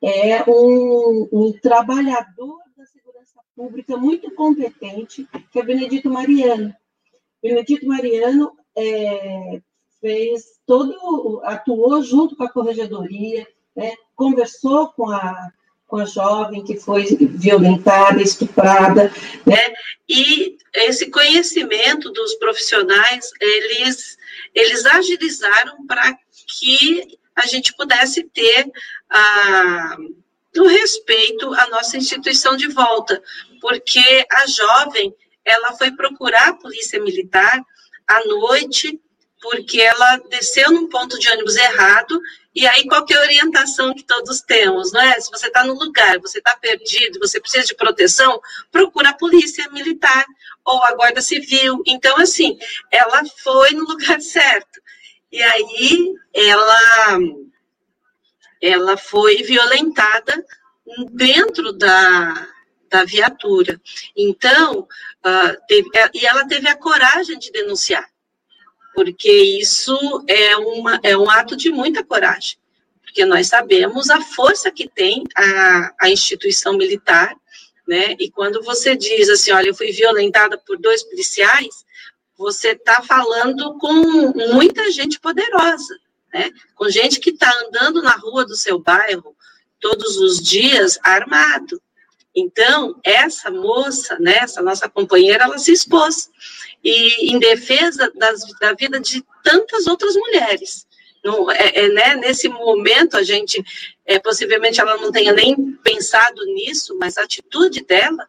é 0.00 0.44
um, 0.48 1.28
um 1.32 1.52
trabalhador 1.60 2.58
da 2.76 2.86
segurança 2.86 3.40
pública 3.56 3.96
muito 3.96 4.30
competente, 4.30 5.28
que 5.50 5.58
é 5.58 5.64
Benedito 5.64 6.08
Mariano. 6.08 6.72
Benedito 7.42 7.86
Mariano 7.86 8.52
é, 8.76 9.60
fez 10.00 10.60
todo, 10.66 11.40
atuou 11.44 12.02
junto 12.02 12.36
com 12.36 12.44
a 12.44 12.52
corregedoria, 12.52 13.46
né, 13.74 13.92
conversou 14.14 14.88
com 14.88 15.10
a 15.10 15.50
com 15.90 15.96
a 15.96 16.04
jovem 16.04 16.62
que 16.64 16.76
foi 16.76 17.04
violentada, 17.04 18.22
estuprada, 18.22 19.12
né? 19.44 19.74
E 20.08 20.56
esse 20.72 21.10
conhecimento 21.10 22.12
dos 22.12 22.34
profissionais, 22.36 23.28
eles, 23.40 24.16
eles 24.54 24.86
agilizaram 24.86 25.84
para 25.88 26.16
que 26.60 27.18
a 27.34 27.44
gente 27.46 27.74
pudesse 27.74 28.22
ter 28.22 28.70
a, 29.10 29.96
o 30.58 30.66
respeito 30.68 31.52
à 31.54 31.68
nossa 31.70 31.96
instituição 31.96 32.56
de 32.56 32.68
volta, 32.68 33.20
porque 33.60 34.24
a 34.30 34.46
jovem, 34.46 35.12
ela 35.44 35.72
foi 35.72 35.92
procurar 35.92 36.48
a 36.48 36.54
polícia 36.54 37.00
militar 37.00 37.60
à 38.06 38.24
noite, 38.26 39.00
porque 39.40 39.80
ela 39.80 40.18
desceu 40.28 40.70
num 40.70 40.88
ponto 40.88 41.18
de 41.18 41.30
ônibus 41.30 41.56
errado 41.56 42.20
e 42.54 42.66
aí, 42.66 42.84
qual 42.88 43.06
é 43.08 43.14
a 43.14 43.20
orientação 43.20 43.94
que 43.94 44.02
todos 44.02 44.40
temos, 44.40 44.90
não 44.92 45.00
é? 45.00 45.20
Se 45.20 45.30
você 45.30 45.46
está 45.46 45.62
no 45.64 45.74
lugar, 45.74 46.18
você 46.18 46.38
está 46.38 46.56
perdido, 46.56 47.20
você 47.20 47.40
precisa 47.40 47.64
de 47.64 47.76
proteção, 47.76 48.40
procura 48.72 49.10
a 49.10 49.16
polícia 49.16 49.68
militar 49.70 50.24
ou 50.64 50.82
a 50.84 50.94
guarda 50.94 51.20
civil. 51.20 51.80
Então, 51.86 52.16
assim, 52.18 52.58
ela 52.90 53.22
foi 53.42 53.70
no 53.70 53.84
lugar 53.84 54.18
certo. 54.20 54.80
E 55.30 55.40
aí, 55.40 56.12
ela, 56.34 57.18
ela 58.60 58.96
foi 58.96 59.44
violentada 59.44 60.44
dentro 61.12 61.72
da, 61.72 62.48
da 62.90 63.04
viatura. 63.04 63.80
Então, 64.16 64.80
uh, 64.80 65.66
teve, 65.68 65.88
e 66.14 66.26
ela 66.26 66.46
teve 66.46 66.68
a 66.68 66.76
coragem 66.76 67.38
de 67.38 67.52
denunciar 67.52 68.10
porque 68.94 69.30
isso 69.32 69.96
é, 70.26 70.56
uma, 70.56 71.00
é 71.02 71.16
um 71.16 71.30
ato 71.30 71.56
de 71.56 71.70
muita 71.70 72.04
coragem. 72.04 72.58
porque 73.02 73.24
nós 73.24 73.48
sabemos 73.48 74.10
a 74.10 74.20
força 74.20 74.70
que 74.70 74.88
tem 74.88 75.24
a, 75.34 75.94
a 76.02 76.10
instituição 76.10 76.76
militar, 76.76 77.34
né? 77.88 78.14
E 78.20 78.30
quando 78.30 78.62
você 78.62 78.94
diz 78.94 79.28
assim, 79.28 79.50
olha, 79.50 79.68
eu 79.68 79.74
fui 79.74 79.90
violentada 79.90 80.56
por 80.58 80.78
dois 80.78 81.02
policiais, 81.02 81.84
você 82.38 82.68
está 82.70 83.02
falando 83.02 83.76
com 83.78 83.92
muita 84.52 84.90
gente 84.92 85.18
poderosa, 85.18 85.98
né? 86.32 86.50
Com 86.76 86.88
gente 86.88 87.18
que 87.18 87.30
está 87.30 87.52
andando 87.66 88.00
na 88.00 88.16
rua 88.16 88.44
do 88.44 88.54
seu 88.54 88.78
bairro 88.78 89.34
todos 89.80 90.18
os 90.18 90.40
dias 90.40 90.98
armado. 91.02 91.82
Então, 92.34 92.98
essa 93.04 93.50
moça, 93.50 94.16
né, 94.20 94.38
essa 94.42 94.62
nossa 94.62 94.88
companheira, 94.88 95.44
ela 95.44 95.58
se 95.58 95.72
expôs 95.72 96.30
e 96.82 97.32
em 97.32 97.38
defesa 97.38 98.10
das, 98.14 98.40
da 98.60 98.72
vida 98.72 99.00
de 99.00 99.24
tantas 99.42 99.86
outras 99.86 100.14
mulheres. 100.14 100.86
É, 101.54 101.84
é, 101.84 101.88
né, 101.88 102.16
nesse 102.16 102.48
momento, 102.48 103.16
a 103.16 103.22
gente, 103.22 103.62
é, 104.06 104.18
possivelmente 104.18 104.80
ela 104.80 104.96
não 104.96 105.12
tenha 105.12 105.32
nem 105.32 105.72
pensado 105.84 106.42
nisso, 106.46 106.96
mas 106.98 107.18
a 107.18 107.22
atitude 107.22 107.84
dela 107.84 108.26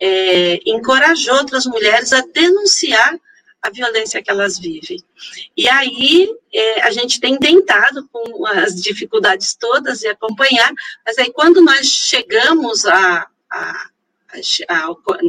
é, 0.00 0.58
encorajou 0.64 1.36
outras 1.36 1.66
mulheres 1.66 2.12
a 2.14 2.22
denunciar 2.32 3.14
a 3.60 3.68
violência 3.68 4.22
que 4.22 4.30
elas 4.30 4.58
vivem. 4.58 4.96
E 5.54 5.68
aí 5.68 6.34
é, 6.50 6.80
a 6.80 6.90
gente 6.90 7.20
tem 7.20 7.36
tentado 7.38 8.08
com 8.10 8.46
as 8.46 8.80
dificuldades 8.80 9.54
todas 9.54 10.00
e 10.00 10.08
acompanhar, 10.08 10.72
mas 11.04 11.18
aí 11.18 11.30
quando 11.30 11.60
nós 11.60 11.86
chegamos 11.86 12.86
a, 12.86 13.28
a 13.50 13.90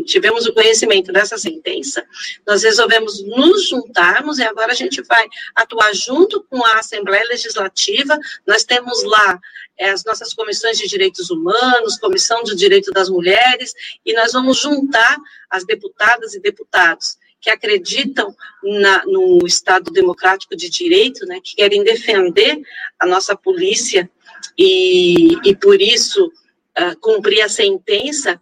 tivemos 0.06 0.46
o 0.46 0.54
conhecimento 0.54 1.12
dessa 1.12 1.38
sentença, 1.38 2.06
nós 2.46 2.64
resolvemos 2.64 3.24
nos 3.24 3.68
juntarmos 3.68 4.38
e 4.38 4.44
agora 4.44 4.72
a 4.72 4.76
gente 4.76 5.02
vai 5.02 5.28
atuar 5.56 5.94
junto 5.94 6.44
com 6.44 6.64
a 6.64 6.80
Assembleia 6.80 7.28
Legislativa. 7.28 8.18
Nós 8.46 8.64
temos 8.64 9.04
lá 9.04 9.40
é, 9.78 9.90
as 9.90 10.04
nossas 10.04 10.34
comissões 10.34 10.78
de 10.78 10.88
direitos 10.88 11.30
humanos, 11.30 11.98
comissão 11.98 12.44
de 12.44 12.56
direito 12.56 12.92
das 12.92 13.10
mulheres, 13.10 13.74
e 14.06 14.14
nós 14.14 14.34
vamos 14.34 14.60
juntar 14.60 15.18
as 15.50 15.66
deputadas 15.66 16.36
e 16.36 16.40
deputados 16.40 17.18
que 17.40 17.50
acreditam 17.50 18.36
na, 18.64 19.04
no 19.06 19.40
Estado 19.48 19.90
democrático 19.90 20.56
de 20.56 20.70
direito, 20.70 21.26
né, 21.26 21.40
que 21.44 21.56
querem 21.56 21.84
defender 21.84 22.62
a 23.00 23.08
nossa 23.08 23.36
polícia 23.36 24.08
e, 24.56 25.36
e 25.44 25.56
por 25.56 25.82
isso 25.82 26.32
uh, 26.80 27.00
cumprir 27.00 27.42
a 27.42 27.50
sentença 27.50 28.40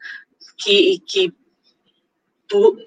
que, 0.58 1.00
que 1.06 1.34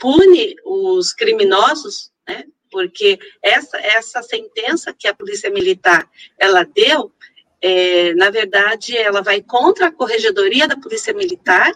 pune 0.00 0.56
os 0.64 1.12
criminosos, 1.12 2.10
né? 2.26 2.44
Porque 2.70 3.18
essa 3.42 3.78
essa 3.78 4.22
sentença 4.22 4.94
que 4.94 5.06
a 5.06 5.14
polícia 5.14 5.50
militar 5.50 6.08
ela 6.38 6.64
deu, 6.64 7.12
é, 7.60 8.14
na 8.14 8.30
verdade, 8.30 8.96
ela 8.96 9.22
vai 9.22 9.40
contra 9.42 9.86
a 9.86 9.92
corregedoria 9.92 10.66
da 10.66 10.76
polícia 10.76 11.12
militar 11.14 11.72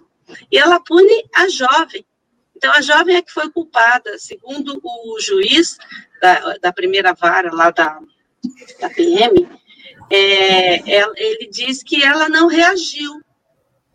e 0.50 0.58
ela 0.58 0.80
pune 0.80 1.24
a 1.34 1.48
jovem. 1.48 2.04
Então, 2.56 2.72
a 2.72 2.80
jovem 2.80 3.16
é 3.16 3.22
que 3.22 3.30
foi 3.30 3.50
culpada, 3.50 4.18
segundo 4.18 4.80
o 4.82 5.20
juiz 5.20 5.76
da, 6.20 6.56
da 6.56 6.72
primeira 6.72 7.12
vara 7.12 7.54
lá 7.54 7.70
da, 7.70 8.00
da 8.80 8.90
PM, 8.90 9.46
é, 10.10 10.90
ele 11.16 11.48
diz 11.50 11.82
que 11.82 12.02
ela 12.02 12.28
não 12.28 12.46
reagiu 12.46 13.20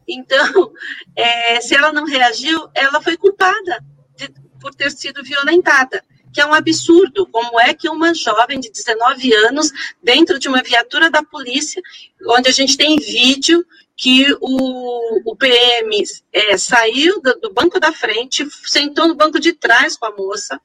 então, 0.08 0.72
é, 1.16 1.62
se 1.62 1.76
ela 1.76 1.92
não 1.92 2.06
reagiu, 2.06 2.70
ela 2.74 3.02
foi 3.02 3.18
culpada 3.18 3.84
de, 4.16 4.30
por 4.60 4.74
ter 4.74 4.92
sido 4.92 5.24
violentada, 5.24 6.04
que 6.34 6.40
é 6.40 6.46
um 6.46 6.54
absurdo. 6.54 7.28
Como 7.28 7.60
é 7.60 7.74
que 7.74 7.90
uma 7.90 8.14
jovem 8.14 8.60
de 8.60 8.72
19 8.72 9.34
anos, 9.48 9.72
dentro 10.02 10.40
de 10.40 10.48
uma 10.48 10.62
viatura 10.62 11.10
da 11.10 11.24
polícia, 11.24 11.82
onde 12.28 12.50
a 12.50 12.54
gente 12.54 12.78
tem 12.78 12.98
vídeo 12.98 13.66
que 13.96 14.26
o, 14.42 15.32
o 15.32 15.36
PM 15.36 16.04
é, 16.34 16.58
saiu 16.58 17.22
do, 17.22 17.40
do 17.40 17.54
banco 17.54 17.80
da 17.80 17.92
frente, 17.92 18.48
sentou 18.66 19.08
no 19.08 19.16
banco 19.16 19.40
de 19.40 19.54
trás 19.54 19.96
com 19.96 20.08
a 20.08 20.16
moça, 20.16 20.60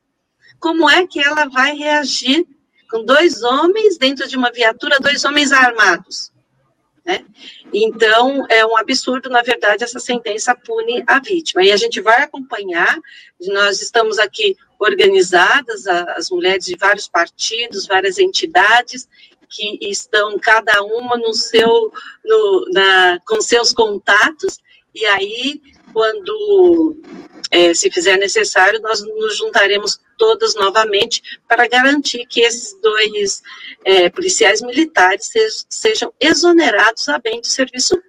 como 0.58 0.88
é 0.88 1.06
que 1.06 1.20
ela 1.20 1.44
vai 1.46 1.76
reagir 1.76 2.46
com 2.90 3.04
dois 3.04 3.42
homens 3.42 3.98
dentro 3.98 4.26
de 4.26 4.36
uma 4.36 4.50
viatura, 4.50 4.98
dois 5.00 5.24
homens 5.24 5.52
armados? 5.52 6.32
Né? 7.06 7.24
Então, 7.72 8.44
é 8.50 8.66
um 8.66 8.76
absurdo, 8.76 9.30
na 9.30 9.40
verdade, 9.40 9.84
essa 9.84 10.00
sentença 10.00 10.56
pune 10.56 11.04
a 11.06 11.20
vítima. 11.20 11.62
E 11.62 11.70
a 11.70 11.76
gente 11.76 12.00
vai 12.00 12.22
acompanhar, 12.22 12.98
nós 13.40 13.80
estamos 13.80 14.18
aqui 14.18 14.56
organizadas, 14.76 15.86
as 15.86 16.28
mulheres 16.30 16.64
de 16.64 16.76
vários 16.76 17.06
partidos, 17.06 17.86
várias 17.86 18.18
entidades, 18.18 19.08
que 19.48 19.78
estão 19.80 20.36
cada 20.40 20.82
uma 20.82 21.16
no 21.16 21.32
seu, 21.32 21.92
no, 22.24 22.66
na, 22.72 23.20
com 23.24 23.40
seus 23.40 23.72
contatos, 23.72 24.58
e 24.92 25.06
aí, 25.06 25.60
quando 25.92 26.96
é, 27.52 27.72
se 27.72 27.88
fizer 27.88 28.16
necessário, 28.16 28.80
nós 28.80 29.00
nos 29.00 29.36
juntaremos 29.36 30.00
todas 30.16 30.54
novamente 30.54 31.22
para 31.48 31.68
garantir 31.68 32.26
que 32.26 32.40
esses 32.40 32.78
dois 32.80 33.42
é, 33.84 34.08
policiais 34.08 34.60
militares 34.62 35.30
sejam 35.68 36.12
exonerados 36.20 37.08
a 37.08 37.18
bem 37.18 37.40
do 37.40 37.46
serviço 37.46 38.00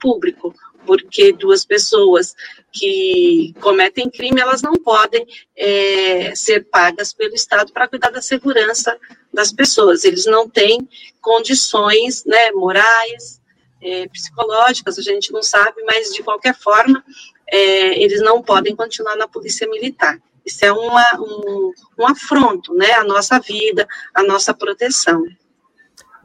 público, 0.00 0.54
porque 0.86 1.32
duas 1.32 1.64
pessoas 1.64 2.34
que 2.72 3.54
cometem 3.60 4.08
crime, 4.08 4.40
elas 4.40 4.62
não 4.62 4.72
podem 4.74 5.26
é, 5.56 6.34
ser 6.34 6.64
pagas 6.64 7.12
pelo 7.12 7.34
Estado 7.34 7.72
para 7.72 7.88
cuidar 7.88 8.10
da 8.10 8.22
segurança 8.22 8.98
das 9.32 9.52
pessoas. 9.52 10.04
Eles 10.04 10.26
não 10.26 10.48
têm 10.48 10.88
condições 11.20 12.24
né, 12.24 12.50
morais, 12.52 13.40
é, 13.82 14.06
psicológicas, 14.08 14.98
a 14.98 15.02
gente 15.02 15.32
não 15.32 15.42
sabe, 15.42 15.82
mas 15.84 16.12
de 16.12 16.22
qualquer 16.22 16.54
forma, 16.54 17.02
é, 17.46 18.02
eles 18.02 18.20
não 18.20 18.42
podem 18.42 18.76
continuar 18.76 19.16
na 19.16 19.26
polícia 19.26 19.68
militar. 19.68 20.20
Isso 20.50 20.64
é 20.64 20.72
uma, 20.72 21.04
um, 21.20 21.72
um 22.00 22.06
afronto, 22.08 22.74
né, 22.74 22.92
à 22.94 23.04
nossa 23.04 23.38
vida, 23.38 23.86
à 24.12 24.24
nossa 24.24 24.52
proteção. 24.52 25.22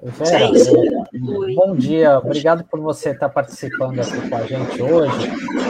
Vera, 0.03 0.45
é 0.45 1.53
bom 1.53 1.75
dia, 1.75 2.17
obrigado 2.17 2.63
por 2.65 2.79
você 2.81 3.11
estar 3.11 3.29
participando 3.29 3.99
aqui 3.99 4.29
com 4.29 4.35
a 4.35 4.45
gente 4.45 4.81
hoje. 4.81 5.27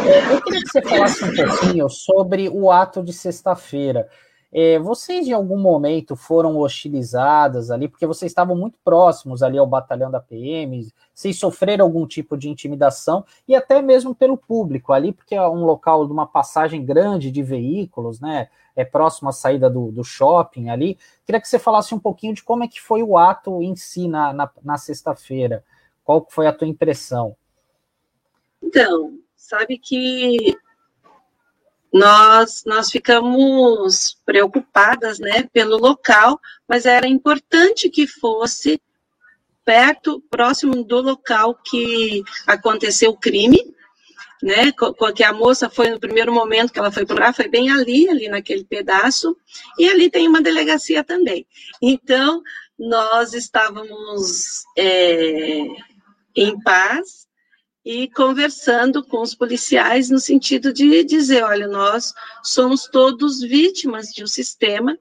É, 0.08 0.34
eu 0.34 0.42
queria 0.42 0.62
que 0.62 0.70
você 0.70 0.82
falasse 0.82 1.24
um 1.24 1.36
pouquinho 1.36 1.90
sobre 1.90 2.50
o 2.50 2.72
ato 2.72 3.04
de 3.04 3.14
sexta-feira. 3.14 4.08
É, 4.58 4.80
vocês, 4.80 5.28
em 5.28 5.34
algum 5.34 5.58
momento, 5.58 6.16
foram 6.16 6.56
hostilizadas 6.56 7.70
ali, 7.70 7.90
porque 7.90 8.08
vocês 8.08 8.32
estavam 8.32 8.56
muito 8.56 8.78
próximos 8.86 9.44
ali 9.44 9.58
ao 9.58 9.68
batalhão 9.68 10.10
da 10.10 10.22
PM, 10.22 10.88
vocês 11.14 11.38
sofreram 11.38 11.84
algum 11.84 12.08
tipo 12.08 12.38
de 12.38 12.48
intimidação, 12.48 13.26
e 13.46 13.54
até 13.54 13.82
mesmo 13.82 14.16
pelo 14.16 14.38
público 14.38 14.94
ali, 14.94 15.12
porque 15.12 15.36
é 15.36 15.46
um 15.46 15.66
local 15.66 16.06
de 16.06 16.14
uma 16.14 16.26
passagem 16.26 16.86
grande 16.86 17.32
de 17.32 17.44
veículos, 17.44 18.22
né? 18.22 18.48
É 18.78 18.86
próximo 18.86 19.28
à 19.28 19.34
saída 19.34 19.70
do, 19.70 19.92
do 19.92 20.06
shopping 20.06 20.70
ali. 20.70 20.98
Queria 21.26 21.42
que 21.42 21.50
você 21.50 21.60
falasse 21.60 21.94
um 21.94 22.00
pouquinho 22.00 22.34
de 22.34 22.42
como 22.42 22.64
é 22.64 22.68
que 22.70 22.80
foi 22.80 23.04
o 23.04 23.18
ato 23.18 23.62
em 23.62 23.76
si 23.76 24.08
na, 24.08 24.32
na, 24.32 24.50
na 24.64 24.78
sexta-feira. 24.78 25.66
Qual 26.02 26.26
foi 26.30 26.48
a 26.48 26.54
tua 26.54 26.68
impressão? 26.68 27.36
Então, 28.64 29.20
sabe 29.36 29.78
que 29.78 30.58
nós, 31.94 32.64
nós 32.66 32.92
ficamos 32.92 34.18
preocupadas, 34.26 35.20
né, 35.20 35.48
pelo 35.54 35.78
local, 35.78 36.40
mas 36.68 36.86
era 36.86 37.08
importante 37.08 37.90
que 37.90 38.06
fosse 38.06 38.82
perto, 39.64 40.22
próximo 40.30 40.84
do 40.84 41.02
local 41.02 41.56
que 41.64 42.24
aconteceu 42.46 43.12
o 43.12 43.18
crime, 43.18 43.74
né, 44.44 44.72
que 45.16 45.24
a 45.24 45.34
moça 45.34 45.70
foi 45.70 45.90
no 45.90 46.00
primeiro 46.00 46.32
momento 46.32 46.72
que 46.72 46.78
ela 46.78 46.92
foi 46.92 47.06
por 47.06 47.20
lá, 47.20 47.34
foi 47.34 47.48
bem 47.48 47.72
ali, 47.72 48.08
ali 48.08 48.28
naquele 48.28 48.64
pedaço, 48.64 49.36
e 49.80 49.90
ali 49.90 50.10
tem 50.10 50.28
uma 50.28 50.42
delegacia 50.42 51.04
também. 51.04 51.48
Então, 51.82 52.44
nós 52.78 53.34
estávamos 53.34 54.64
é, 54.78 55.66
em 56.36 56.60
paz, 56.62 57.25
e 57.86 58.10
conversando 58.10 59.04
com 59.04 59.22
os 59.22 59.36
policiais 59.36 60.10
no 60.10 60.20
sentido 60.20 60.74
de 60.74 61.04
dizer, 61.04 61.44
olha, 61.44 61.68
nós 61.68 62.14
somos 62.44 62.88
todos 62.88 63.42
vítimas 63.42 64.08
de 64.08 64.24
um 64.24 64.28
sistema 64.28 64.98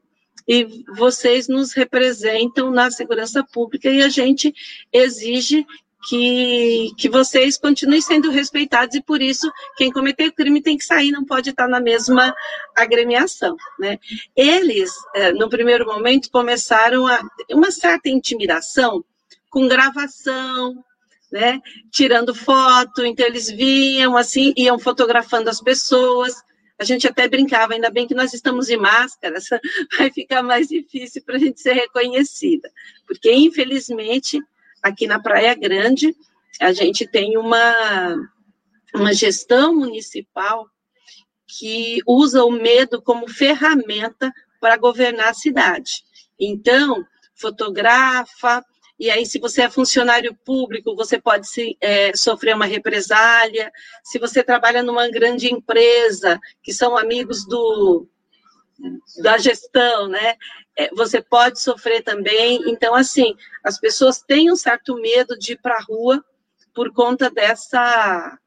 e 0.46 0.84
vocês 0.94 1.48
nos 1.48 1.72
representam 1.72 2.70
na 2.70 2.90
segurança 2.90 3.42
pública 3.42 3.88
e 3.88 4.02
a 4.02 4.10
gente 4.10 4.54
exige 4.92 5.66
que, 6.06 6.92
que 6.98 7.08
vocês 7.08 7.56
continuem 7.56 8.02
sendo 8.02 8.30
respeitados 8.30 8.94
e 8.94 9.02
por 9.02 9.22
isso 9.22 9.50
quem 9.78 9.90
cometeu 9.90 10.30
crime 10.30 10.60
tem 10.60 10.76
que 10.76 10.84
sair, 10.84 11.10
não 11.10 11.24
pode 11.24 11.48
estar 11.48 11.66
na 11.66 11.80
mesma 11.80 12.34
agremiação, 12.76 13.56
né? 13.78 13.98
Eles, 14.36 14.92
eh, 15.14 15.32
no 15.32 15.48
primeiro 15.48 15.86
momento, 15.86 16.30
começaram 16.30 17.06
a 17.06 17.22
uma 17.50 17.70
certa 17.70 18.10
intimidação 18.10 19.02
com 19.48 19.66
gravação, 19.66 20.84
né? 21.34 21.60
Tirando 21.90 22.32
foto, 22.32 23.04
então 23.04 23.26
eles 23.26 23.50
vinham 23.50 24.16
assim, 24.16 24.54
iam 24.56 24.78
fotografando 24.78 25.50
as 25.50 25.60
pessoas. 25.60 26.32
A 26.78 26.84
gente 26.84 27.08
até 27.08 27.26
brincava, 27.26 27.74
ainda 27.74 27.90
bem 27.90 28.06
que 28.06 28.14
nós 28.14 28.32
estamos 28.32 28.68
de 28.68 28.76
máscara, 28.76 29.40
vai 29.98 30.12
ficar 30.12 30.44
mais 30.44 30.68
difícil 30.68 31.22
para 31.24 31.34
a 31.34 31.38
gente 31.40 31.60
ser 31.60 31.72
reconhecida, 31.72 32.70
porque 33.04 33.32
infelizmente 33.32 34.40
aqui 34.80 35.08
na 35.08 35.18
Praia 35.18 35.56
Grande, 35.56 36.14
a 36.60 36.72
gente 36.72 37.04
tem 37.04 37.36
uma, 37.36 38.14
uma 38.94 39.12
gestão 39.12 39.74
municipal 39.74 40.68
que 41.48 41.98
usa 42.06 42.44
o 42.44 42.50
medo 42.52 43.02
como 43.02 43.28
ferramenta 43.28 44.32
para 44.60 44.76
governar 44.76 45.30
a 45.30 45.34
cidade. 45.34 46.04
Então, 46.38 47.04
fotografa, 47.34 48.64
e 48.98 49.10
aí, 49.10 49.26
se 49.26 49.38
você 49.38 49.62
é 49.62 49.70
funcionário 49.70 50.34
público, 50.44 50.94
você 50.94 51.20
pode 51.20 51.48
se, 51.48 51.76
é, 51.80 52.14
sofrer 52.16 52.54
uma 52.54 52.64
represália. 52.64 53.72
Se 54.04 54.18
você 54.18 54.42
trabalha 54.42 54.82
numa 54.82 55.08
grande 55.08 55.52
empresa, 55.52 56.38
que 56.62 56.72
são 56.72 56.96
amigos 56.96 57.44
do, 57.46 58.06
da 59.20 59.36
gestão, 59.36 60.08
né? 60.08 60.36
É, 60.76 60.94
você 60.94 61.20
pode 61.20 61.60
sofrer 61.60 62.02
também. 62.02 62.62
Então, 62.68 62.94
assim, 62.94 63.34
as 63.64 63.80
pessoas 63.80 64.20
têm 64.20 64.50
um 64.50 64.56
certo 64.56 64.94
medo 64.96 65.36
de 65.36 65.52
ir 65.52 65.60
para 65.60 65.76
a 65.76 65.82
rua 65.82 66.24
por 66.72 66.92
conta 66.92 67.28
dessa 67.30 68.38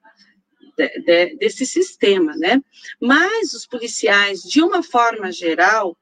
de, 0.78 0.88
de, 1.02 1.36
desse 1.38 1.66
sistema, 1.66 2.36
né? 2.38 2.62
Mas 3.02 3.54
os 3.54 3.66
policiais, 3.66 4.41
de 4.41 4.62
uma 4.62 4.82
forma 4.82 5.30
geral, 5.32 5.98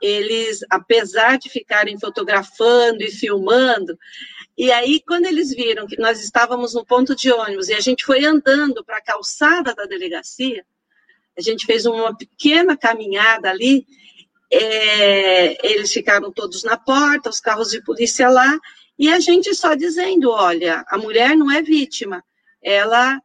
eles, 0.00 0.60
apesar 0.70 1.38
de 1.38 1.48
ficarem 1.48 1.98
fotografando 1.98 3.02
e 3.02 3.10
filmando, 3.10 3.98
e 4.58 4.72
aí, 4.72 5.00
quando 5.06 5.26
eles 5.26 5.54
viram 5.54 5.86
que 5.86 5.96
nós 6.00 6.20
estávamos 6.20 6.74
no 6.74 6.84
ponto 6.84 7.14
de 7.14 7.30
ônibus 7.30 7.68
e 7.68 7.74
a 7.74 7.80
gente 7.80 8.04
foi 8.04 8.24
andando 8.24 8.84
para 8.84 8.96
a 8.96 9.02
calçada 9.02 9.72
da 9.72 9.84
delegacia, 9.84 10.66
a 11.36 11.40
gente 11.40 11.64
fez 11.64 11.86
uma 11.86 12.16
pequena 12.16 12.76
caminhada 12.76 13.48
ali, 13.48 13.86
é, 14.50 15.64
eles 15.64 15.92
ficaram 15.92 16.32
todos 16.32 16.64
na 16.64 16.76
porta, 16.76 17.30
os 17.30 17.40
carros 17.40 17.70
de 17.70 17.80
polícia 17.84 18.28
lá, 18.28 18.58
e 18.98 19.08
a 19.08 19.20
gente 19.20 19.54
só 19.54 19.74
dizendo: 19.74 20.32
olha, 20.32 20.84
a 20.88 20.98
mulher 20.98 21.36
não 21.36 21.52
é 21.52 21.62
vítima, 21.62 22.24
ela, 22.60 23.22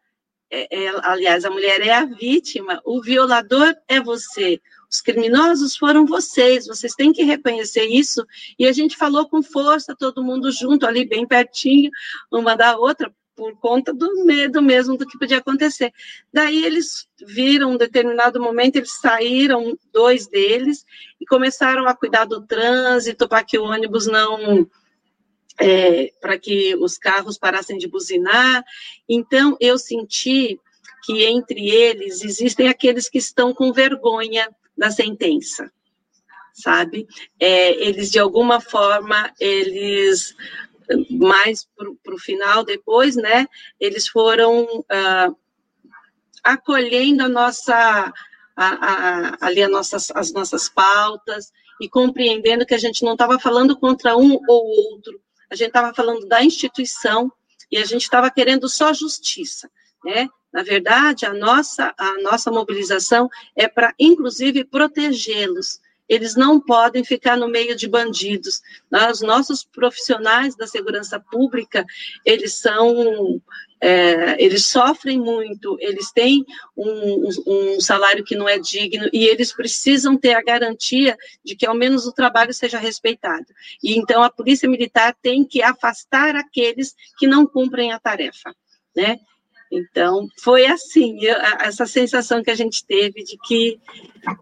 é, 0.52 0.84
é, 0.84 0.90
aliás, 1.02 1.46
a 1.46 1.50
mulher 1.50 1.82
é 1.82 1.94
a 1.94 2.06
vítima, 2.06 2.80
o 2.86 3.02
violador 3.02 3.74
é 3.88 4.00
você, 4.00 4.62
os 4.94 5.02
criminosos 5.02 5.76
foram 5.76 6.06
vocês, 6.06 6.68
vocês 6.68 6.94
têm 6.94 7.12
que 7.12 7.24
reconhecer 7.24 7.86
isso. 7.86 8.24
E 8.60 8.68
a 8.68 8.72
gente 8.72 8.96
falou 8.96 9.28
com 9.28 9.42
força, 9.42 9.96
todo 9.96 10.24
mundo 10.24 10.52
junto, 10.52 10.86
ali 10.86 11.04
bem 11.04 11.26
pertinho, 11.26 11.90
uma 12.32 12.56
da 12.56 12.78
outra, 12.78 13.12
por 13.36 13.58
conta 13.58 13.92
do 13.92 14.24
medo 14.24 14.62
mesmo 14.62 14.96
do 14.96 15.08
que 15.08 15.18
podia 15.18 15.40
acontecer. 15.40 15.92
Daí 16.32 16.64
eles 16.64 17.08
viram, 17.26 17.72
um 17.72 17.78
determinado 17.78 18.40
momento, 18.40 18.76
eles 18.76 19.00
saíram, 19.00 19.76
dois 19.92 20.28
deles, 20.28 20.86
e 21.20 21.26
começaram 21.26 21.88
a 21.88 21.96
cuidar 21.96 22.26
do 22.26 22.46
trânsito 22.46 23.28
para 23.28 23.44
que 23.44 23.58
o 23.58 23.64
ônibus 23.64 24.06
não. 24.06 24.70
É, 25.60 26.12
para 26.20 26.38
que 26.38 26.76
os 26.76 26.98
carros 26.98 27.38
parassem 27.38 27.78
de 27.78 27.88
buzinar. 27.88 28.64
Então, 29.08 29.56
eu 29.60 29.78
senti 29.78 30.60
que 31.04 31.24
entre 31.26 31.70
eles 31.70 32.24
existem 32.24 32.68
aqueles 32.68 33.08
que 33.08 33.20
estão 33.20 33.54
com 33.54 33.72
vergonha 33.72 34.50
da 34.78 34.92
sentença, 34.92 35.72
sabe? 36.54 37.08
É, 37.40 37.72
eles, 37.72 38.12
de 38.12 38.20
alguma 38.20 38.60
forma, 38.60 39.32
eles 39.40 40.36
mais 41.10 41.66
para 41.76 42.14
o 42.14 42.20
final, 42.20 42.64
depois, 42.64 43.16
né, 43.16 43.48
eles 43.80 44.08
foram 44.08 44.64
uh, 44.64 45.38
acolhendo 46.44 47.24
a 47.24 47.30
nossa, 47.30 48.14
a, 48.56 48.66
a, 48.66 49.38
ali 49.42 49.64
a 49.64 49.70
nossas, 49.70 50.12
as 50.12 50.34
nossas 50.34 50.68
pautas 50.68 51.52
e 51.82 51.90
compreendendo 51.90 52.66
que 52.66 52.74
a 52.74 52.80
gente 52.80 53.04
não 53.04 53.14
estava 53.14 53.40
falando 53.40 53.78
contra 53.78 54.16
um 54.18 54.38
ou 54.48 54.92
outro, 54.92 55.20
a 55.50 55.56
gente 55.56 55.68
estava 55.68 55.94
falando 55.94 56.28
da 56.28 56.44
instituição 56.44 57.32
e 57.72 57.78
a 57.78 57.86
gente 57.86 58.04
estava 58.04 58.30
querendo 58.30 58.68
só 58.68 58.94
justiça, 58.94 59.70
né? 60.04 60.28
Na 60.54 60.62
verdade, 60.62 61.26
a 61.26 61.34
nossa, 61.34 61.94
a 61.98 62.22
nossa 62.22 62.52
mobilização 62.52 63.28
é 63.56 63.68
para, 63.68 63.94
inclusive, 63.98 64.64
protegê-los, 64.64 65.82
eles 66.08 66.36
não 66.36 66.60
podem 66.60 67.04
ficar 67.04 67.36
no 67.36 67.48
meio 67.48 67.76
de 67.76 67.88
bandidos. 67.88 68.62
Os 69.12 69.22
nossos 69.22 69.64
profissionais 69.64 70.56
da 70.56 70.68
segurança 70.68 71.20
pública, 71.20 71.84
eles 72.24 72.60
são, 72.60 73.42
é, 73.82 74.36
eles 74.44 74.66
sofrem 74.66 75.18
muito, 75.18 75.76
eles 75.80 76.12
têm 76.12 76.46
um, 76.78 77.30
um, 77.48 77.80
salário 77.80 78.24
que 78.24 78.36
não 78.36 78.48
é 78.48 78.60
digno 78.60 79.10
e 79.12 79.26
eles 79.26 79.52
precisam 79.54 80.16
ter 80.16 80.34
a 80.34 80.44
garantia 80.44 81.18
de 81.44 81.56
que 81.56 81.66
ao 81.66 81.74
menos 81.74 82.06
o 82.06 82.14
trabalho 82.14 82.54
seja 82.54 82.78
respeitado. 82.78 83.48
E 83.82 83.98
então 83.98 84.22
a 84.22 84.30
polícia 84.30 84.70
militar 84.70 85.16
tem 85.20 85.44
que 85.44 85.64
afastar 85.64 86.36
aqueles 86.36 86.96
que 87.18 87.26
não 87.26 87.48
cumprem 87.48 87.92
a 87.92 88.00
tarefa, 88.00 88.54
né? 88.96 89.20
Então, 89.76 90.28
foi 90.40 90.68
assim, 90.68 91.18
essa 91.60 91.88
sensação 91.88 92.44
que 92.44 92.52
a 92.52 92.56
gente 92.56 92.86
teve 92.86 93.24
de 93.24 93.36
que 93.44 93.80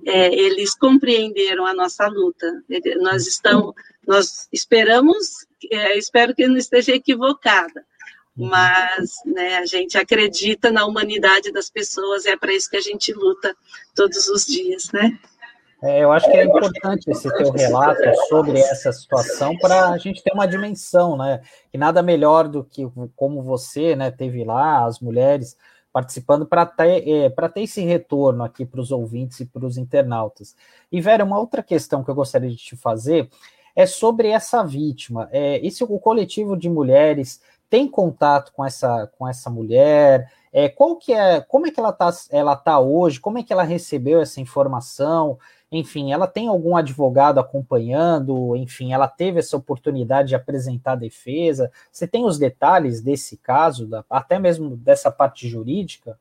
é, 0.06 0.36
eles 0.36 0.76
compreenderam 0.76 1.66
a 1.66 1.74
nossa 1.74 2.06
luta. 2.08 2.62
Nós 3.00 3.26
estamos, 3.26 3.74
nós 4.06 4.50
esperamos, 4.52 5.48
é, 5.72 5.98
espero 5.98 6.36
que 6.36 6.46
não 6.46 6.58
esteja 6.58 6.94
equivocada, 6.94 7.86
mas 8.36 9.12
né, 9.26 9.56
a 9.58 9.66
gente 9.66 9.98
acredita 9.98 10.70
na 10.70 10.86
humanidade 10.86 11.50
das 11.50 11.70
pessoas, 11.70 12.26
é 12.26 12.36
para 12.36 12.54
isso 12.54 12.70
que 12.70 12.78
a 12.78 12.82
gente 12.82 13.14
luta 13.14 13.56
todos 13.96 14.28
os 14.28 14.46
dias, 14.46 14.92
né? 14.92 15.18
É, 15.84 16.04
eu 16.04 16.12
acho 16.12 16.30
que 16.30 16.38
é 16.38 16.44
importante 16.44 17.10
esse 17.10 17.28
teu 17.38 17.52
relato 17.52 18.02
sobre 18.30 18.60
essa 18.60 18.92
situação 18.92 19.58
para 19.58 19.90
a 19.90 19.98
gente 19.98 20.22
ter 20.22 20.32
uma 20.32 20.48
dimensão, 20.48 21.18
né? 21.18 21.42
E 21.74 21.78
nada 21.78 22.04
melhor 22.04 22.48
do 22.48 22.64
que 22.64 22.88
como 23.16 23.42
você, 23.42 23.96
né, 23.96 24.12
teve 24.12 24.44
lá 24.44 24.86
as 24.86 25.00
mulheres 25.00 25.58
participando 25.92 26.46
para 26.46 26.66
ter, 26.66 27.08
é, 27.08 27.30
ter 27.30 27.62
esse 27.62 27.82
retorno 27.82 28.44
aqui 28.44 28.64
para 28.66 28.80
os 28.80 28.92
ouvintes 28.92 29.40
e 29.40 29.46
para 29.46 29.66
os 29.66 29.78
internautas. 29.78 30.56
E, 30.92 31.02
Vera, 31.02 31.24
uma 31.24 31.40
outra 31.40 31.64
questão 31.64 32.04
que 32.04 32.12
eu 32.12 32.16
gostaria 32.16 32.50
de 32.50 32.58
te 32.58 32.78
fazer 32.78 33.30
é 33.76 33.86
sobre 33.86 34.30
essa 34.30 34.64
vítima. 34.64 35.28
É, 35.32 35.66
esse 35.66 35.84
o 35.84 36.00
coletivo 36.00 36.56
de 36.56 36.70
mulheres 36.70 37.42
tem 37.70 37.88
contato 37.88 38.52
com 38.54 38.66
essa, 38.66 39.08
com 39.18 39.28
essa 39.28 39.50
mulher? 39.50 40.32
É, 40.52 40.68
qual 40.68 40.98
que 40.98 41.14
é, 41.14 41.40
como 41.42 41.66
é 41.66 41.72
que 41.72 41.80
ela 41.80 41.90
está 41.90 42.12
ela 42.30 42.56
tá 42.56 42.80
hoje? 42.80 43.20
Como 43.20 43.38
é 43.38 43.44
que 43.44 43.54
ela 43.54 43.64
recebeu 43.64 44.22
essa 44.22 44.42
informação? 44.42 45.40
Enfim, 45.72 46.12
ela 46.12 46.28
tem 46.28 46.48
algum 46.48 46.76
advogado 46.76 47.40
acompanhando, 47.40 48.56
enfim, 48.58 48.92
ela 48.92 49.08
teve 49.08 49.40
essa 49.40 49.56
oportunidade 49.56 50.30
de 50.30 50.36
apresentar 50.36 50.94
a 50.94 50.98
defesa. 50.98 51.72
Você 51.90 52.06
tem 52.06 52.26
os 52.26 52.38
detalhes 52.38 53.00
desse 53.00 53.38
caso, 53.38 53.90
até 54.10 54.38
mesmo 54.38 54.76
dessa 54.76 55.10
parte 55.10 55.48
jurídica? 55.48 56.20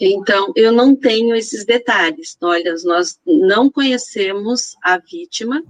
Então, 0.00 0.52
eu 0.54 0.70
não 0.70 0.94
tenho 0.94 1.34
esses 1.34 1.64
detalhes. 1.64 2.36
Olha, 2.40 2.74
nós 2.84 3.18
não 3.26 3.68
conhecemos 3.68 4.76
a 4.82 4.98
vítima, 4.98 5.62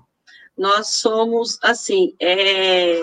nós 0.57 0.89
somos, 0.89 1.59
assim, 1.63 2.15
é, 2.21 3.01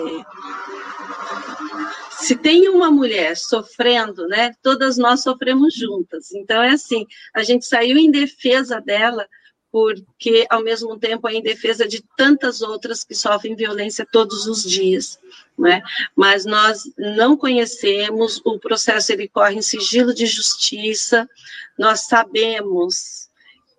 se 2.18 2.36
tem 2.36 2.68
uma 2.68 2.90
mulher 2.90 3.36
sofrendo, 3.36 4.26
né, 4.26 4.54
todas 4.62 4.96
nós 4.96 5.22
sofremos 5.22 5.74
juntas. 5.74 6.32
Então 6.32 6.62
é 6.62 6.70
assim, 6.70 7.06
a 7.32 7.42
gente 7.42 7.66
saiu 7.66 7.96
em 7.96 8.10
defesa 8.10 8.80
dela 8.80 9.26
porque 9.74 10.46
ao 10.48 10.62
mesmo 10.62 10.96
tempo 10.96 11.28
é 11.28 11.34
em 11.34 11.42
defesa 11.42 11.84
de 11.88 12.00
tantas 12.16 12.62
outras 12.62 13.02
que 13.02 13.12
sofrem 13.12 13.56
violência 13.56 14.06
todos 14.08 14.46
os 14.46 14.62
dias, 14.62 15.18
né? 15.58 15.82
Mas 16.14 16.44
nós 16.44 16.84
não 16.96 17.36
conhecemos 17.36 18.40
o 18.44 18.56
processo, 18.56 19.10
ele 19.10 19.26
corre 19.26 19.56
em 19.56 19.62
sigilo 19.62 20.14
de 20.14 20.26
justiça. 20.26 21.28
Nós 21.76 22.02
sabemos 22.02 23.23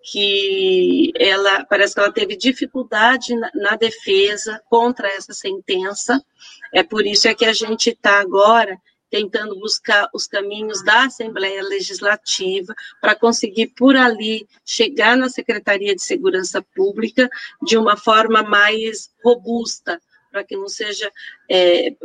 que 0.08 1.10
ela 1.16 1.64
parece 1.64 1.94
que 1.94 2.00
ela 2.00 2.12
teve 2.12 2.36
dificuldade 2.36 3.34
na, 3.34 3.50
na 3.54 3.76
defesa 3.76 4.62
contra 4.70 5.08
essa 5.08 5.32
sentença. 5.32 6.24
É 6.72 6.84
por 6.84 7.04
isso 7.04 7.26
é 7.26 7.34
que 7.34 7.44
a 7.44 7.52
gente 7.52 7.90
está 7.90 8.20
agora 8.20 8.80
tentando 9.10 9.58
buscar 9.58 10.08
os 10.14 10.28
caminhos 10.28 10.84
da 10.84 11.06
Assembleia 11.06 11.62
Legislativa 11.62 12.72
para 13.00 13.16
conseguir 13.16 13.68
por 13.76 13.96
ali 13.96 14.46
chegar 14.64 15.16
na 15.16 15.28
Secretaria 15.28 15.94
de 15.94 16.02
Segurança 16.02 16.62
Pública 16.74 17.28
de 17.62 17.76
uma 17.76 17.96
forma 17.96 18.44
mais 18.44 19.10
robusta, 19.24 20.00
para 20.30 20.44
que 20.44 20.56
não 20.56 20.68
seja 20.68 21.10
é, 21.50 21.96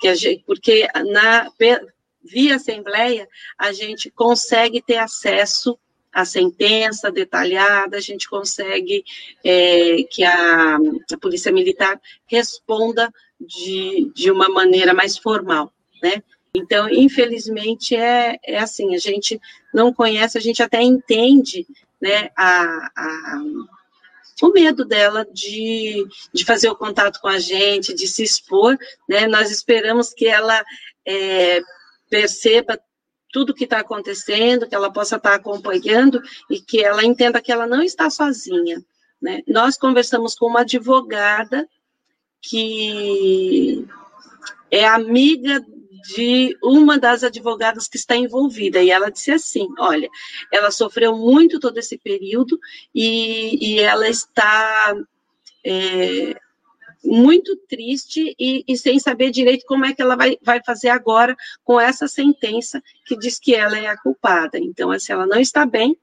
que 0.00 0.12
gente, 0.16 0.42
porque 0.44 0.88
na 1.12 1.52
via 2.22 2.56
Assembleia 2.56 3.28
a 3.56 3.72
gente 3.72 4.10
consegue 4.10 4.82
ter 4.82 4.96
acesso 4.96 5.78
a 6.14 6.24
sentença 6.24 7.10
detalhada, 7.10 7.96
a 7.96 8.00
gente 8.00 8.28
consegue 8.28 9.04
é, 9.44 10.04
que 10.08 10.22
a, 10.22 10.76
a, 11.12 11.18
Polícia 11.20 11.50
Militar 11.50 12.00
responda 12.26 13.12
de, 13.40 14.12
de 14.14 14.30
uma 14.30 14.48
maneira 14.48 14.94
mais 14.94 15.18
formal, 15.18 15.72
né? 16.00 16.22
Então, 16.54 16.88
infelizmente, 16.88 17.96
é, 17.96 18.38
é 18.44 18.58
assim, 18.58 18.94
a 18.94 18.98
gente 18.98 19.40
não 19.74 19.92
conhece, 19.92 20.38
a 20.38 20.40
gente 20.40 20.62
até 20.62 20.80
entende, 20.80 21.66
né, 22.00 22.30
a, 22.36 22.90
a 22.96 23.42
o 24.42 24.48
medo 24.50 24.84
dela 24.84 25.26
de, 25.32 26.04
de 26.32 26.44
fazer 26.44 26.68
o 26.68 26.76
contato 26.76 27.20
com 27.20 27.28
a 27.28 27.38
gente, 27.38 27.94
de 27.94 28.06
se 28.06 28.22
expor, 28.22 28.76
né? 29.08 29.28
Nós 29.28 29.50
esperamos 29.50 30.12
que 30.12 30.26
ela 30.26 30.64
é, 31.06 31.60
perceba 32.10 32.78
tudo 33.34 33.52
que 33.52 33.64
está 33.64 33.80
acontecendo, 33.80 34.68
que 34.68 34.76
ela 34.76 34.92
possa 34.92 35.16
estar 35.16 35.30
tá 35.30 35.34
acompanhando 35.34 36.22
e 36.48 36.60
que 36.60 36.84
ela 36.84 37.04
entenda 37.04 37.42
que 37.42 37.50
ela 37.50 37.66
não 37.66 37.82
está 37.82 38.08
sozinha. 38.08 38.80
Né? 39.20 39.42
Nós 39.48 39.76
conversamos 39.76 40.36
com 40.36 40.46
uma 40.46 40.60
advogada 40.60 41.68
que 42.40 43.84
é 44.70 44.86
amiga 44.86 45.60
de 46.14 46.56
uma 46.62 46.96
das 46.96 47.24
advogadas 47.24 47.88
que 47.88 47.96
está 47.96 48.14
envolvida, 48.14 48.80
e 48.80 48.90
ela 48.90 49.10
disse 49.10 49.32
assim: 49.32 49.66
olha, 49.78 50.08
ela 50.52 50.70
sofreu 50.70 51.16
muito 51.16 51.58
todo 51.58 51.76
esse 51.78 51.98
período 51.98 52.56
e, 52.94 53.74
e 53.74 53.80
ela 53.80 54.06
está 54.08 54.94
é, 55.64 56.36
muito 57.04 57.56
triste 57.68 58.34
e, 58.38 58.64
e, 58.66 58.76
sem 58.76 58.98
saber 58.98 59.30
direito 59.30 59.64
como 59.66 59.84
é 59.84 59.92
que 59.92 60.00
ela 60.00 60.16
vai, 60.16 60.38
vai 60.42 60.60
fazer 60.64 60.88
agora 60.88 61.36
com 61.62 61.78
essa 61.80 62.08
sentença 62.08 62.82
que 63.06 63.16
diz 63.16 63.38
que 63.38 63.54
ela 63.54 63.78
é 63.78 63.86
a 63.86 63.96
culpada. 63.96 64.58
Então, 64.58 64.90
assim, 64.90 65.12
ela 65.12 65.26
não 65.26 65.38
está 65.38 65.66
bem, 65.66 65.96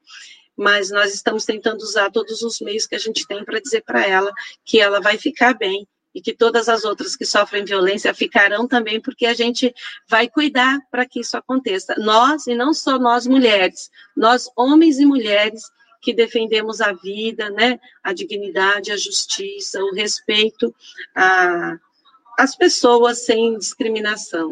mas 0.55 0.91
nós 0.91 1.13
estamos 1.13 1.45
tentando 1.45 1.81
usar 1.81 2.11
todos 2.11 2.41
os 2.41 2.59
meios 2.59 2.85
que 2.85 2.95
a 2.95 2.99
gente 2.99 3.25
tem 3.25 3.43
para 3.43 3.59
dizer 3.59 3.81
para 3.81 4.05
ela 4.05 4.31
que 4.63 4.79
ela 4.79 5.01
vai 5.01 5.17
ficar 5.17 5.53
bem 5.53 5.87
e 6.13 6.21
que 6.21 6.33
todas 6.33 6.67
as 6.67 6.83
outras 6.83 7.15
que 7.15 7.25
sofrem 7.25 7.63
violência 7.63 8.13
ficarão 8.13 8.67
também, 8.67 8.99
porque 8.99 9.25
a 9.25 9.33
gente 9.33 9.73
vai 10.09 10.27
cuidar 10.27 10.79
para 10.91 11.05
que 11.05 11.21
isso 11.21 11.37
aconteça. 11.37 11.95
Nós, 11.97 12.47
e 12.47 12.55
não 12.55 12.73
só 12.73 12.99
nós 12.99 13.25
mulheres, 13.25 13.89
nós 14.15 14.49
homens 14.57 14.99
e 14.99 15.05
mulheres 15.05 15.63
que 16.01 16.13
defendemos 16.13 16.81
a 16.81 16.93
vida, 16.93 17.49
né, 17.49 17.79
a 18.03 18.11
dignidade, 18.11 18.91
a 18.91 18.97
justiça, 18.97 19.79
o 19.83 19.93
respeito 19.93 20.73
às 22.37 22.55
pessoas 22.55 23.25
sem 23.25 23.57
discriminação. 23.57 24.51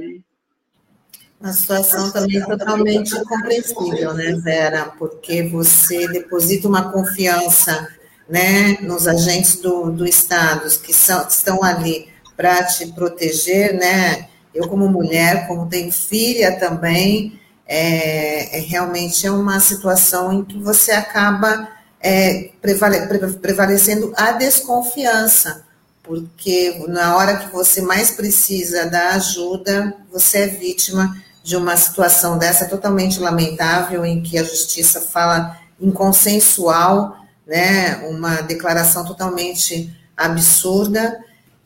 Uma 1.41 1.53
situação 1.53 2.11
também 2.11 2.41
totalmente 2.43 3.15
compreensível, 3.23 4.13
né, 4.13 4.33
Vera? 4.43 4.93
Porque 4.99 5.43
você 5.43 6.05
deposita 6.09 6.67
uma 6.67 6.91
confiança 6.91 7.87
né, 8.27 8.77
nos 8.81 9.07
agentes 9.07 9.55
do, 9.55 9.89
do 9.89 10.05
Estado 10.05 10.69
que, 10.79 10.93
são, 10.93 11.25
que 11.25 11.31
estão 11.31 11.63
ali 11.63 12.09
para 12.35 12.63
te 12.65 12.87
proteger, 12.93 13.73
né? 13.73 14.27
Eu, 14.53 14.67
como 14.67 14.89
mulher, 14.89 15.47
como 15.47 15.69
tenho 15.69 15.91
filha 15.91 16.59
também, 16.59 17.38
é, 17.69 18.57
é, 18.57 18.61
realmente 18.61 19.27
é 19.27 19.31
uma 19.31 19.59
situação 19.59 20.33
em 20.33 20.43
que 20.43 20.57
você 20.57 20.91
acaba 20.91 21.69
é, 22.01 22.49
prevale, 22.61 23.01
prevalecendo 23.41 24.11
a 24.17 24.31
desconfiança, 24.31 25.63
porque 26.01 26.83
na 26.87 27.15
hora 27.15 27.37
que 27.37 27.53
você 27.53 27.81
mais 27.81 28.09
precisa 28.09 28.87
da 28.87 29.11
ajuda, 29.11 29.95
você 30.11 30.39
é 30.39 30.47
vítima 30.47 31.15
de 31.43 31.55
uma 31.55 31.77
situação 31.77 32.37
dessa 32.37 32.65
totalmente 32.65 33.19
lamentável, 33.19 34.03
em 34.03 34.21
que 34.23 34.37
a 34.37 34.43
justiça 34.43 34.99
fala 34.99 35.57
inconsensual 35.79 37.19
né? 37.49 37.97
Uma 38.07 38.41
declaração 38.41 39.03
totalmente 39.03 39.91
absurda. 40.15 41.19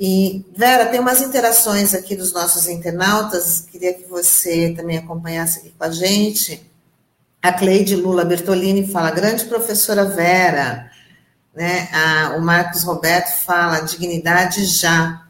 E, 0.06 0.46
Vera, 0.54 0.88
tem 0.88 1.00
umas 1.00 1.22
interações 1.22 1.94
aqui 1.94 2.14
dos 2.14 2.34
nossos 2.34 2.68
internautas, 2.68 3.62
queria 3.62 3.94
que 3.94 4.06
você 4.06 4.74
também 4.76 4.98
acompanhasse 4.98 5.60
aqui 5.60 5.70
com 5.70 5.84
a 5.86 5.92
gente. 5.92 6.70
A 7.42 7.54
Cleide 7.54 7.96
Lula 7.96 8.26
Bertolini 8.26 8.86
fala, 8.86 9.12
grande 9.12 9.46
professora 9.46 10.04
Vera, 10.04 10.92
né? 11.56 11.88
O 12.36 12.42
Marcos 12.42 12.84
Roberto 12.84 13.34
fala, 13.46 13.80
dignidade 13.80 14.66
já. 14.66 15.26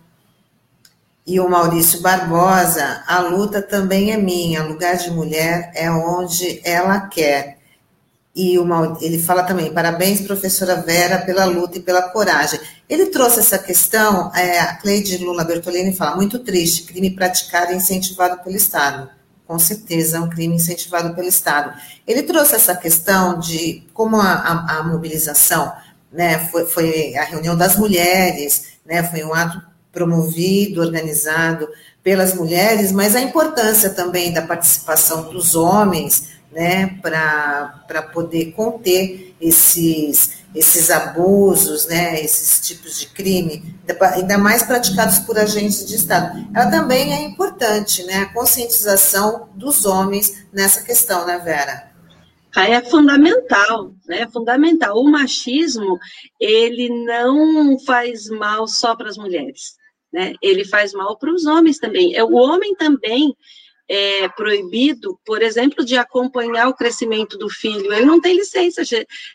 E 1.24 1.40
o 1.40 1.48
Maurício 1.48 2.02
Barbosa, 2.02 3.04
a 3.06 3.20
luta 3.20 3.62
também 3.62 4.12
é 4.12 4.18
minha, 4.18 4.64
lugar 4.64 4.98
de 4.98 5.12
mulher 5.12 5.72
é 5.76 5.92
onde 5.92 6.60
ela 6.66 7.00
quer. 7.02 7.60
E 8.36 8.58
uma, 8.58 8.98
ele 9.00 9.20
fala 9.20 9.44
também, 9.44 9.72
parabéns, 9.72 10.22
professora 10.22 10.78
Vera, 10.78 11.20
pela 11.20 11.46
luta 11.46 11.78
e 11.78 11.82
pela 11.82 12.02
coragem. 12.02 12.60
Ele 12.90 13.08
trouxe 13.08 13.40
essa 13.40 13.60
questão, 13.60 14.32
é, 14.34 14.60
a 14.60 14.76
Cleide 14.76 15.18
Lula 15.18 15.44
Bertolini 15.44 15.96
fala, 15.96 16.16
muito 16.16 16.40
triste, 16.40 16.84
crime 16.84 17.12
praticado 17.12 17.72
e 17.72 17.76
incentivado 17.76 18.44
pelo 18.44 18.56
Estado. 18.56 19.08
Com 19.46 19.60
certeza, 19.60 20.18
é 20.18 20.20
um 20.20 20.30
crime 20.30 20.56
incentivado 20.56 21.14
pelo 21.14 21.28
Estado. 21.28 21.78
Ele 22.08 22.24
trouxe 22.24 22.56
essa 22.56 22.76
questão 22.76 23.40
de 23.40 23.84
como 23.94 24.16
a, 24.16 24.32
a, 24.32 24.78
a 24.80 24.84
mobilização, 24.84 25.72
né, 26.12 26.40
foi, 26.48 26.66
foi 26.66 27.16
a 27.16 27.26
reunião 27.26 27.56
das 27.56 27.76
mulheres, 27.76 28.74
né, 28.84 29.04
foi 29.04 29.24
um 29.24 29.34
ato 29.34 29.62
promovido, 29.92 30.82
organizado 30.82 31.70
pelas 32.04 32.34
mulheres, 32.34 32.92
mas 32.92 33.16
a 33.16 33.22
importância 33.22 33.92
também 33.92 34.34
da 34.34 34.42
participação 34.42 35.32
dos 35.32 35.56
homens, 35.56 36.33
né, 36.54 37.00
para 37.02 38.02
poder 38.14 38.52
conter 38.54 39.36
esses, 39.42 40.44
esses 40.56 40.90
abusos, 40.90 41.88
né, 41.88 42.22
esses 42.22 42.66
tipos 42.66 43.00
de 43.00 43.08
crime, 43.08 43.76
ainda 44.14 44.38
mais 44.38 44.64
praticados 44.64 45.20
por 45.20 45.38
agentes 45.38 45.86
de 45.86 45.96
Estado. 45.96 46.48
Ela 46.56 46.70
também 46.70 47.14
é 47.14 47.22
importante, 47.24 48.04
né, 48.04 48.18
a 48.18 48.34
conscientização 48.34 49.50
dos 49.56 49.86
homens 49.86 50.46
nessa 50.54 50.84
questão, 50.84 51.26
né, 51.26 51.40
Vera? 51.40 51.92
Ah, 52.56 52.70
é 52.70 52.82
fundamental, 52.82 53.96
né? 54.08 54.22
É 54.22 54.28
fundamental. 54.30 54.96
O 54.96 55.10
machismo, 55.10 55.98
ele 56.40 56.88
não 57.04 57.80
faz 57.80 58.30
mal 58.30 58.68
só 58.68 58.96
para 58.96 59.10
as 59.10 59.18
mulheres, 59.18 59.74
né? 60.14 60.36
Ele 60.40 60.64
faz 60.64 60.94
mal 60.94 61.18
para 61.18 61.34
os 61.34 61.48
homens 61.48 61.80
também. 61.80 62.16
É, 62.16 62.24
o 62.24 62.34
homem 62.34 62.76
também 62.76 63.36
é, 63.94 64.28
proibido, 64.28 65.20
por 65.24 65.44
exemplo, 65.44 65.86
de 65.86 65.96
acompanhar 65.96 66.68
o 66.68 66.74
crescimento 66.74 67.38
do 67.38 67.48
filho. 67.48 67.94
Ele 67.94 68.06
não 68.06 68.20
tem 68.20 68.36
licença 68.36 68.82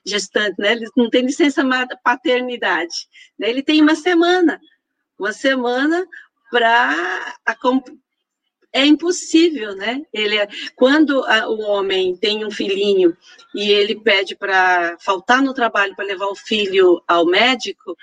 gestante, 0.05 0.57
né? 0.59 0.73
Ele 0.73 0.87
não 0.97 1.09
tem 1.09 1.23
licença 1.23 1.63
paternidade. 2.03 3.07
Né? 3.39 3.51
Ele 3.51 3.63
tem 3.63 3.81
uma 3.81 3.95
semana, 3.95 4.61
uma 5.17 5.33
semana 5.33 6.05
para 6.51 7.37
é 8.73 8.85
impossível, 8.85 9.77
né? 9.77 10.03
Ele, 10.13 10.37
é, 10.37 10.49
quando 10.75 11.25
a, 11.25 11.49
o 11.49 11.61
homem 11.61 12.17
tem 12.17 12.45
um 12.45 12.51
filhinho 12.51 13.17
e 13.55 13.71
ele 13.71 13.95
pede 13.95 14.35
para 14.35 14.97
faltar 14.99 15.41
no 15.41 15.55
trabalho 15.55 15.95
para 15.95 16.05
levar 16.05 16.27
o 16.27 16.35
filho 16.35 17.01
ao 17.07 17.25
médico, 17.25 17.97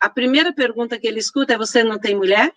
a 0.00 0.10
primeira 0.10 0.52
pergunta 0.52 0.98
que 0.98 1.06
ele 1.06 1.20
escuta 1.20 1.54
é: 1.54 1.58
você 1.58 1.84
não 1.84 2.00
tem 2.00 2.16
mulher? 2.16 2.52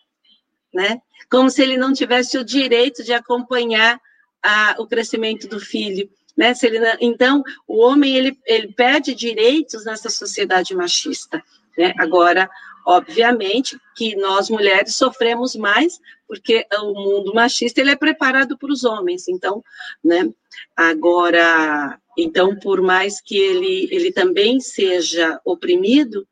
né? 0.73 1.01
Como 1.29 1.49
se 1.49 1.61
ele 1.61 1.77
não 1.77 1.93
tivesse 1.93 2.37
o 2.37 2.43
direito 2.43 3.03
de 3.03 3.13
acompanhar 3.13 3.99
a, 4.43 4.75
o 4.79 4.87
crescimento 4.87 5.47
do 5.47 5.59
filho, 5.59 6.09
né? 6.37 6.53
Se 6.53 6.67
ele, 6.67 6.79
então, 7.01 7.43
o 7.67 7.79
homem 7.79 8.15
ele, 8.15 8.37
ele 8.45 8.71
perde 8.73 9.15
direitos 9.15 9.85
nessa 9.85 10.09
sociedade 10.09 10.75
machista, 10.75 11.43
né? 11.77 11.93
Agora, 11.97 12.49
obviamente 12.85 13.77
que 13.95 14.15
nós 14.15 14.49
mulheres 14.49 14.95
sofremos 14.95 15.55
mais 15.55 15.99
porque 16.27 16.65
o 16.79 16.93
mundo 16.93 17.33
machista 17.33 17.81
ele 17.81 17.91
é 17.91 17.95
preparado 17.95 18.57
para 18.57 18.71
os 18.71 18.83
homens, 18.83 19.27
então, 19.27 19.63
né? 20.03 20.29
Agora, 20.75 21.97
então, 22.17 22.55
por 22.57 22.81
mais 22.81 23.21
que 23.21 23.37
ele 23.37 23.87
ele 23.91 24.11
também 24.11 24.59
seja 24.59 25.39
oprimido, 25.45 26.27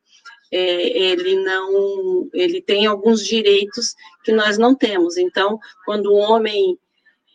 é, 0.56 0.98
ele 0.98 1.36
não, 1.44 2.30
ele 2.34 2.62
tem 2.62 2.86
alguns 2.86 3.26
direitos 3.26 3.94
que 4.24 4.32
nós 4.32 4.58
não 4.58 4.74
temos. 4.74 5.18
Então, 5.18 5.60
quando 5.84 6.14
o 6.14 6.16
homem 6.16 6.80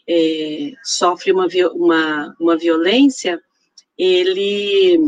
é, 0.09 0.73
sofre 0.83 1.31
uma, 1.31 1.47
uma, 1.75 2.35
uma 2.41 2.57
violência, 2.57 3.39
ele 3.99 4.99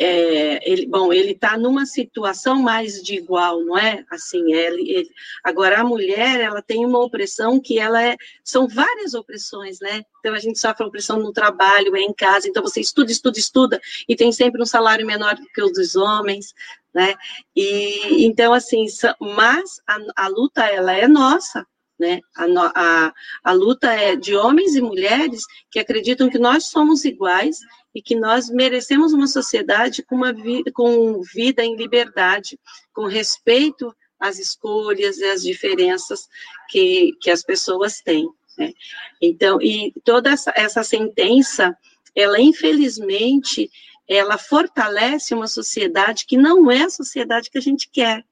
é, 0.00 0.70
ele, 0.70 0.86
bom, 0.86 1.12
ele 1.12 1.32
está 1.32 1.56
numa 1.58 1.84
situação 1.84 2.60
mais 2.62 3.02
de 3.02 3.14
igual, 3.14 3.62
não 3.62 3.76
é? 3.76 4.04
Assim, 4.10 4.52
ele, 4.52 4.90
ele, 4.90 5.10
agora 5.44 5.80
a 5.80 5.84
mulher, 5.84 6.40
ela 6.40 6.62
tem 6.62 6.84
uma 6.84 6.98
opressão 6.98 7.60
que 7.60 7.78
ela 7.78 8.02
é, 8.02 8.16
são 8.42 8.66
várias 8.66 9.14
opressões, 9.14 9.78
né? 9.80 10.02
Então 10.20 10.34
a 10.34 10.38
gente 10.38 10.58
sofre 10.58 10.86
opressão 10.86 11.18
no 11.18 11.32
trabalho, 11.32 11.94
é 11.94 12.00
em 12.00 12.12
casa, 12.12 12.48
então 12.48 12.62
você 12.62 12.80
estuda, 12.80 13.12
estuda, 13.12 13.38
estuda 13.38 13.80
e 14.08 14.16
tem 14.16 14.32
sempre 14.32 14.62
um 14.62 14.66
salário 14.66 15.06
menor 15.06 15.34
do 15.34 15.46
que 15.46 15.62
o 15.62 15.70
dos 15.70 15.94
homens, 15.94 16.54
né? 16.94 17.14
E 17.54 18.24
então 18.24 18.52
assim, 18.54 18.86
mas 19.20 19.80
a, 19.86 20.24
a 20.24 20.28
luta 20.28 20.64
ela 20.64 20.92
é 20.94 21.06
nossa, 21.06 21.66
né? 21.98 22.20
A, 22.34 22.46
a, 22.74 23.12
a 23.44 23.52
luta 23.52 23.92
é 23.92 24.16
de 24.16 24.34
homens 24.34 24.74
e 24.74 24.80
mulheres 24.80 25.42
que 25.70 25.78
acreditam 25.78 26.30
que 26.30 26.38
nós 26.38 26.64
somos 26.64 27.04
iguais 27.04 27.58
e 27.94 28.00
que 28.00 28.14
nós 28.14 28.48
merecemos 28.48 29.12
uma 29.12 29.26
sociedade 29.26 30.02
com, 30.02 30.16
uma 30.16 30.32
vi 30.32 30.64
com 30.72 31.20
vida 31.22 31.64
em 31.64 31.76
liberdade, 31.76 32.58
com 32.92 33.06
respeito 33.06 33.94
às 34.18 34.38
escolhas 34.38 35.18
e 35.18 35.24
às 35.24 35.42
diferenças 35.42 36.28
que, 36.68 37.12
que 37.20 37.30
as 37.30 37.42
pessoas 37.42 38.00
têm. 38.00 38.28
Né? 38.56 38.72
Então, 39.20 39.60
e 39.60 39.92
toda 40.04 40.30
essa, 40.30 40.52
essa 40.56 40.82
sentença, 40.82 41.76
ela 42.14 42.40
infelizmente, 42.40 43.70
ela 44.08 44.38
fortalece 44.38 45.34
uma 45.34 45.46
sociedade 45.46 46.26
que 46.26 46.36
não 46.36 46.70
é 46.70 46.84
a 46.84 46.90
sociedade 46.90 47.50
que 47.50 47.58
a 47.58 47.62
gente 47.62 47.88
quer. 47.90 48.24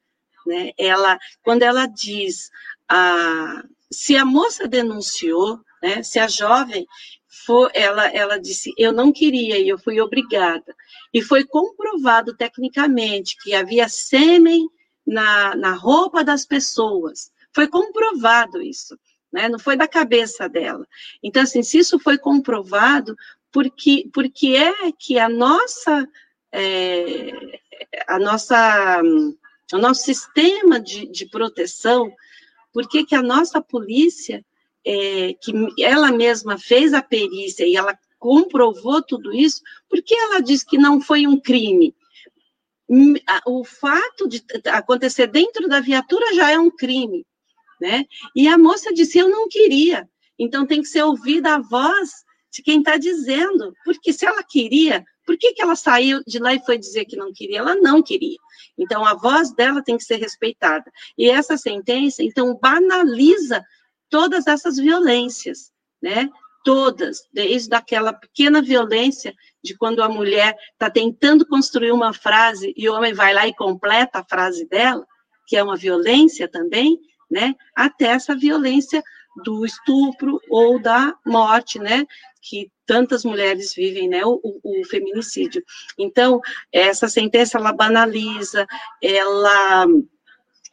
Né? 0.47 0.73
Ela, 0.79 1.19
quando 1.43 1.63
ela 1.63 1.87
diz, 1.87 2.51
ah, 2.89 3.63
se 3.91 4.17
a 4.17 4.25
moça 4.25 4.69
denunciou, 4.69 5.61
né, 5.83 6.03
se 6.03 6.19
a 6.19 6.29
jovem 6.29 6.87
ela, 7.75 8.07
ela 8.09 8.39
disse, 8.39 8.73
eu 8.77 8.93
não 8.93 9.13
queria 9.13 9.59
e 9.59 9.69
eu 9.69 9.79
fui 9.79 10.01
obrigada, 10.01 10.75
e 11.13 11.23
foi 11.23 11.45
comprovado 11.45 12.37
tecnicamente 12.37 13.37
que 13.43 13.55
havia 13.55 13.89
sêmen 13.89 14.69
na, 15.07 15.55
na 15.55 15.73
roupa 15.73 16.25
das 16.25 16.45
pessoas, 16.45 17.31
foi 17.55 17.69
comprovado 17.69 18.63
isso, 18.63 18.99
né? 19.33 19.49
Não 19.49 19.59
foi 19.59 19.77
da 19.77 19.89
cabeça 19.89 20.49
dela. 20.49 20.87
Então, 21.23 21.43
assim, 21.43 21.63
se 21.63 21.79
isso 21.79 21.99
foi 21.99 22.19
comprovado, 22.19 23.15
porque, 23.53 24.09
porque 24.13 24.57
é 24.57 24.93
que 24.93 25.19
a 25.19 25.29
nossa, 25.29 26.07
é, 26.53 27.33
a 28.09 28.19
nossa, 28.19 29.01
o 29.73 29.79
nosso 29.79 30.03
sistema 30.03 30.81
de, 30.81 31.07
de 31.07 31.27
proteção, 31.27 32.13
porque 32.73 33.05
que 33.05 33.15
a 33.15 33.23
nossa 33.23 33.61
polícia, 33.61 34.45
é, 34.87 35.35
que 35.35 35.53
ela 35.83 36.11
mesma 36.11 36.59
fez 36.59 36.93
a 36.93 37.03
perícia 37.03 37.67
e 37.67 37.77
ela 37.77 37.99
comprovou 38.19 39.03
tudo 39.03 39.33
isso, 39.33 39.61
porque 39.89 40.15
ela 40.15 40.41
diz 40.41 40.63
que 40.63 40.79
não 40.79 41.01
foi 41.01 41.27
um 41.27 41.41
crime? 41.41 41.95
O 43.47 43.65
fato 43.65 44.29
de 44.29 44.43
acontecer 44.67 45.29
dentro 45.29 45.69
da 45.69 45.81
viatura 45.81 46.35
já 46.35 46.51
é 46.51 46.59
um 46.59 46.71
crime, 46.71 47.25
né? 47.81 48.05
E 48.35 48.49
a 48.49 48.59
moça 48.59 48.93
disse: 48.93 49.19
Eu 49.19 49.29
não 49.29 49.49
queria. 49.49 50.09
Então 50.39 50.67
tem 50.67 50.83
que 50.83 50.89
ser 50.89 51.03
ouvida 51.05 51.55
a 51.55 51.61
voz 51.61 52.11
de 52.53 52.63
quem 52.63 52.81
está 52.81 52.97
dizendo, 52.97 53.73
porque 53.85 54.13
se 54.13 54.27
ela 54.27 54.43
queria, 54.43 55.05
por 55.25 55.39
que, 55.39 55.53
que 55.53 55.63
ela 55.63 55.77
saiu 55.77 56.21
de 56.27 56.41
lá 56.41 56.53
e 56.53 56.65
foi 56.65 56.77
dizer 56.77 57.05
que 57.05 57.17
não 57.17 57.33
queria? 57.33 57.61
Ela 57.61 57.77
não 57.77 58.03
queria. 58.03 58.37
Então, 58.77 59.05
a 59.05 59.15
voz 59.15 59.55
dela 59.55 59.83
tem 59.83 59.97
que 59.97 60.03
ser 60.03 60.17
respeitada. 60.17 60.91
E 61.17 61.31
essa 61.31 61.57
sentença, 61.57 62.23
então, 62.23 62.59
banaliza 62.61 63.65
todas 64.11 64.47
essas 64.47 64.77
violências, 64.77 65.71
né? 66.03 66.29
Todas, 66.63 67.23
desde 67.33 67.75
aquela 67.75 68.13
pequena 68.13 68.61
violência 68.61 69.35
de 69.65 69.75
quando 69.77 70.03
a 70.03 70.09
mulher 70.09 70.55
está 70.73 70.91
tentando 70.91 71.47
construir 71.47 71.93
uma 71.93 72.13
frase 72.13 72.75
e 72.77 72.89
o 72.89 72.95
homem 72.95 73.15
vai 73.15 73.33
lá 73.33 73.47
e 73.47 73.55
completa 73.55 74.19
a 74.19 74.25
frase 74.25 74.69
dela, 74.69 75.07
que 75.47 75.57
é 75.57 75.63
uma 75.63 75.77
violência 75.77 76.47
também, 76.47 76.99
né? 77.31 77.55
Até 77.75 78.07
essa 78.07 78.37
violência 78.37 79.03
do 79.43 79.65
estupro 79.65 80.41
ou 80.51 80.79
da 80.79 81.15
morte, 81.25 81.79
né? 81.79 82.05
Que 82.43 82.71
tantas 82.85 83.25
mulheres 83.25 83.75
vivem, 83.75 84.09
né? 84.09 84.25
O, 84.27 84.41
o, 84.43 84.81
o, 84.81 84.85
feminicídio. 84.85 85.63
Então, 85.99 86.41
essa 86.73 87.09
sentença 87.09 87.57
ela 87.57 87.73
banaliza, 87.73 88.67
ela 89.01 89.87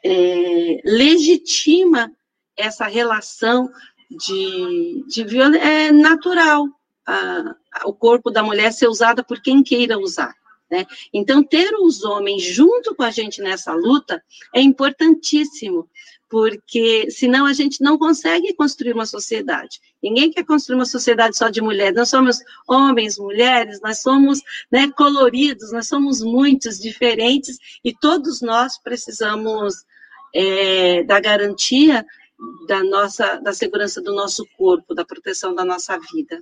é, 0.04 0.82
legitima 0.84 2.12
essa 2.58 2.86
relação 2.88 3.70
de, 4.10 5.04
de 5.08 5.24
violência 5.24 5.66
é 5.66 5.92
natural. 5.92 6.66
O 7.86 7.94
corpo 7.94 8.30
da 8.30 8.44
mulher 8.44 8.74
ser 8.74 8.88
usada 8.88 9.24
por 9.24 9.42
quem 9.42 9.64
queira 9.64 9.98
usar. 9.98 10.34
Né? 10.70 10.86
Então, 11.14 11.44
ter 11.44 11.74
os 11.76 12.04
homens 12.04 12.44
junto 12.44 12.94
com 12.94 13.04
a 13.04 13.12
gente 13.12 13.42
nessa 13.42 13.74
luta 13.74 14.22
é 14.54 14.60
importantíssimo, 14.60 15.90
porque 16.30 17.10
senão 17.10 17.46
a 17.46 17.54
gente 17.54 17.82
não 17.82 17.98
consegue 17.98 18.54
construir 18.54 18.92
uma 18.92 19.06
sociedade. 19.06 19.80
Ninguém 20.04 20.30
quer 20.30 20.44
construir 20.44 20.76
uma 20.76 20.86
sociedade 20.86 21.38
só 21.38 21.48
de 21.48 21.62
mulheres. 21.62 21.96
Nós 21.96 22.10
somos 22.10 22.40
homens, 22.68 23.18
mulheres, 23.18 23.80
nós 23.82 24.02
somos 24.02 24.42
né, 24.70 24.92
coloridos, 24.92 25.72
nós 25.72 25.88
somos 25.88 26.22
muitos, 26.22 26.80
diferentes, 26.80 27.58
e 27.84 27.94
todos 27.94 28.42
nós 28.42 28.78
precisamos 28.78 29.74
é, 30.36 31.04
da 31.04 31.20
garantia 31.22 32.06
da 32.68 32.84
nossa, 32.84 33.38
da 33.38 33.54
segurança 33.54 34.02
do 34.02 34.14
nosso 34.14 34.46
corpo, 34.58 34.94
da 34.94 35.06
proteção 35.06 35.56
da 35.56 35.66
nossa 35.66 35.98
vida. 36.14 36.42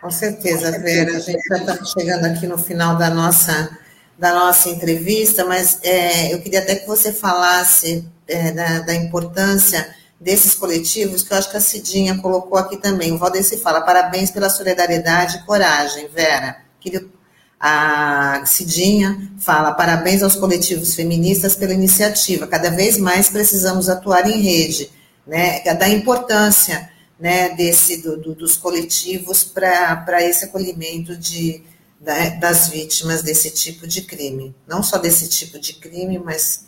Com 0.00 0.10
certeza, 0.10 0.70
Vera. 0.78 1.16
A 1.16 1.20
gente 1.20 1.42
já 1.48 1.56
está 1.56 1.84
chegando 1.84 2.24
aqui 2.24 2.46
no 2.46 2.58
final 2.58 2.96
da 2.96 3.10
nossa 3.10 3.78
da 4.18 4.34
nossa 4.34 4.68
entrevista, 4.68 5.46
mas 5.46 5.78
é, 5.82 6.34
eu 6.34 6.42
queria 6.42 6.58
até 6.58 6.74
que 6.74 6.86
você 6.86 7.10
falasse 7.10 8.06
é, 8.28 8.52
da, 8.52 8.80
da, 8.80 8.94
importância 8.94 9.96
desses 10.20 10.54
coletivos, 10.54 11.22
que 11.22 11.32
eu 11.32 11.38
acho 11.38 11.50
que 11.50 11.56
a 11.56 11.60
Cidinha 11.60 12.18
colocou 12.18 12.58
aqui 12.58 12.76
também. 12.76 13.12
O 13.12 13.18
Valdeci 13.18 13.56
fala, 13.56 13.80
parabéns 13.80 14.30
pela 14.30 14.50
solidariedade 14.50 15.38
e 15.38 15.46
coragem, 15.46 16.06
Vera. 16.08 16.62
A 17.62 18.42
Cidinha 18.46 19.30
fala, 19.38 19.72
parabéns 19.72 20.22
aos 20.22 20.34
coletivos 20.34 20.94
feministas 20.94 21.54
pela 21.54 21.74
iniciativa. 21.74 22.46
Cada 22.46 22.70
vez 22.70 22.96
mais 22.96 23.28
precisamos 23.28 23.88
atuar 23.90 24.26
em 24.30 24.40
rede, 24.40 24.90
né, 25.26 25.60
da 25.74 25.88
importância 25.88 26.90
né, 27.18 27.50
desse, 27.50 27.98
do, 28.00 28.16
do, 28.16 28.34
dos 28.34 28.56
coletivos 28.56 29.44
para 29.44 30.24
esse 30.24 30.46
acolhimento 30.46 31.14
de 31.14 31.62
né, 32.00 32.30
das 32.40 32.68
vítimas 32.68 33.22
desse 33.22 33.50
tipo 33.50 33.86
de 33.86 34.02
crime. 34.02 34.54
Não 34.66 34.82
só 34.82 34.96
desse 34.96 35.28
tipo 35.28 35.58
de 35.58 35.74
crime, 35.74 36.18
mas 36.18 36.66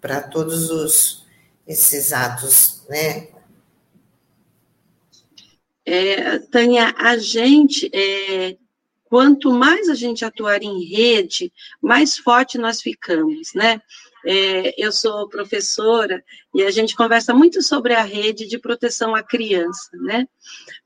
para 0.00 0.22
todos 0.22 0.70
os, 0.70 1.24
esses 1.66 2.12
atos, 2.12 2.82
né? 2.88 3.28
É, 5.84 6.38
Tânia, 6.38 6.94
a 6.96 7.18
gente, 7.18 7.90
é, 7.92 8.56
quanto 9.14 9.52
mais 9.52 9.88
a 9.88 9.94
gente 9.94 10.24
atuar 10.24 10.60
em 10.60 10.82
rede, 10.82 11.52
mais 11.80 12.16
forte 12.16 12.58
nós 12.58 12.82
ficamos, 12.82 13.54
né? 13.54 13.80
É, 14.26 14.74
eu 14.76 14.90
sou 14.90 15.28
professora 15.28 16.20
e 16.52 16.64
a 16.64 16.70
gente 16.72 16.96
conversa 16.96 17.32
muito 17.32 17.62
sobre 17.62 17.94
a 17.94 18.02
rede 18.02 18.44
de 18.44 18.58
proteção 18.58 19.14
à 19.14 19.22
criança, 19.22 19.88
né? 19.98 20.26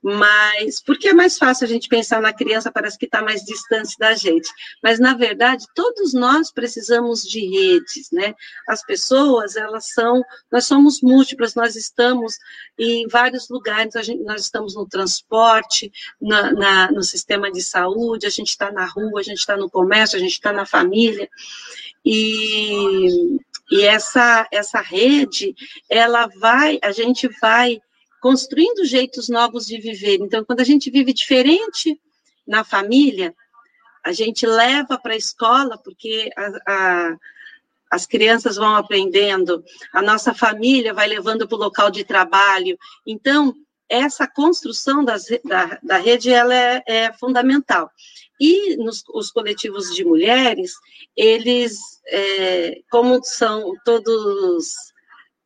Mas 0.01 0.81
porque 0.81 1.09
é 1.09 1.13
mais 1.13 1.37
fácil 1.37 1.65
a 1.65 1.67
gente 1.67 1.89
pensar 1.89 2.21
na 2.21 2.31
criança, 2.31 2.71
parece 2.71 2.97
que 2.97 3.05
está 3.05 3.21
mais 3.21 3.43
distante 3.43 3.97
da 3.99 4.15
gente. 4.15 4.49
Mas 4.81 4.97
na 4.97 5.13
verdade, 5.13 5.65
todos 5.75 6.13
nós 6.13 6.51
precisamos 6.51 7.23
de 7.23 7.41
redes, 7.41 8.09
né? 8.11 8.33
As 8.67 8.83
pessoas, 8.83 9.57
elas 9.57 9.91
são, 9.91 10.23
nós 10.49 10.65
somos 10.65 11.01
múltiplas, 11.01 11.53
nós 11.53 11.75
estamos 11.75 12.37
em 12.77 13.07
vários 13.07 13.49
lugares, 13.49 13.93
gente, 14.05 14.23
nós 14.23 14.41
estamos 14.41 14.73
no 14.73 14.87
transporte, 14.87 15.91
na, 16.21 16.53
na, 16.53 16.91
no 16.91 17.03
sistema 17.03 17.51
de 17.51 17.61
saúde, 17.61 18.25
a 18.25 18.29
gente 18.29 18.49
está 18.49 18.71
na 18.71 18.85
rua, 18.85 19.19
a 19.19 19.23
gente 19.23 19.39
está 19.39 19.57
no 19.57 19.69
comércio, 19.69 20.17
a 20.17 20.21
gente 20.21 20.33
está 20.33 20.53
na 20.53 20.65
família. 20.65 21.29
E, 22.05 23.37
e 23.69 23.81
essa, 23.81 24.47
essa 24.49 24.79
rede, 24.79 25.53
ela 25.89 26.27
vai, 26.39 26.79
a 26.81 26.93
gente 26.93 27.27
vai 27.41 27.81
construindo 28.21 28.85
jeitos 28.85 29.29
novos 29.29 29.65
de 29.65 29.79
viver. 29.79 30.19
Então, 30.21 30.43
quando 30.43 30.61
a 30.61 30.65
gente 30.65 30.89
vive 30.89 31.13
diferente 31.13 31.99
na 32.47 32.63
família, 32.63 33.33
a 34.03 34.11
gente 34.11 34.45
leva 34.45 34.97
para 34.97 35.13
a 35.13 35.17
escola, 35.17 35.77
porque 35.77 36.29
a, 36.35 36.51
a, 36.67 37.17
as 37.91 38.05
crianças 38.05 38.55
vão 38.55 38.75
aprendendo, 38.75 39.63
a 39.93 40.01
nossa 40.01 40.33
família 40.33 40.93
vai 40.93 41.07
levando 41.07 41.47
para 41.47 41.55
o 41.55 41.59
local 41.59 41.89
de 41.89 42.03
trabalho. 42.03 42.77
Então, 43.05 43.53
essa 43.89 44.27
construção 44.27 45.03
das, 45.03 45.25
da, 45.43 45.79
da 45.81 45.97
rede 45.97 46.31
ela 46.31 46.53
é, 46.53 46.83
é 46.85 47.13
fundamental. 47.13 47.89
E 48.39 48.77
nos, 48.77 49.03
os 49.13 49.31
coletivos 49.31 49.93
de 49.93 50.05
mulheres, 50.05 50.73
eles, 51.15 51.77
é, 52.07 52.79
como 52.89 53.19
são 53.23 53.73
todos, 53.83 54.88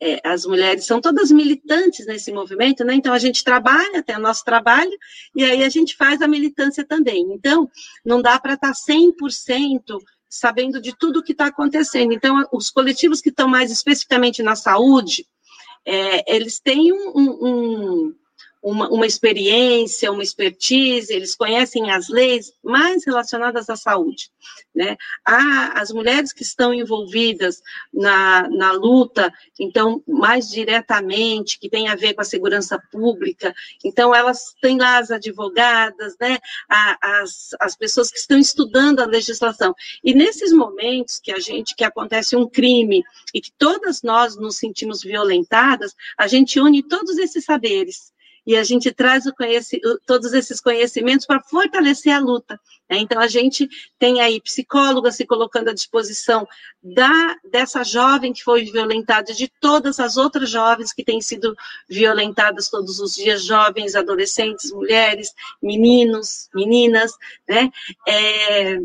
é, 0.03 0.19
as 0.23 0.45
mulheres 0.45 0.85
são 0.85 0.99
todas 0.99 1.31
militantes 1.31 2.05
nesse 2.05 2.31
movimento, 2.31 2.83
né? 2.83 2.93
Então 2.93 3.13
a 3.13 3.19
gente 3.19 3.43
trabalha, 3.43 4.03
tem 4.03 4.17
o 4.17 4.21
nosso 4.21 4.43
trabalho, 4.43 4.91
e 5.33 5.45
aí 5.45 5.63
a 5.63 5.69
gente 5.69 5.95
faz 5.95 6.21
a 6.21 6.27
militância 6.27 6.83
também. 6.85 7.21
Então, 7.31 7.69
não 8.05 8.21
dá 8.21 8.37
para 8.37 8.55
estar 8.55 8.73
100% 8.73 9.97
sabendo 10.29 10.81
de 10.81 10.93
tudo 10.97 11.23
que 11.23 11.31
está 11.31 11.45
acontecendo. 11.45 12.11
Então, 12.11 12.45
os 12.51 12.69
coletivos 12.69 13.21
que 13.21 13.29
estão 13.29 13.47
mais 13.47 13.71
especificamente 13.71 14.43
na 14.43 14.55
saúde, 14.55 15.25
é, 15.85 16.35
eles 16.35 16.59
têm 16.59 16.91
um, 16.91 17.09
um 17.15 18.15
uma, 18.63 18.87
uma 18.87 19.05
experiência, 19.05 20.09
uma 20.09 20.23
expertise, 20.23 21.13
eles 21.13 21.35
conhecem 21.35 21.91
as 21.91 22.07
leis 22.07 22.53
mais 22.63 23.05
relacionadas 23.05 23.69
à 23.69 23.75
saúde. 23.75 24.31
Né? 24.73 24.95
Há 25.25 25.81
as 25.81 25.91
mulheres 25.91 26.31
que 26.31 26.43
estão 26.43 26.73
envolvidas 26.73 27.61
na, 27.93 28.47
na 28.49 28.71
luta, 28.71 29.31
então, 29.59 30.01
mais 30.07 30.49
diretamente, 30.49 31.59
que 31.59 31.69
tem 31.69 31.89
a 31.89 31.95
ver 31.95 32.13
com 32.13 32.21
a 32.21 32.25
segurança 32.25 32.81
pública, 32.89 33.53
então, 33.83 34.15
elas 34.15 34.55
têm 34.61 34.77
lá 34.77 34.97
as 34.97 35.11
advogadas, 35.11 36.15
né? 36.19 36.39
as, 36.69 37.49
as 37.59 37.75
pessoas 37.75 38.09
que 38.09 38.17
estão 38.17 38.37
estudando 38.37 39.01
a 39.01 39.05
legislação. 39.05 39.75
E 40.01 40.13
nesses 40.13 40.53
momentos 40.53 41.19
que 41.19 41.33
a 41.33 41.39
gente, 41.39 41.75
que 41.75 41.83
acontece 41.83 42.35
um 42.35 42.47
crime 42.47 43.03
e 43.33 43.41
que 43.41 43.51
todas 43.57 44.01
nós 44.01 44.37
nos 44.37 44.55
sentimos 44.55 45.01
violentadas, 45.01 45.93
a 46.17 46.27
gente 46.27 46.61
une 46.61 46.81
todos 46.81 47.17
esses 47.17 47.43
saberes 47.43 48.12
e 48.45 48.55
a 48.55 48.63
gente 48.63 48.91
traz 48.91 49.23
todos 50.05 50.33
esses 50.33 50.59
conhecimentos 50.59 51.25
para 51.25 51.41
fortalecer 51.41 52.13
a 52.13 52.19
luta. 52.19 52.59
Né? 52.89 52.97
Então, 52.97 53.19
a 53.21 53.27
gente 53.27 53.67
tem 53.97 54.21
aí 54.21 54.41
psicólogas 54.41 55.15
se 55.15 55.25
colocando 55.25 55.69
à 55.69 55.73
disposição 55.73 56.47
da, 56.81 57.35
dessa 57.49 57.83
jovem 57.83 58.33
que 58.33 58.43
foi 58.43 58.65
violentada, 58.65 59.33
de 59.33 59.51
todas 59.59 59.99
as 59.99 60.17
outras 60.17 60.49
jovens 60.49 60.91
que 60.91 61.03
têm 61.03 61.21
sido 61.21 61.55
violentadas 61.89 62.69
todos 62.69 62.99
os 62.99 63.15
dias, 63.15 63.43
jovens, 63.43 63.95
adolescentes, 63.95 64.71
mulheres, 64.71 65.33
meninos, 65.61 66.49
meninas, 66.53 67.13
né? 67.47 67.69
É, 68.07 68.79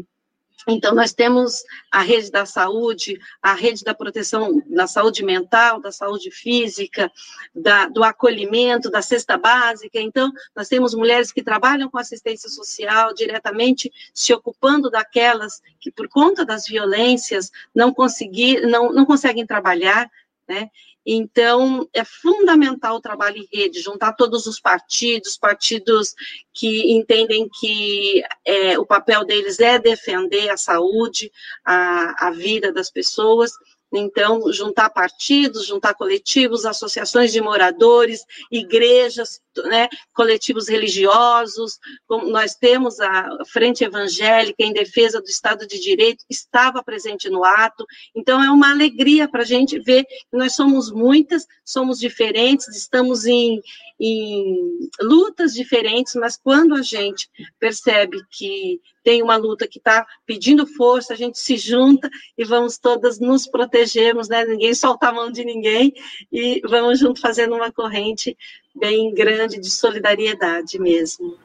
então, 0.67 0.95
nós 0.95 1.13
temos 1.13 1.63
a 1.91 2.01
rede 2.01 2.31
da 2.31 2.45
saúde, 2.45 3.19
a 3.41 3.55
rede 3.55 3.85
da 3.85 3.95
proteção 3.95 4.63
da 4.67 4.87
saúde 4.87 5.25
mental, 5.25 5.81
da 5.81 5.93
saúde 5.93 6.31
física, 6.31 7.11
da, 7.55 7.87
do 7.87 8.03
acolhimento, 8.03 8.91
da 8.91 9.01
cesta 9.01 9.39
básica. 9.39 10.01
Então, 10.01 10.33
nós 10.55 10.69
temos 10.69 10.95
mulheres 10.95 11.31
que 11.31 11.43
trabalham 11.43 11.89
com 11.89 11.99
assistência 11.99 12.49
social 12.49 13.15
diretamente, 13.15 13.93
se 14.13 14.33
ocupando 14.33 14.91
daquelas 14.91 15.63
que, 15.81 15.91
por 15.91 16.09
conta 16.09 16.45
das 16.45 16.67
violências, 16.67 17.51
não, 17.75 17.93
conseguir, 17.93 18.63
não, 18.63 18.93
não 18.93 19.07
conseguem 19.07 19.47
trabalhar, 19.47 20.11
né? 20.49 20.71
Então, 21.11 21.89
é 21.95 22.05
fundamental 22.05 22.97
o 22.97 23.01
trabalho 23.01 23.39
em 23.39 23.49
rede, 23.51 23.81
juntar 23.81 24.13
todos 24.13 24.47
os 24.47 24.61
partidos, 24.61 25.39
partidos 25.39 26.15
que 26.53 26.93
entendem 26.93 27.49
que 27.59 28.23
é, 28.45 28.79
o 28.79 28.85
papel 28.85 29.25
deles 29.25 29.59
é 29.59 29.79
defender 29.79 30.51
a 30.51 30.59
saúde, 30.59 31.33
a, 31.65 32.27
a 32.29 32.31
vida 32.31 32.71
das 32.71 32.91
pessoas, 32.91 33.53
então, 33.91 34.53
juntar 34.53 34.91
partidos, 34.91 35.67
juntar 35.67 35.95
coletivos, 35.95 36.67
associações 36.67 37.33
de 37.33 37.41
moradores, 37.41 38.23
igrejas, 38.51 39.41
né, 39.65 39.89
coletivos 40.15 40.69
religiosos, 40.69 41.79
nós 42.09 42.55
temos 42.55 43.01
a 43.01 43.39
Frente 43.47 43.85
Evangélica 43.85 44.63
em 44.63 44.73
Defesa 44.73 45.21
do 45.21 45.29
Estado 45.29 45.67
de 45.67 45.81
Direito, 45.81 46.25
estava 46.29 46.83
presente 46.83 47.29
no 47.29 47.45
ato. 47.45 47.85
Então, 48.15 48.43
é 48.43 48.51
uma 48.51 48.71
alegria 48.71 49.29
para 49.29 49.43
a 49.43 49.47
gente 49.47 49.79
ver 49.79 50.05
que 50.05 50.37
nós 50.37 50.55
somos 50.55 50.91
muitas, 50.91 51.47
somos 51.65 51.99
diferentes, 51.99 52.69
estamos 52.69 53.27
em, 53.27 53.61
em 54.01 54.89
lutas 55.01 55.55
diferentes, 55.55 56.15
mas 56.15 56.37
quando 56.37 56.75
a 56.75 56.83
gente 56.83 57.29
percebe 57.59 58.19
que 58.31 58.81
tem 59.09 59.23
uma 59.23 59.37
luta 59.37 59.67
que 59.67 59.79
está 59.79 60.07
pedindo 60.27 60.67
força, 60.67 61.15
a 61.15 61.17
gente 61.17 61.39
se 61.39 61.57
junta 61.57 62.11
e 62.37 62.45
vamos 62.45 62.77
todas 62.77 63.19
nos 63.19 63.49
protegermos, 63.49 64.29
né? 64.29 64.45
Ninguém 64.45 64.75
solta 64.75 65.09
a 65.09 65.13
mão 65.13 65.31
de 65.31 65.45
ninguém 65.45 65.95
e 66.31 66.61
vamos 66.69 66.99
junto 66.99 67.19
fazendo 67.19 67.55
uma 67.55 67.73
corrente 67.73 68.37
bem 68.75 69.15
grande 69.15 69.59
de 69.61 69.71
solidariedade 69.71 70.79
mesmo. 70.79 71.37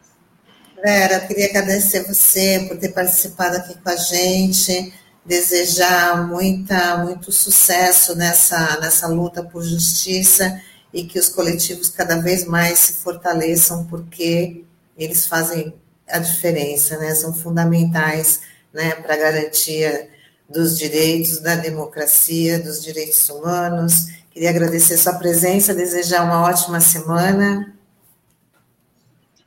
Vera, 0.84 1.20
queria 1.22 1.50
agradecer 1.50 2.04
você 2.04 2.66
por 2.68 2.78
ter 2.78 2.90
participado 2.90 3.58
aqui 3.58 3.76
com 3.82 3.90
a 3.90 3.96
gente, 3.96 4.94
desejar 5.26 6.28
muita, 6.28 6.98
muito 6.98 7.32
sucesso 7.32 8.16
nessa, 8.16 8.80
nessa 8.82 9.08
luta 9.08 9.42
por 9.42 9.64
justiça 9.64 10.62
e 10.94 11.04
que 11.04 11.18
os 11.18 11.30
coletivos 11.30 11.90
cada 11.90 12.18
vez 12.18 12.46
mais 12.46 12.80
se 12.80 12.94
fortaleçam, 12.96 13.86
porque 13.86 14.64
eles 14.98 15.26
fazem 15.26 15.74
a 16.08 16.20
diferença, 16.20 16.98
né? 16.98 17.16
São 17.16 17.34
fundamentais, 17.34 18.42
né, 18.74 18.96
para 18.96 19.14
a 19.14 19.18
garantia 19.18 20.10
dos 20.50 20.78
direitos, 20.78 21.40
da 21.40 21.56
democracia, 21.56 22.60
dos 22.60 22.84
direitos 22.84 23.30
humanos. 23.30 24.08
Queria 24.34 24.50
agradecer 24.50 24.98
sua 24.98 25.14
presença, 25.14 25.76
desejar 25.76 26.24
uma 26.24 26.42
ótima 26.42 26.80
semana. 26.80 27.72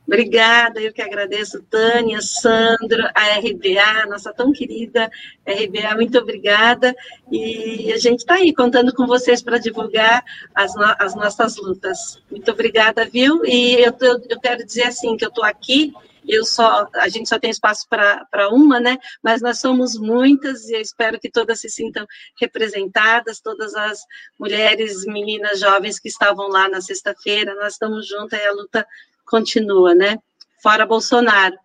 Obrigada, 0.06 0.80
eu 0.80 0.92
que 0.92 1.02
agradeço, 1.02 1.60
Tânia, 1.64 2.22
Sandro, 2.22 3.02
a 3.12 3.38
RBA, 3.40 4.06
nossa 4.08 4.32
tão 4.32 4.52
querida 4.52 5.10
RBA, 5.44 5.96
muito 5.96 6.16
obrigada. 6.16 6.94
E 7.32 7.92
a 7.92 7.98
gente 7.98 8.20
está 8.20 8.34
aí 8.34 8.54
contando 8.54 8.94
com 8.94 9.04
vocês 9.08 9.42
para 9.42 9.58
divulgar 9.58 10.24
as, 10.54 10.76
no 10.76 10.84
as, 11.00 11.16
nossas 11.16 11.56
lutas. 11.56 12.22
Muito 12.30 12.48
obrigada, 12.52 13.04
viu? 13.04 13.44
E 13.44 13.74
eu, 13.84 13.92
eu, 14.00 14.22
eu 14.30 14.40
quero 14.40 14.64
dizer 14.64 14.84
assim, 14.84 15.16
que 15.16 15.24
eu 15.24 15.30
estou 15.30 15.44
aqui 15.44 15.92
eu 16.28 16.44
só, 16.44 16.88
a 16.94 17.08
gente 17.08 17.28
só 17.28 17.38
tem 17.38 17.50
espaço 17.50 17.86
para 17.88 18.48
uma, 18.50 18.80
né? 18.80 18.98
Mas 19.22 19.40
nós 19.40 19.60
somos 19.60 19.96
muitas 19.98 20.68
e 20.68 20.74
eu 20.74 20.80
espero 20.80 21.18
que 21.18 21.30
todas 21.30 21.60
se 21.60 21.70
sintam 21.70 22.06
representadas, 22.40 23.40
todas 23.40 23.74
as 23.74 24.00
mulheres, 24.38 25.04
meninas, 25.04 25.60
jovens 25.60 25.98
que 25.98 26.08
estavam 26.08 26.48
lá 26.48 26.68
na 26.68 26.80
sexta-feira, 26.80 27.54
nós 27.54 27.74
estamos 27.74 28.08
juntas 28.08 28.38
e 28.40 28.44
a 28.44 28.52
luta 28.52 28.86
continua, 29.24 29.94
né? 29.94 30.18
Fora 30.62 30.86
Bolsonaro. 30.86 31.56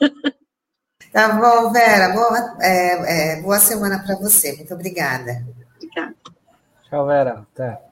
Tá 1.12 1.30
bom, 1.30 1.72
Vera. 1.72 2.10
Boa, 2.10 2.58
é, 2.60 3.38
é, 3.38 3.40
boa 3.40 3.58
semana 3.58 4.02
para 4.04 4.16
você. 4.16 4.54
Muito 4.54 4.74
obrigada. 4.74 5.46
Obrigada. 5.76 6.14
Tchau, 6.90 7.06
Vera. 7.06 7.46
Até. 7.54 7.85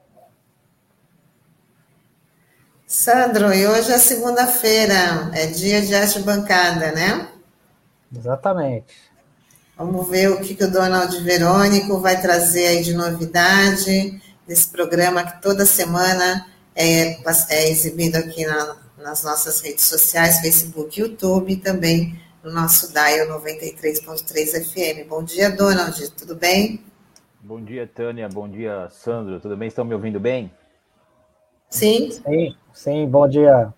Sandro, 2.97 3.53
e 3.53 3.67
hoje 3.67 3.91
é 3.91 3.97
segunda-feira, 3.97 5.29
é 5.33 5.47
dia 5.47 5.81
de 5.81 5.93
arte 5.93 6.17
bancada, 6.21 6.93
né? 6.93 7.27
Exatamente. 8.15 8.95
Vamos 9.77 10.07
ver 10.07 10.31
o 10.31 10.39
que, 10.39 10.55
que 10.55 10.63
o 10.63 10.71
Donald 10.71 11.13
Verônico 11.21 11.99
vai 11.99 12.21
trazer 12.21 12.67
aí 12.67 12.81
de 12.81 12.93
novidade 12.93 14.21
desse 14.47 14.69
programa 14.69 15.25
que 15.25 15.41
toda 15.41 15.65
semana 15.65 16.47
é, 16.73 17.17
é 17.49 17.69
exibido 17.69 18.15
aqui 18.15 18.45
na, 18.45 18.77
nas 18.97 19.25
nossas 19.25 19.59
redes 19.59 19.83
sociais, 19.83 20.39
Facebook, 20.39 20.97
YouTube 20.97 21.51
e 21.51 21.57
também 21.57 22.17
no 22.41 22.49
nosso 22.49 22.93
Dial 22.93 23.27
93.3 23.41 24.63
FM. 24.63 25.09
Bom 25.09 25.21
dia, 25.21 25.49
Donald, 25.49 26.11
tudo 26.11 26.33
bem? 26.33 26.81
Bom 27.41 27.61
dia, 27.61 27.85
Tânia, 27.93 28.29
bom 28.29 28.47
dia, 28.47 28.87
Sandro, 28.89 29.41
tudo 29.41 29.57
bem? 29.57 29.67
Estão 29.67 29.83
me 29.83 29.93
ouvindo 29.93 30.17
bem? 30.17 30.49
Sim. 31.69 32.11
Sim, 32.11 32.55
sim, 32.73 33.07
bom 33.07 33.27
dia. 33.27 33.73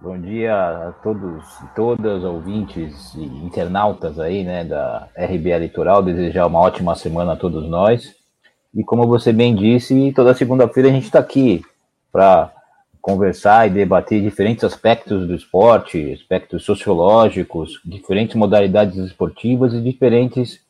Bom 0.00 0.16
dia 0.16 0.54
a 0.54 0.92
todos 1.02 1.44
e 1.60 1.66
todas, 1.74 2.22
ouvintes 2.22 3.14
e 3.14 3.24
internautas 3.24 4.20
aí, 4.20 4.44
né, 4.44 4.64
da 4.64 5.08
RBA 5.16 5.58
Litoral. 5.58 6.02
Desejar 6.02 6.46
uma 6.46 6.60
ótima 6.60 6.94
semana 6.94 7.32
a 7.32 7.36
todos 7.36 7.68
nós. 7.68 8.14
E 8.72 8.84
como 8.84 9.08
você 9.08 9.32
bem 9.32 9.56
disse, 9.56 10.12
toda 10.14 10.34
segunda-feira 10.34 10.88
a 10.88 10.92
gente 10.92 11.06
está 11.06 11.18
aqui 11.18 11.62
para 12.12 12.52
conversar 13.00 13.66
e 13.66 13.70
debater 13.70 14.22
diferentes 14.22 14.62
aspectos 14.62 15.26
do 15.26 15.34
esporte, 15.34 16.12
aspectos 16.12 16.64
sociológicos, 16.64 17.80
diferentes 17.84 18.36
modalidades 18.36 18.96
esportivas 18.96 19.72
e 19.72 19.80
diferentes 19.80 20.60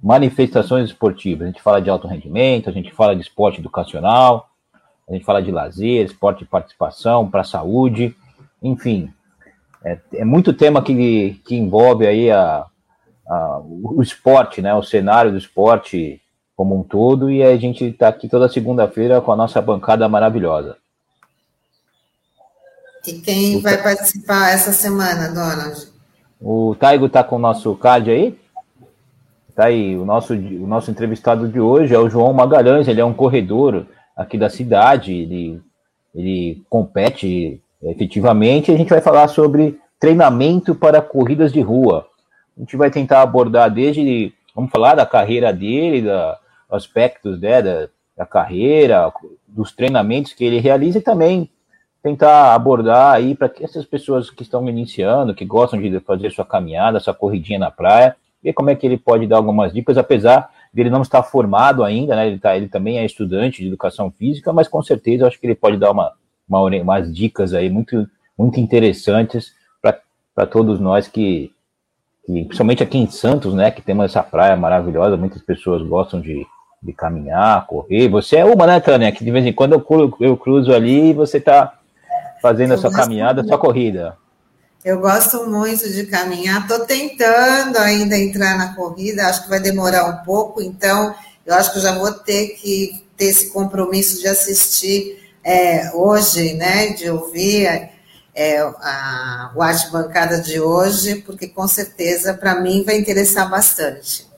manifestações 0.00 0.90
esportivas. 0.90 1.48
A 1.48 1.50
gente 1.50 1.62
fala 1.62 1.82
de 1.82 1.90
alto 1.90 2.06
rendimento, 2.06 2.70
a 2.70 2.72
gente 2.72 2.92
fala 2.92 3.16
de 3.16 3.22
esporte 3.22 3.58
educacional, 3.58 4.48
a 5.08 5.12
gente 5.12 5.24
fala 5.24 5.42
de 5.42 5.50
lazer, 5.50 6.04
esporte 6.04 6.40
de 6.40 6.50
participação, 6.50 7.28
para 7.28 7.40
a 7.40 7.44
saúde, 7.44 8.14
enfim. 8.62 9.10
É, 9.84 9.98
é, 10.14 10.24
muito 10.24 10.52
tema 10.52 10.82
que, 10.82 11.40
que 11.46 11.56
envolve 11.56 12.06
aí 12.06 12.30
a, 12.30 12.66
a, 13.26 13.60
o 13.64 14.02
esporte, 14.02 14.60
né, 14.60 14.74
o 14.74 14.82
cenário 14.82 15.30
do 15.30 15.38
esporte 15.38 16.20
como 16.54 16.78
um 16.78 16.82
todo, 16.82 17.30
e 17.30 17.42
a 17.42 17.56
gente 17.56 17.84
está 17.84 18.08
aqui 18.08 18.28
toda 18.28 18.48
segunda-feira 18.48 19.20
com 19.20 19.32
a 19.32 19.36
nossa 19.36 19.62
bancada 19.62 20.08
maravilhosa. 20.08 20.76
E 23.06 23.20
quem 23.20 23.60
vai 23.60 23.80
participar 23.80 24.50
essa 24.50 24.72
semana, 24.72 25.28
Donald? 25.28 25.88
O 26.40 26.74
Taigo 26.74 27.06
está 27.06 27.22
com 27.22 27.36
o 27.36 27.38
nosso 27.38 27.74
card 27.76 28.10
aí? 28.10 28.38
Tá 29.54 29.66
aí, 29.66 29.96
o 29.96 30.04
nosso, 30.04 30.34
o 30.34 30.66
nosso 30.66 30.90
entrevistado 30.90 31.48
de 31.48 31.60
hoje 31.60 31.94
é 31.94 31.98
o 31.98 32.10
João 32.10 32.32
Magalhães, 32.32 32.86
ele 32.86 33.00
é 33.00 33.04
um 33.04 33.14
corredor 33.14 33.86
aqui 34.18 34.36
da 34.36 34.50
cidade, 34.50 35.14
ele, 35.14 35.62
ele 36.12 36.60
compete 36.68 37.62
efetivamente. 37.80 38.72
A 38.72 38.76
gente 38.76 38.90
vai 38.90 39.00
falar 39.00 39.28
sobre 39.28 39.78
treinamento 40.00 40.74
para 40.74 41.00
corridas 41.00 41.52
de 41.52 41.60
rua. 41.60 42.04
A 42.56 42.60
gente 42.60 42.76
vai 42.76 42.90
tentar 42.90 43.22
abordar 43.22 43.70
desde, 43.70 44.34
vamos 44.52 44.72
falar 44.72 44.96
da 44.96 45.06
carreira 45.06 45.52
dele, 45.52 46.02
da, 46.02 46.36
aspectos 46.68 47.40
né, 47.40 47.62
da, 47.62 47.88
da 48.16 48.26
carreira, 48.26 49.12
dos 49.46 49.70
treinamentos 49.70 50.32
que 50.32 50.44
ele 50.44 50.58
realiza 50.58 50.98
e 50.98 51.02
também 51.02 51.48
tentar 52.02 52.54
abordar 52.54 53.14
aí 53.14 53.36
para 53.36 53.48
que 53.48 53.62
essas 53.62 53.84
pessoas 53.84 54.30
que 54.30 54.42
estão 54.42 54.68
iniciando, 54.68 55.34
que 55.34 55.44
gostam 55.44 55.80
de 55.80 56.00
fazer 56.00 56.30
sua 56.30 56.44
caminhada, 56.44 56.98
sua 56.98 57.14
corridinha 57.14 57.58
na 57.60 57.70
praia, 57.70 58.16
ver 58.42 58.52
como 58.52 58.70
é 58.70 58.74
que 58.74 58.86
ele 58.86 58.96
pode 58.96 59.26
dar 59.26 59.36
algumas 59.36 59.72
dicas, 59.72 59.96
apesar 59.96 60.50
ele 60.74 60.90
não 60.90 61.02
está 61.02 61.22
formado 61.22 61.82
ainda, 61.82 62.14
né? 62.14 62.26
Ele, 62.26 62.38
tá, 62.38 62.56
ele 62.56 62.68
também 62.68 62.98
é 62.98 63.04
estudante 63.04 63.62
de 63.62 63.68
educação 63.68 64.10
física, 64.10 64.52
mas 64.52 64.68
com 64.68 64.82
certeza 64.82 65.22
eu 65.22 65.28
acho 65.28 65.40
que 65.40 65.46
ele 65.46 65.54
pode 65.54 65.76
dar 65.76 65.90
uma, 65.90 66.12
uma 66.48 66.60
umas 66.60 67.12
dicas 67.14 67.54
aí 67.54 67.68
muito, 67.70 68.08
muito 68.36 68.60
interessantes 68.60 69.52
para 69.80 70.46
todos 70.46 70.78
nós 70.78 71.08
que, 71.08 71.50
que, 72.24 72.44
principalmente 72.44 72.82
aqui 72.82 72.98
em 72.98 73.10
Santos, 73.10 73.54
né? 73.54 73.70
Que 73.70 73.82
temos 73.82 74.04
essa 74.04 74.22
praia 74.22 74.56
maravilhosa, 74.56 75.16
muitas 75.16 75.42
pessoas 75.42 75.82
gostam 75.82 76.20
de, 76.20 76.46
de 76.82 76.92
caminhar, 76.92 77.66
correr. 77.66 78.08
Você 78.08 78.36
é 78.36 78.44
uma, 78.44 78.66
né, 78.66 78.78
Tânia? 78.78 79.10
Que 79.10 79.24
de 79.24 79.30
vez 79.30 79.44
em 79.44 79.52
quando 79.52 79.72
eu, 79.72 80.16
eu 80.20 80.36
cruzo 80.36 80.72
ali 80.72 81.10
e 81.10 81.14
você 81.14 81.38
está 81.38 81.74
fazendo 82.40 82.74
a 82.74 82.78
sua 82.78 82.92
caminhada, 82.92 83.40
a 83.40 83.44
sua 83.44 83.58
corrida? 83.58 84.16
Eu 84.84 85.00
gosto 85.00 85.44
muito 85.46 85.90
de 85.92 86.06
caminhar, 86.06 86.62
estou 86.62 86.86
tentando 86.86 87.78
ainda 87.78 88.16
entrar 88.16 88.56
na 88.56 88.74
corrida, 88.74 89.26
acho 89.26 89.42
que 89.42 89.48
vai 89.48 89.58
demorar 89.58 90.06
um 90.06 90.24
pouco, 90.24 90.62
então 90.62 91.14
eu 91.44 91.54
acho 91.54 91.72
que 91.72 91.78
eu 91.78 91.82
já 91.82 91.98
vou 91.98 92.12
ter 92.12 92.50
que 92.50 93.04
ter 93.16 93.26
esse 93.26 93.50
compromisso 93.50 94.20
de 94.20 94.28
assistir 94.28 95.18
é, 95.42 95.90
hoje, 95.92 96.54
né, 96.54 96.90
de 96.90 97.10
ouvir 97.10 97.90
é, 98.34 98.60
a, 98.60 99.50
o 99.54 99.60
Arte 99.60 99.90
Bancada 99.90 100.40
de 100.40 100.60
hoje, 100.60 101.16
porque 101.16 101.48
com 101.48 101.66
certeza 101.66 102.32
para 102.32 102.60
mim 102.60 102.84
vai 102.84 102.96
interessar 102.96 103.50
bastante. 103.50 104.28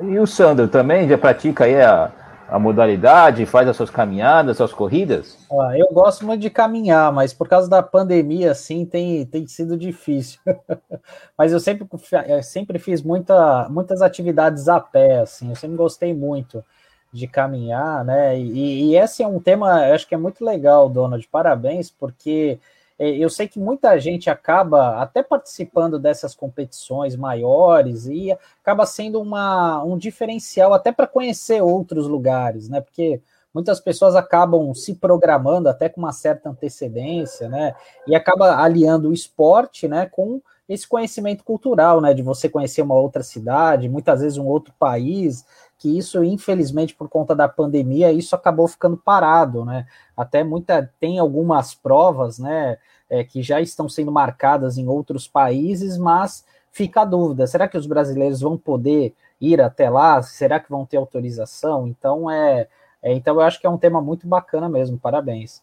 E 0.00 0.18
o 0.20 0.26
Sandro 0.26 0.68
também 0.68 1.08
já 1.08 1.18
pratica 1.18 1.64
aí 1.64 1.80
a, 1.82 2.12
a 2.48 2.58
modalidade, 2.58 3.44
faz 3.44 3.68
as 3.68 3.76
suas 3.76 3.90
caminhadas, 3.90 4.52
as 4.52 4.56
suas 4.56 4.72
corridas? 4.72 5.36
Ah, 5.52 5.76
eu 5.76 5.88
gosto 5.92 6.24
muito 6.24 6.40
de 6.40 6.48
caminhar, 6.48 7.12
mas 7.12 7.34
por 7.34 7.46
causa 7.46 7.68
da 7.68 7.82
pandemia, 7.82 8.52
assim, 8.52 8.86
tem, 8.86 9.26
tem 9.26 9.46
sido 9.46 9.76
difícil. 9.76 10.40
mas 11.36 11.52
eu 11.52 11.60
sempre, 11.60 11.86
eu 12.26 12.42
sempre 12.42 12.78
fiz 12.78 13.02
muita, 13.02 13.68
muitas 13.68 14.00
atividades 14.00 14.66
a 14.66 14.80
pé, 14.80 15.20
assim, 15.20 15.50
eu 15.50 15.56
sempre 15.56 15.76
gostei 15.76 16.14
muito 16.14 16.64
de 17.12 17.26
caminhar, 17.26 18.02
né? 18.04 18.38
E, 18.38 18.90
e 18.90 18.96
esse 18.96 19.22
é 19.22 19.26
um 19.26 19.38
tema, 19.38 19.92
acho 19.92 20.08
que 20.08 20.14
é 20.14 20.18
muito 20.18 20.42
legal, 20.42 20.88
Donald, 20.88 21.26
parabéns, 21.28 21.90
porque 21.90 22.58
é, 22.58 22.58
eu 22.98 23.30
sei 23.30 23.46
que 23.46 23.60
muita 23.60 23.98
gente 23.98 24.28
acaba 24.28 25.00
até 25.00 25.22
participando 25.22 25.98
dessas 25.98 26.34
competições 26.34 27.14
maiores 27.14 28.06
e 28.06 28.32
acaba 28.60 28.84
sendo 28.86 29.20
uma, 29.20 29.82
um 29.84 29.96
diferencial 29.96 30.74
até 30.74 30.90
para 30.90 31.06
conhecer 31.06 31.62
outros 31.62 32.08
lugares, 32.08 32.68
né? 32.68 32.80
Porque 32.80 33.20
muitas 33.54 33.78
pessoas 33.78 34.16
acabam 34.16 34.74
se 34.74 34.94
programando 34.94 35.68
até 35.68 35.88
com 35.88 36.00
uma 36.00 36.12
certa 36.12 36.50
antecedência, 36.50 37.48
né? 37.48 37.74
E 38.06 38.16
acaba 38.16 38.56
aliando 38.56 39.10
o 39.10 39.14
esporte, 39.14 39.86
né, 39.86 40.06
com 40.06 40.40
esse 40.68 40.86
conhecimento 40.86 41.44
cultural, 41.44 42.00
né, 42.00 42.12
de 42.12 42.22
você 42.22 42.46
conhecer 42.48 42.82
uma 42.82 42.94
outra 42.94 43.22
cidade, 43.22 43.88
muitas 43.88 44.20
vezes 44.20 44.36
um 44.36 44.44
outro 44.44 44.74
país, 44.78 45.46
que 45.78 45.96
isso, 45.96 46.22
infelizmente, 46.24 46.94
por 46.94 47.08
conta 47.08 47.34
da 47.34 47.48
pandemia, 47.48 48.12
isso 48.12 48.34
acabou 48.34 48.66
ficando 48.66 48.96
parado, 48.96 49.64
né? 49.64 49.86
Até 50.16 50.42
muita 50.42 50.90
tem 50.98 51.18
algumas 51.18 51.74
provas, 51.74 52.38
né, 52.38 52.78
é, 53.08 53.22
que 53.22 53.42
já 53.42 53.60
estão 53.60 53.88
sendo 53.88 54.10
marcadas 54.10 54.76
em 54.76 54.88
outros 54.88 55.28
países, 55.28 55.96
mas 55.96 56.44
fica 56.72 57.02
a 57.02 57.04
dúvida: 57.04 57.46
será 57.46 57.68
que 57.68 57.78
os 57.78 57.86
brasileiros 57.86 58.40
vão 58.40 58.56
poder 58.56 59.14
ir 59.40 59.60
até 59.60 59.88
lá? 59.88 60.20
Será 60.22 60.58
que 60.58 60.68
vão 60.68 60.84
ter 60.84 60.96
autorização? 60.96 61.86
Então 61.86 62.28
é, 62.28 62.66
é 63.00 63.12
então 63.12 63.36
eu 63.36 63.40
acho 63.42 63.60
que 63.60 63.66
é 63.66 63.70
um 63.70 63.78
tema 63.78 64.00
muito 64.00 64.26
bacana 64.26 64.68
mesmo. 64.68 64.98
Parabéns. 64.98 65.62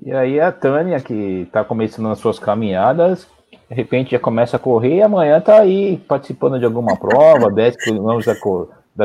E 0.00 0.12
aí 0.12 0.40
a 0.40 0.50
Tânia, 0.50 1.00
que 1.00 1.42
está 1.42 1.64
começando 1.64 2.08
as 2.08 2.18
suas 2.18 2.38
caminhadas, 2.38 3.26
de 3.68 3.74
repente 3.74 4.12
já 4.12 4.18
começa 4.18 4.56
a 4.56 4.60
correr 4.60 4.96
e 4.96 5.02
amanhã 5.02 5.38
está 5.38 5.60
aí 5.60 5.98
participando 5.98 6.58
de 6.58 6.64
alguma 6.64 6.96
prova, 6.96 7.50
10 7.50 7.76
quilômetros 7.76 8.26
da 8.26 8.40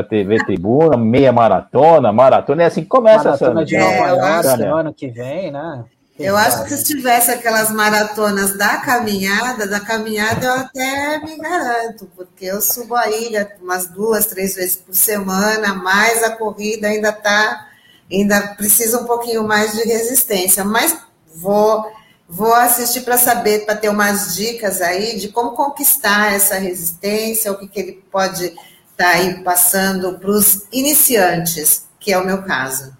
TV 0.08 0.44
Tribuna, 0.44 0.96
meia 0.96 1.32
maratona, 1.32 2.12
maratona, 2.12 2.62
é 2.62 2.66
assim 2.66 2.82
que 2.82 2.88
começa, 2.88 3.24
maratona 3.24 3.64
de 3.64 3.76
Nova 3.76 3.92
é, 3.92 4.08
York, 4.08 4.56
no 4.58 4.76
ano 4.76 4.94
que 4.94 5.08
vem, 5.08 5.50
né? 5.50 5.84
Eu 6.18 6.36
acho 6.36 6.64
que 6.64 6.76
se 6.76 6.82
tivesse 6.82 7.30
aquelas 7.30 7.70
maratonas 7.70 8.56
da 8.56 8.78
caminhada, 8.78 9.68
da 9.68 9.78
caminhada 9.78 10.46
eu 10.46 10.52
até 10.52 11.20
me 11.20 11.36
garanto, 11.36 12.10
porque 12.16 12.44
eu 12.46 12.60
subo 12.60 12.96
a 12.96 13.08
ilha 13.08 13.48
umas 13.62 13.86
duas, 13.86 14.26
três 14.26 14.56
vezes 14.56 14.76
por 14.76 14.94
semana, 14.96 15.74
mas 15.74 16.24
a 16.24 16.34
corrida 16.34 16.88
ainda 16.88 17.12
tá, 17.12 17.68
ainda 18.10 18.54
precisa 18.56 19.00
um 19.00 19.04
pouquinho 19.04 19.46
mais 19.46 19.72
de 19.72 19.84
resistência, 19.84 20.64
mas 20.64 20.98
vou 21.36 21.86
vou 22.28 22.52
assistir 22.52 23.02
para 23.02 23.16
saber, 23.16 23.64
para 23.64 23.76
ter 23.76 23.88
umas 23.88 24.36
dicas 24.36 24.82
aí 24.82 25.18
de 25.18 25.28
como 25.28 25.52
conquistar 25.52 26.34
essa 26.34 26.56
resistência, 26.56 27.50
o 27.50 27.56
que, 27.56 27.66
que 27.66 27.80
ele 27.80 28.04
pode 28.10 28.54
está 28.98 29.10
aí 29.10 29.44
passando 29.44 30.18
para 30.18 30.28
os 30.28 30.66
iniciantes, 30.72 31.88
que 32.00 32.12
é 32.12 32.18
o 32.18 32.26
meu 32.26 32.42
caso. 32.42 32.92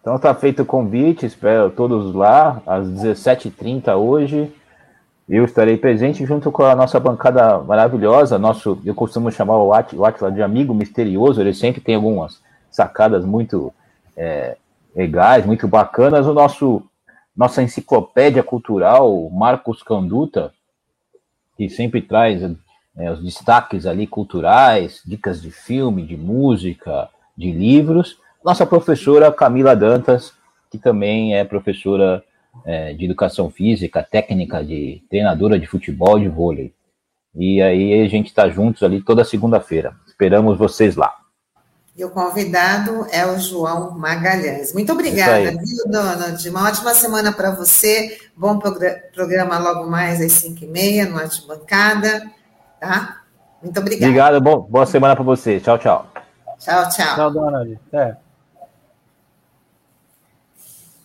Então 0.00 0.16
está 0.16 0.34
feito 0.34 0.62
o 0.62 0.66
convite, 0.66 1.26
espero 1.26 1.68
todos 1.70 2.14
lá, 2.14 2.62
às 2.66 2.86
17h30 2.88 3.94
hoje. 3.98 4.50
Eu 5.28 5.44
estarei 5.44 5.76
presente 5.76 6.24
junto 6.24 6.50
com 6.50 6.62
a 6.62 6.74
nossa 6.74 6.98
bancada 6.98 7.58
maravilhosa, 7.58 8.38
nosso, 8.38 8.80
eu 8.82 8.94
costumo 8.94 9.30
chamar 9.30 9.58
o 9.58 9.74
Atila 9.74 10.32
de 10.32 10.42
amigo 10.42 10.72
misterioso, 10.72 11.40
ele 11.40 11.52
sempre 11.52 11.82
tem 11.82 11.96
algumas 11.96 12.40
sacadas 12.70 13.22
muito 13.22 13.72
é, 14.16 14.56
legais, 14.96 15.44
muito 15.44 15.68
bacanas. 15.68 16.26
O 16.26 16.32
nosso 16.32 16.82
nossa 17.36 17.62
enciclopédia 17.62 18.42
cultural, 18.42 19.30
Marcos 19.30 19.82
Canduta, 19.82 20.52
que 21.56 21.68
sempre 21.68 22.02
traz 22.02 22.42
né, 23.00 23.10
os 23.10 23.22
destaques 23.22 23.86
ali 23.86 24.06
culturais, 24.06 25.00
dicas 25.06 25.40
de 25.40 25.50
filme, 25.50 26.06
de 26.06 26.18
música, 26.18 27.08
de 27.34 27.50
livros. 27.50 28.18
Nossa 28.44 28.66
professora 28.66 29.32
Camila 29.32 29.74
Dantas, 29.74 30.34
que 30.70 30.76
também 30.76 31.34
é 31.34 31.42
professora 31.42 32.22
é, 32.62 32.92
de 32.92 33.06
educação 33.06 33.50
física, 33.50 34.02
técnica 34.02 34.62
de 34.62 35.02
treinadora 35.08 35.58
de 35.58 35.66
futebol 35.66 36.18
de 36.18 36.28
vôlei. 36.28 36.74
E 37.34 37.62
aí 37.62 38.02
a 38.02 38.08
gente 38.08 38.26
está 38.26 38.50
juntos 38.50 38.82
ali 38.82 39.00
toda 39.00 39.24
segunda-feira. 39.24 39.94
Esperamos 40.06 40.58
vocês 40.58 40.94
lá. 40.94 41.14
E 41.96 42.04
o 42.04 42.10
convidado 42.10 43.06
é 43.10 43.24
o 43.24 43.38
João 43.38 43.92
Magalhães. 43.98 44.74
Muito 44.74 44.92
obrigada, 44.92 45.52
viu, 45.52 45.90
Donald? 45.90 46.48
Uma 46.50 46.68
ótima 46.68 46.92
semana 46.92 47.32
para 47.32 47.50
você. 47.50 48.18
Bom 48.36 48.58
programa 48.58 49.58
logo 49.58 49.88
mais 49.88 50.20
às 50.20 50.32
5h30 50.44 51.08
no 51.08 51.18
Arte 51.18 51.46
Bancada. 51.46 52.30
Tá? 52.80 53.20
Muito 53.62 53.78
obrigada. 53.78 54.06
Obrigado, 54.06 54.40
bom, 54.40 54.60
boa 54.62 54.86
semana 54.86 55.14
para 55.14 55.24
você. 55.24 55.60
Tchau, 55.60 55.78
tchau. 55.78 56.10
Tchau, 56.58 56.88
tchau. 56.88 57.14
Tchau, 57.14 57.30
Donald. 57.30 57.78
É. 57.92 58.16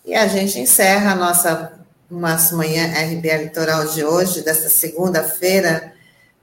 E 0.06 0.16
a 0.16 0.28
gente 0.28 0.60
encerra 0.60 1.12
a 1.12 1.16
nossa 1.16 1.74
nosso 2.10 2.56
manhã 2.56 2.86
RBA 2.86 3.38
Litoral 3.44 3.88
de 3.88 4.04
hoje, 4.04 4.44
desta 4.44 4.70
segunda-feira, 4.70 5.94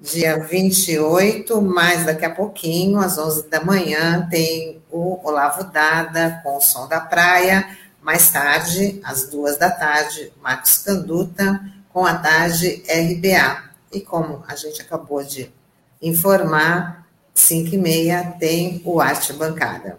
dia 0.00 0.38
28, 0.38 1.62
mas 1.62 2.04
daqui 2.04 2.24
a 2.24 2.34
pouquinho, 2.34 2.98
às 2.98 3.16
11 3.16 3.48
da 3.48 3.62
manhã, 3.64 4.26
tem 4.28 4.82
o 4.90 5.20
Olavo 5.22 5.64
Dada 5.64 6.40
com 6.42 6.56
o 6.56 6.60
Som 6.60 6.88
da 6.88 7.00
Praia. 7.00 7.76
Mais 8.02 8.30
tarde, 8.30 9.00
às 9.04 9.28
duas 9.28 9.56
da 9.56 9.70
tarde, 9.70 10.32
Marcos 10.42 10.78
Canduta 10.78 11.60
com 11.92 12.04
a 12.04 12.14
tarde 12.14 12.82
RBA. 12.88 13.71
E 13.92 14.00
como 14.00 14.42
a 14.48 14.56
gente 14.56 14.80
acabou 14.80 15.22
de 15.22 15.52
informar, 16.00 17.06
5 17.34 17.74
e 17.74 17.78
meia 17.78 18.34
tem 18.38 18.80
o 18.84 19.00
Arte 19.00 19.32
Bancada. 19.32 19.98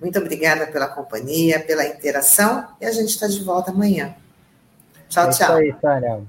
Muito 0.00 0.18
obrigada 0.18 0.66
pela 0.66 0.88
companhia, 0.88 1.60
pela 1.60 1.86
interação 1.86 2.66
e 2.80 2.86
a 2.86 2.90
gente 2.90 3.10
está 3.10 3.26
de 3.26 3.42
volta 3.42 3.70
amanhã. 3.70 4.14
Tchau, 5.08 5.28
é 5.28 5.30
tchau. 5.30 5.48
Isso 5.48 5.52
aí, 5.52 5.72
Tânia. 5.74 6.22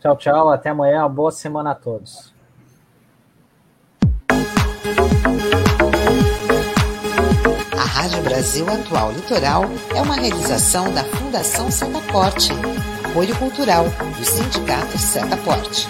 Tchau, 0.00 0.16
tchau. 0.16 0.50
Até 0.50 0.70
amanhã. 0.70 1.00
Uma 1.00 1.08
boa 1.08 1.32
semana 1.32 1.72
a 1.72 1.74
todos. 1.74 2.32
A 7.76 7.84
Rádio 7.84 8.22
Brasil 8.22 8.66
Atual 8.68 9.12
Litoral 9.12 9.64
é 9.96 10.00
uma 10.00 10.14
realização 10.14 10.92
da 10.92 11.02
Fundação 11.04 11.70
Santa 11.70 12.00
Porte, 12.12 12.52
apoio 13.04 13.36
cultural 13.36 13.84
do 13.84 14.24
Sindicato 14.24 14.96
Santa 14.98 15.36
Porte. 15.38 15.88